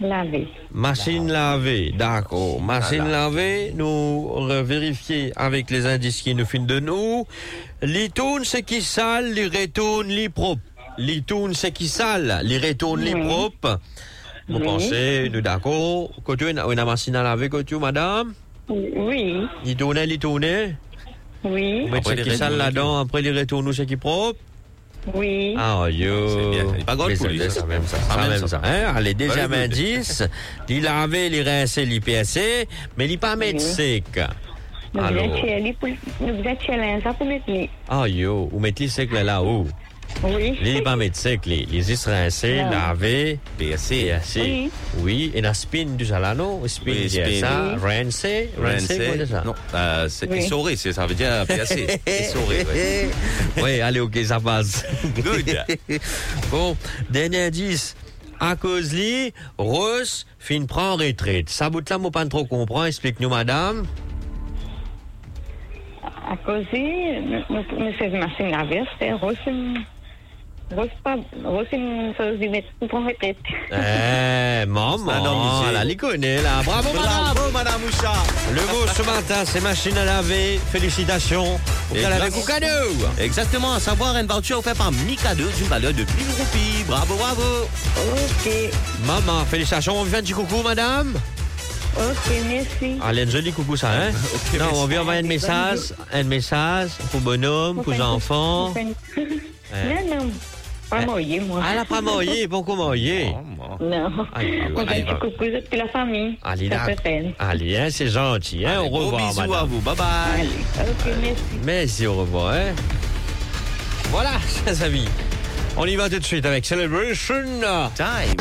Lavée. 0.00 0.48
Machine 0.72 1.30
lavée, 1.30 1.92
d'accord. 1.96 2.60
Machine 2.60 3.08
lavée, 3.08 3.72
nous 3.76 4.28
vérifier 4.64 5.32
avec 5.36 5.70
les 5.70 5.86
indices 5.86 6.20
qui 6.22 6.34
nous 6.34 6.44
filent 6.44 6.66
de 6.66 6.80
nous. 6.80 7.26
L'itoune, 7.84 8.44
c'est 8.44 8.62
qui 8.62 8.82
sale, 8.82 9.32
les 9.32 9.46
retourne, 9.46 10.08
les 10.08 10.28
propre. 10.28 10.62
L'itoune, 10.98 11.54
c'est 11.54 11.70
qui 11.72 11.88
sale, 11.88 12.40
les 12.44 12.58
retourne, 12.58 13.00
les 13.02 13.14
propre. 13.14 13.78
Vous 14.48 14.56
Oui. 14.58 14.64
pensez, 14.64 15.28
nous 15.32 15.40
d'accord. 15.40 16.10
Que 16.24 16.34
tu 16.34 16.46
as 16.46 16.50
une 16.50 16.84
machine 16.84 17.16
à 17.16 17.22
laver, 17.22 17.48
que 17.48 17.62
tu, 17.62 17.76
madame? 17.76 18.32
Oui. 18.68 19.42
L'itoune, 19.64 19.98
l'itoune. 20.00 20.46
Oui. 21.44 21.82
Vous 21.82 21.88
mettez 21.88 22.22
qui 22.22 22.36
sale 22.36 22.56
là-dedans, 22.56 23.00
après 23.00 23.20
les 23.22 23.32
retourne, 23.32 23.70
c'est 23.72 23.86
qui 23.86 23.96
propre? 23.96 24.38
Oui. 25.14 25.54
Ah, 25.58 25.86
yo. 25.90 26.28
C'est 26.28 26.50
bien. 26.50 26.84
Pas 26.86 26.96
grave 26.96 27.14
pour 27.18 27.26
lui, 27.26 27.38
C'est 27.38 27.50
ça. 27.50 27.60
ça, 27.60 27.66
même 27.66 27.86
ça. 27.86 27.98
Ah, 28.08 28.14
ça, 28.22 28.28
même 28.30 28.40
ça. 28.40 28.48
ça. 28.48 28.60
Hein? 28.64 28.94
Allez, 28.96 29.12
deuxième 29.12 29.52
indice. 29.52 30.22
Il 30.70 30.82
laver, 30.84 31.26
il 31.26 31.42
rincer, 31.46 31.82
il 31.82 32.00
PSC, 32.00 32.66
mais 32.96 33.06
il 33.06 33.18
pas 33.18 33.36
mettre 33.36 33.60
sec. 33.60 34.04
Nubzacieli, 34.94 35.76
Nubzacielęsa 36.20 37.12
Pumetli. 37.14 37.68
Ah 37.88 38.06
yo, 38.08 38.46
Pumetli 38.46 38.88
c'est 38.88 39.06
que 39.06 39.16
là-haut. 39.16 39.66
Oui. 40.22 40.58
Les 40.62 40.80
bamétiques, 40.80 41.44
les, 41.46 41.66
les 41.66 41.92
israéliens, 41.92 42.30
yeah. 42.42 42.70
laver, 42.70 43.38
BSC, 43.58 44.04
BSC. 44.04 44.40
Oui. 44.40 44.70
oui. 44.98 45.32
Et 45.34 45.40
la 45.40 45.52
spin 45.54 45.86
du 45.96 46.04
Jalano, 46.04 46.62
spin 46.66 46.92
oui, 46.92 47.10
spin, 47.10 47.40
ça, 47.40 47.76
Rense, 47.82 48.26
Rense, 48.56 48.86
quoi 48.86 49.26
ça? 49.26 49.42
Non, 49.44 49.54
euh, 49.74 50.08
c'est 50.08 50.30
oui. 50.30 50.38
Issoré, 50.38 50.76
ça 50.76 51.06
veut 51.06 51.14
dire 51.14 51.44
BSC. 51.46 52.00
Oui. 52.48 52.56
oui, 53.62 53.80
allez, 53.80 54.00
ok, 54.00 54.16
ça 54.24 54.40
passe. 54.40 54.84
Good. 55.16 55.58
bon, 56.50 56.76
dernier 57.10 57.46
indice. 57.46 57.96
À 58.40 58.56
cause 58.56 58.92
li, 58.92 59.32
Russe, 59.58 60.26
fin 60.38 60.64
prend 60.66 60.96
retraite. 60.96 61.48
Ça 61.50 61.70
bout 61.70 61.88
là, 61.88 61.98
moi 61.98 62.10
pas 62.10 62.26
trop 62.26 62.44
comprendre, 62.44 62.86
explique-nous, 62.86 63.28
madame. 63.28 63.86
À 66.26 66.36
cause 66.36 66.64
de 66.72 67.20
nous 67.52 67.92
c'est 67.98 68.06
une 68.06 68.18
machine 68.18 68.50
lavée, 68.50 68.82
c'est 68.98 69.12
rose. 69.12 69.36
Rose 70.74 70.88
pas, 71.04 71.16
rose 71.44 71.66
une 71.72 72.14
chose 72.16 72.38
de 72.38 72.48
mettre 72.48 72.68
pour 72.88 73.04
retraite. 73.04 73.36
Eh, 73.70 74.64
maman, 74.66 74.98
Madame, 74.98 75.72
là, 75.74 75.82
elle 75.82 75.96
connaît, 75.96 76.40
là. 76.42 76.62
Bravo, 76.64 76.88
madame. 76.94 77.34
Bravo, 77.34 77.50
Madame 77.52 77.80
Oucha. 77.84 78.12
Le 78.50 78.62
mot 78.72 78.86
ce 78.86 79.02
matin, 79.02 79.44
c'est 79.44 79.62
machine 79.62 79.96
à 79.98 80.06
laver. 80.06 80.58
Félicitations. 80.72 81.60
Vous 81.90 81.96
au 81.96 82.46
cadeau. 82.46 83.06
Exactement, 83.20 83.74
à 83.74 83.80
savoir 83.80 84.16
un 84.16 84.24
voucher 84.24 84.54
offert 84.54 84.74
par 84.74 84.90
Mikado 84.90 85.44
d'une 85.44 85.66
valeur 85.66 85.92
de 85.92 85.98
1000 85.98 86.06
roupies. 86.38 86.84
Bravo, 86.88 87.14
bravo. 87.16 87.68
Ok. 88.14 88.50
Maman, 89.06 89.44
félicitations. 89.44 90.00
On 90.00 90.04
vient 90.04 90.22
petit 90.22 90.32
coucou, 90.32 90.62
madame. 90.62 91.14
Ok, 91.96 92.32
merci. 92.48 92.98
Allez, 93.02 93.22
un 93.22 93.30
joli 93.30 93.52
coucou, 93.52 93.76
ça, 93.76 93.88
hein? 93.90 94.10
non, 94.58 94.66
on 94.74 94.86
vient 94.86 95.02
envoyer 95.02 95.20
un 95.20 95.28
message, 95.28 95.92
un 96.12 96.22
message 96.24 96.90
pour 97.10 97.20
bonhomme, 97.20 97.82
pour 97.82 97.94
enfants. 98.00 98.74
Non, 98.76 100.16
non. 100.16 100.30
Pas 100.90 101.06
mouillé, 101.06 101.40
moi. 101.40 101.60
Ah, 101.64 101.70
elle 101.72 101.78
a 101.78 101.84
pas 101.84 102.00
mouillé, 102.00 102.46
pourquoi 102.46 102.76
mouillé? 102.76 103.34
Non. 103.80 104.26
Allez, 104.34 104.62
On 104.76 104.80
allez, 104.86 105.02
fait 105.04 105.08
un 105.10 105.14
petit 105.14 105.30
coucou 105.30 105.44
depuis 105.44 105.78
la 105.78 105.88
famille. 105.88 106.38
Allez, 106.42 106.68
Ça 106.68 106.74
là. 106.76 106.84
fait 106.84 107.00
peine. 107.02 107.32
Allez, 107.38 107.76
hein, 107.76 107.88
c'est 107.90 108.08
gentil, 108.08 108.66
hein? 108.66 108.80
Au 108.82 108.88
Gros 108.90 109.06
revoir, 109.06 109.26
bisous 109.28 109.40
madame. 109.40 109.54
à 109.56 109.64
vous. 109.64 109.80
Bye 109.80 109.96
bye. 109.96 110.06
Allez, 110.78 110.90
ok, 110.90 111.12
merci. 111.22 111.42
Merci, 111.64 112.06
au 112.06 112.14
revoir, 112.16 112.54
hein? 112.54 112.74
Voilà, 114.10 114.32
chers 114.66 114.82
amis. 114.82 115.08
On 115.76 115.86
y 115.86 115.96
va 115.96 116.08
tout 116.10 116.18
de 116.18 116.24
suite 116.24 116.44
avec 116.46 116.64
Celebration. 116.66 117.42
Time. 117.96 118.36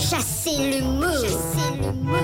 Chasser 0.00 0.56
le 0.56 0.80
mot. 0.80 1.04
Chasser 1.12 1.76
le 1.80 1.92
mot. 1.92 2.16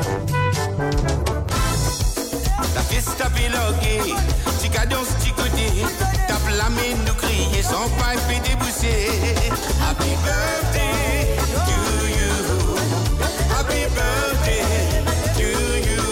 La 2.74 2.80
fiesta 2.82 3.28
pilogue, 3.30 4.16
petit 4.58 4.70
cadence, 4.70 5.08
petit 5.20 5.30
côté. 5.32 5.84
Tape 6.26 6.48
la 6.56 6.70
main, 6.70 6.96
nous 7.06 7.14
crier 7.14 7.62
sans 7.62 7.88
pipe 7.90 8.30
et 8.30 8.40
débousser. 8.48 9.10
Happy 9.80 10.16
birthday 10.24 11.36
to 11.66 11.78
you. 12.08 12.34
Happy 13.50 13.82
birthday 13.94 14.64
to 15.36 15.48
you. 15.86 16.02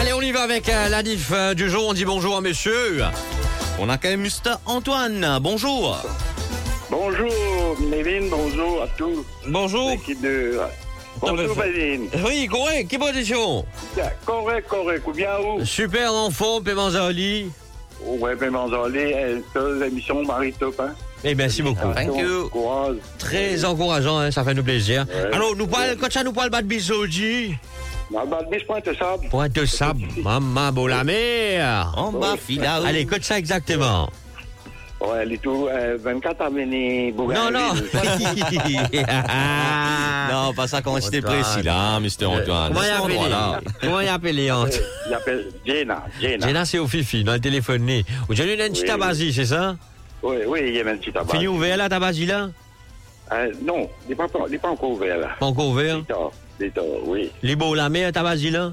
Allez, 0.00 0.12
on 0.12 0.20
y 0.20 0.32
va 0.32 0.42
avec 0.42 0.68
euh, 0.68 0.88
la 0.88 1.02
diff 1.02 1.30
euh, 1.32 1.54
du 1.54 1.70
jour. 1.70 1.88
On 1.88 1.94
dit 1.94 2.04
bonjour 2.04 2.36
à 2.36 2.40
monsieur. 2.40 3.04
On 3.80 3.88
a 3.88 3.96
quand 3.96 4.08
même 4.08 4.22
Mr. 4.22 4.56
Antoine. 4.66 5.38
Bonjour. 5.40 6.02
Bonjour, 6.90 7.76
Méline, 7.88 8.28
bonjour 8.28 8.82
à 8.82 8.88
tous. 8.88 9.24
Bonjour. 9.46 9.90
L'équipe 9.90 10.20
de... 10.20 10.58
Bonjour, 11.20 11.56
Méline. 11.56 12.08
Oui, 12.26 12.48
correct. 12.50 12.88
Quelle 12.90 12.98
position? 12.98 13.64
Correct, 14.24 14.68
correct. 14.68 15.04
Ou 15.06 15.12
bien 15.12 15.38
où? 15.38 15.64
Super 15.64 16.12
enfant, 16.12 16.60
paiement 16.60 16.90
Zali. 16.90 17.50
Ouais, 18.04 18.34
ben, 18.36 18.50
Manzolé, 18.50 19.42
l'émission 19.80 20.24
Marie-Top, 20.24 20.80
hein? 20.80 20.94
Eh 21.24 21.34
bien, 21.34 21.46
merci 21.46 21.62
beaucoup. 21.62 21.92
Thank 21.94 22.16
you. 22.16 22.48
Courage. 22.48 22.96
Très 23.18 23.64
encourageant, 23.64 24.18
hein, 24.18 24.30
ça 24.30 24.44
fait 24.44 24.54
nous 24.54 24.62
plaisir. 24.62 25.04
Ouais. 25.08 25.34
Alors, 25.34 25.56
nous 25.56 25.66
parle, 25.66 25.96
quand 26.00 26.10
ça 26.10 26.22
nous 26.22 26.32
parle 26.32 26.50
de 26.50 26.60
bisouji, 26.62 27.56
Balbis, 28.10 28.64
Pointe-Sable. 28.66 29.28
Pointe-Sable, 29.30 30.00
maman 30.22 30.72
beau 30.72 30.88
la 30.88 31.04
mer. 31.04 31.92
En 31.96 32.12
bas. 32.12 32.34
Allez, 32.84 33.06
code 33.06 33.22
ça 33.22 33.38
exactement. 33.38 34.10
Ouais, 35.00 35.24
les 35.24 35.38
tours, 35.38 35.68
euh, 35.70 35.96
24 36.00 36.42
amenés, 36.42 37.14
Non, 37.16 37.26
non. 37.26 37.50
non, 40.30 40.52
pas 40.54 40.66
ça, 40.66 40.82
comment 40.82 41.00
c'était 41.00 41.22
précis, 41.22 41.62
là, 41.62 41.78
hein, 41.78 42.00
Mr. 42.00 42.08
Euh, 42.22 42.26
Antoine. 42.26 42.72
Comment 42.72 42.82
y 42.82 42.90
appeler? 42.90 43.18
Comment 43.80 44.00
y 44.00 44.08
appeler, 44.08 44.50
Antoine? 44.50 44.80
J'appelle 45.08 45.52
Jena. 45.64 46.04
Jenna. 46.20 46.48
Jenna, 46.48 46.64
c'est 46.64 46.78
au 46.78 46.88
Fifi, 46.88 47.22
dans 47.22 47.34
le 47.34 47.40
téléphone. 47.40 47.88
Aujourd'hui, 48.28 48.54
il 48.54 48.58
y 48.58 48.62
a 48.62 48.66
une 48.66 48.72
petite 48.72 49.32
c'est 49.32 49.44
ça? 49.44 49.76
Oui, 50.20 50.38
oui, 50.48 50.62
il 50.66 50.74
y 50.74 50.80
a 50.80 50.90
une 50.90 50.98
petite 50.98 51.14
tabasie. 51.14 51.30
Fini 51.30 51.46
ouvert, 51.46 51.76
la 51.76 51.88
tabasie, 51.88 52.26
là? 52.26 52.48
Euh, 53.32 53.52
non, 53.62 53.88
il 54.06 54.10
n'est 54.10 54.16
pas, 54.16 54.26
pas 54.26 54.40
encore 54.68 54.90
ouvert, 54.90 55.18
là. 55.18 55.28
Pas 55.38 55.46
encore 55.46 55.68
ouvert? 55.68 56.00
Oui. 57.06 57.30
Les 57.42 57.56
beaux 57.56 57.74
la 57.74 57.88
mer, 57.88 58.12
tabagie 58.12 58.50
là? 58.50 58.72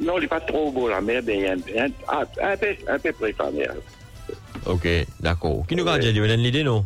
Non, 0.00 0.18
il 0.18 0.22
n'est 0.22 0.26
pas 0.26 0.40
trop 0.40 0.70
beau, 0.72 0.88
la 0.88 1.00
mer, 1.00 1.22
mais 1.24 1.36
il 1.36 1.42
y 1.42 1.46
a 1.46 1.52
un, 1.84 1.86
un, 1.86 1.90
ah, 2.08 2.22
un 2.42 2.56
peu, 2.56 2.66
un 2.88 2.98
peu 2.98 3.12
près, 3.12 3.34
la 3.38 3.50
mer. 3.50 3.74
Ok, 4.66 4.88
d'accord. 5.20 5.64
Qui 5.68 5.76
nous 5.76 5.84
garde, 5.84 6.00
dit, 6.00 6.18
vous 6.18 6.24
avez 6.24 6.36
l'idée, 6.36 6.64
non? 6.64 6.84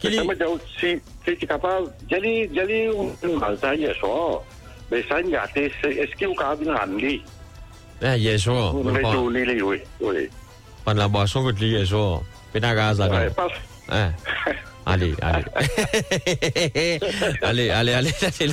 Qui 0.00 0.14
Ça 0.14 0.24
me 0.24 0.34
dit, 0.34 0.62
si, 0.78 0.86
si 0.96 1.00
tu 1.24 1.44
es 1.44 1.46
capable, 1.46 1.90
j'allais, 2.10 2.50
j'allais, 2.54 2.88
on 2.90 3.40
ça 3.60 3.74
hier 3.74 3.94
soir, 3.96 4.42
mais 4.90 5.02
ça, 5.08 5.20
il 5.20 5.28
y 5.30 5.36
a, 5.36 5.44
est-ce 5.54 6.16
qu'il 6.16 6.28
y 6.28 6.68
a? 6.70 7.22
Ah, 8.02 8.16
hier 8.16 8.38
soir. 8.38 8.74
On 8.74 8.82
tourner 9.12 9.44
les, 9.44 9.60
oui, 9.60 9.78
oui. 10.00 10.28
Prendre 10.84 10.98
la 11.00 11.08
boisson 11.08 11.42
hier 11.66 11.86
soir. 11.86 12.22
Là-dedans. 12.98 13.18
Ouais, 13.18 13.30
parce- 13.30 13.52
Hein? 13.90 14.12
Allez, 14.92 15.14
allez. 15.20 15.44
allez, 17.42 17.70
allez, 17.70 17.70
allez, 17.70 18.10
allez, 18.40 18.52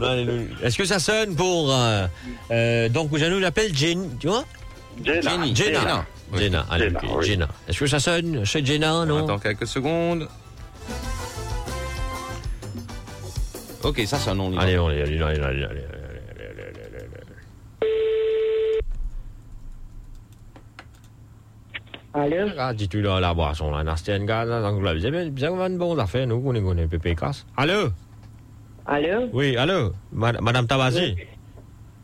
allez. 0.00 0.48
Est-ce 0.62 0.78
que 0.78 0.84
ça 0.84 1.00
sonne 1.00 1.34
pour. 1.34 1.74
Euh, 1.74 2.06
euh, 2.52 2.88
donc, 2.88 3.10
vous 3.10 3.18
nous 3.18 3.40
l'appelle 3.40 3.74
Jenny, 3.76 4.08
tu 4.20 4.28
vois? 4.28 4.44
Jenna. 5.04 5.20
Jenny. 5.22 5.56
Jenna. 5.56 5.80
Jenna. 5.80 6.06
Oui. 6.32 6.38
Jenna. 6.38 6.66
Allez, 6.70 6.84
Jenna, 6.84 7.00
oui. 7.12 7.26
Jenna. 7.26 7.48
Est-ce 7.66 7.80
que 7.80 7.86
ça 7.88 7.98
sonne 7.98 8.44
chez 8.44 8.64
Jenna, 8.64 9.04
non? 9.04 9.22
On 9.22 9.24
attend 9.24 9.38
quelques 9.40 9.66
secondes. 9.66 10.28
Ok, 13.82 14.02
ça 14.06 14.18
sonne, 14.18 14.40
on 14.40 14.52
y 14.52 14.56
va. 14.56 14.62
Allez, 14.62 14.78
on 14.78 14.90
y 14.92 15.16
va, 15.16 15.26
allez, 15.26 15.40
allez, 15.40 15.42
allez. 15.42 15.64
allez. 15.64 15.95
Allô? 22.16 22.48
Ah, 22.58 22.72
dis-tu 22.72 23.02
là, 23.02 23.20
la 23.20 23.34
boisson, 23.34 23.70
là, 23.70 23.84
Nastia, 23.84 24.18
gars, 24.20 24.44
là, 24.46 24.70
vous 24.70 24.86
avez 24.86 24.98
bien, 25.10 25.28
bien, 25.28 25.50
une 25.66 25.76
bonne 25.76 26.00
affaire, 26.00 26.26
nous, 26.26 26.42
on 26.42 26.54
est, 26.54 26.60
on 26.64 26.74
est 26.76 27.14
casse. 27.14 27.44
Allô? 27.58 27.90
Allô? 28.86 29.28
Oui, 29.34 29.54
allô? 29.58 29.92
Mad- 30.12 30.40
Madame 30.40 30.66
Tabazi? 30.66 31.14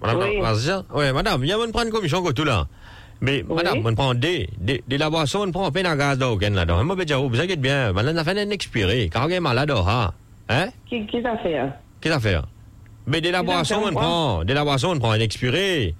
Madame 0.02 0.18
Oui. 0.20 0.36
Tabazi? 0.36 0.70
Oui, 0.94 1.12
madame, 1.14 1.40
viens 1.42 1.56
me 1.56 1.70
prendre 1.72 1.86
une 1.86 1.92
commission 1.92 2.22
que 2.22 2.32
tout 2.32 2.44
là. 2.44 2.66
Mais, 3.22 3.42
madame, 3.48 3.78
on 3.86 3.94
prend 3.94 4.12
des, 4.12 4.50
des, 4.58 4.84
des 4.86 4.98
la 4.98 5.08
boisson, 5.08 5.44
on 5.46 5.50
prend 5.50 5.66
un 5.68 5.70
peu 5.70 5.82
de 5.82 5.94
gaz 5.96 6.18
d'aucun 6.18 6.50
là-dedans. 6.50 6.84
Moi, 6.84 6.96
je 7.08 7.14
vous 7.14 7.36
inquiétez 7.40 7.56
bien, 7.56 7.92
madame, 7.94 8.14
la 8.16 8.24
fin 8.24 8.36
est 8.36 8.52
expirée, 8.52 9.08
car 9.10 9.24
elle 9.26 9.32
est 9.32 9.40
malade, 9.40 9.70
hein? 9.70 10.10
Hein? 10.50 10.66
Qui, 10.90 11.06
qui 11.06 11.22
t'a 11.22 11.38
fait? 11.38 11.56
hein? 11.56 11.72
Qu'est-ce 12.02 12.16
que 12.16 12.20
ça 12.20 12.28
fait? 12.28 12.38
Mais 13.06 13.22
des 13.22 13.30
la 13.30 13.38
Qu'est-ce 13.40 13.48
que 13.50 13.54
boisson, 13.56 13.82
ça 13.82 13.88
on 13.88 13.94
prend? 13.94 14.44
Des 14.44 14.52
la 14.52 14.64
boisson, 14.64 14.88
on 14.94 14.98
prend 14.98 15.14
une 15.14 15.22
expirée. 15.22 15.94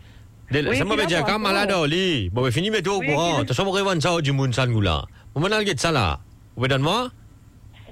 Des- 0.50 0.60
Oui, 0.68 0.72
qui 0.72 0.78
je 0.78 1.06
dire, 1.06 1.18
la 1.20 1.22
quand 1.24 1.38
malade 1.38 1.72
au 1.72 1.86
lit. 1.86 2.28
Bon, 2.30 2.42
ben, 2.42 2.50
fini, 2.50 2.70
mettez 2.70 2.90
au 2.90 2.98
Oui, 2.98 3.06
courant. 3.06 3.32
qui 3.32 3.38
la- 3.38 3.44
Tu 3.46 3.54
sais, 3.54 3.62
on 3.62 3.70
revendre 3.70 4.02
ça 4.02 4.12
au 4.12 4.20
ça, 4.52 4.66
là. 4.66 5.04
Vous 5.34 5.40
m'en 5.40 5.46
allez 5.46 5.74
ça 5.76 5.90
là. 5.92 6.18
Vous 6.50 6.56
pouvez 6.56 6.68
donner 6.68 6.84
moi? 6.84 7.08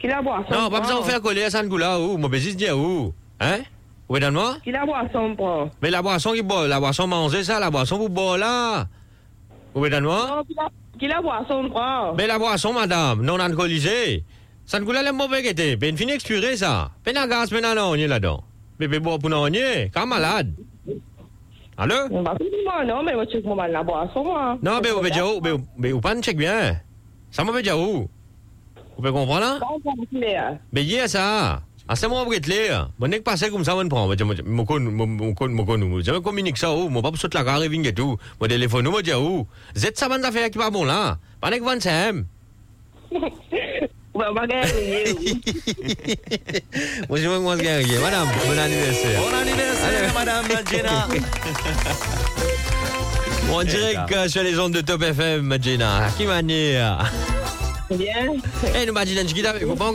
Qui 0.01 0.07
la 0.09 0.21
boisson? 0.23 0.45
Non, 0.51 0.71
pas 0.71 0.81
besoin 0.81 1.01
de 1.01 1.05
faire 1.05 1.21
coller 1.23 1.45
à 1.45 1.51
Sangoula, 1.51 1.99
où? 2.01 2.17
Moi, 2.19 2.29
ben, 2.29 2.41
si, 2.41 2.55
dire 2.55 2.77
où? 2.77 3.15
Hein? 3.41 3.59
Vous 3.59 4.07
pouvez 4.09 4.21
donner 4.21 4.35
moi? 4.37 4.57
Qui 4.63 4.73
la 4.73 4.85
boisson 4.85 5.35
prend? 5.37 5.71
Mais 5.81 5.91
la 5.91 6.03
boisson 6.03 6.33
qui 6.33 6.43
boit, 6.43 6.67
la 6.69 6.81
boisson 6.81 7.07
manger 7.07 7.45
ça, 7.45 7.61
la 7.61 7.71
boisson 7.71 7.97
vous 7.99 8.09
boit 8.09 8.37
là. 8.37 8.87
Vous 9.73 9.81
pouvez 9.81 9.91
donner 9.91 10.07
moi? 10.07 10.27
Non, 10.29 10.43
qui 10.45 10.55
qui 10.99 11.09
boisson 11.23 11.69
prend? 11.71 12.15
Mais 12.15 12.27
la 12.27 12.39
boisson, 12.39 12.73
madame, 12.75 13.23
non 13.23 13.39
alcoolisée. 13.39 14.25
Sangoula, 14.67 15.03
le 15.03 15.13
mauvais 15.13 15.45
était. 15.47 15.77
Ben, 15.77 15.97
fini 15.97 16.13
expiré, 16.13 16.57
ça. 16.57 16.91
Ben, 17.05 17.15
la 17.15 17.27
gaz, 17.27 17.51
ben, 17.51 17.63
non, 17.63 17.91
on 17.91 17.95
est 17.95 18.07
là-dedans. 18.07 18.43
Bébé 18.79 18.99
boit 18.99 19.19
pour 19.19 19.31
non, 19.31 19.43
on 19.43 19.53
est. 19.53 19.91
Quand 19.93 20.07
malade. 20.07 20.53
Non, 21.87 22.23
bah, 22.23 22.37
moi, 22.65 22.85
non, 22.85 23.03
mais. 23.03 23.15
Non, 24.63 24.81
vous 24.93 25.01
où? 25.27 25.41
Mais, 25.43 25.51
mais 25.79 25.93
vous 25.93 26.01
pas 26.01 26.21
check 26.21 26.37
bien. 26.37 26.77
Ça 27.31 27.43
m'a 27.43 27.53
où? 27.79 28.09
Vous 28.77 28.97
pouvez 28.97 29.11
comprendre 29.11 29.41
là? 29.41 29.59
Bon, 29.61 29.81
bon, 29.83 30.05
clair. 30.11 30.59
Mais 30.73 30.85
hier, 30.85 31.09
ça. 31.09 31.63
Ah, 31.89 31.97
c'est 31.97 32.07
moi 32.07 32.25
qui 32.27 32.41
là. 32.51 32.89
Mon 32.99 33.09
nez 33.09 33.21
passé 33.21 33.51
comme 33.51 33.65
ça, 33.65 33.75
on 33.75 33.89
prend. 33.89 34.09
Mon 34.45 34.65
con, 34.65 34.81
mon 34.81 35.35
con, 35.35 35.49
mon 35.49 35.65
con. 35.65 36.01
Je 36.01 36.19
communique 36.19 36.59
ça 36.59 36.73
où? 36.75 36.89
Mon 36.89 37.03
pas 37.03 37.11
pour 37.11 37.19
la 37.33 37.45
carrière, 37.45 37.71
et 37.73 37.95
tout. 37.95 38.17
Mon 38.41 38.47
téléphone, 38.47 38.89
moi, 38.89 39.01
où? 39.19 39.47
Z, 39.75 39.93
ça 39.95 40.09
va 40.09 40.17
affaire 40.17 40.51
qui 40.51 40.59
pas 40.59 40.71
bon 40.71 40.85
là. 40.85 41.19
Pas 41.41 41.51
que 41.51 41.65
25. 41.65 42.25
On 44.13 44.19
gagner. 44.47 45.15
Moi, 47.09 47.19
je 47.19 47.29
moi 47.39 47.57
gagner. 47.57 47.99
Madame, 47.99 48.29
bon 48.47 48.59
anniversaire. 48.59 49.21
Bon 49.21 49.37
anniversaire, 49.37 50.15
Madame 50.15 50.47
Jenna. 50.71 51.09
En 53.53 53.65
direct 53.65 54.13
euh, 54.13 54.29
sur 54.29 54.43
les 54.43 54.59
ondes 54.59 54.73
de 54.73 54.81
Top 54.81 55.03
FM, 55.03 55.57
Jenna. 55.63 56.09
Qui 56.17 56.25
manière? 56.25 57.11
Bien. 57.91 58.35
Eh, 58.75 58.87
nous, 58.87 58.93
Madina, 58.93 59.25
tu 59.25 59.47
avec 59.47 59.65
vous, 59.65 59.77
pas 59.77 59.87
en 59.87 59.93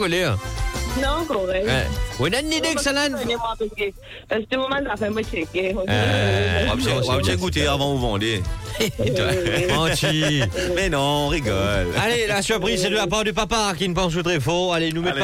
Non, 1.02 1.26
correct. 1.28 1.68
Une 2.20 2.52
idée 2.54 2.74
que 2.76 2.82
ça 2.82 2.92
l'a? 2.94 3.10
Parce 4.30 4.42
que 4.50 4.56
moment, 4.56 4.78
ça 4.88 4.96
fait 4.96 5.10
me 5.10 5.22
checker. 5.22 5.76
Euh, 5.90 6.68
On 6.72 7.12
va 7.12 7.20
bien 7.20 7.36
goûter 7.36 7.68
avant 7.68 7.94
vous 7.94 8.00
vendez. 8.00 8.42
Menti. 9.76 10.42
Mais 10.76 10.90
non, 10.90 11.00
on 11.00 11.28
rigole. 11.28 11.88
Allez, 12.02 12.28
la 12.28 12.42
surprise, 12.42 12.82
c'est 12.82 12.90
de 12.90 12.96
la 12.96 13.08
part 13.08 13.24
du 13.24 13.34
papa 13.34 13.74
qui 13.78 13.88
ne 13.88 13.94
pense 13.94 14.16
au 14.16 14.24
très 14.24 14.40
faux. 14.40 14.72
Allez, 14.74 14.92
nous 14.92 15.02
mettre. 15.02 15.18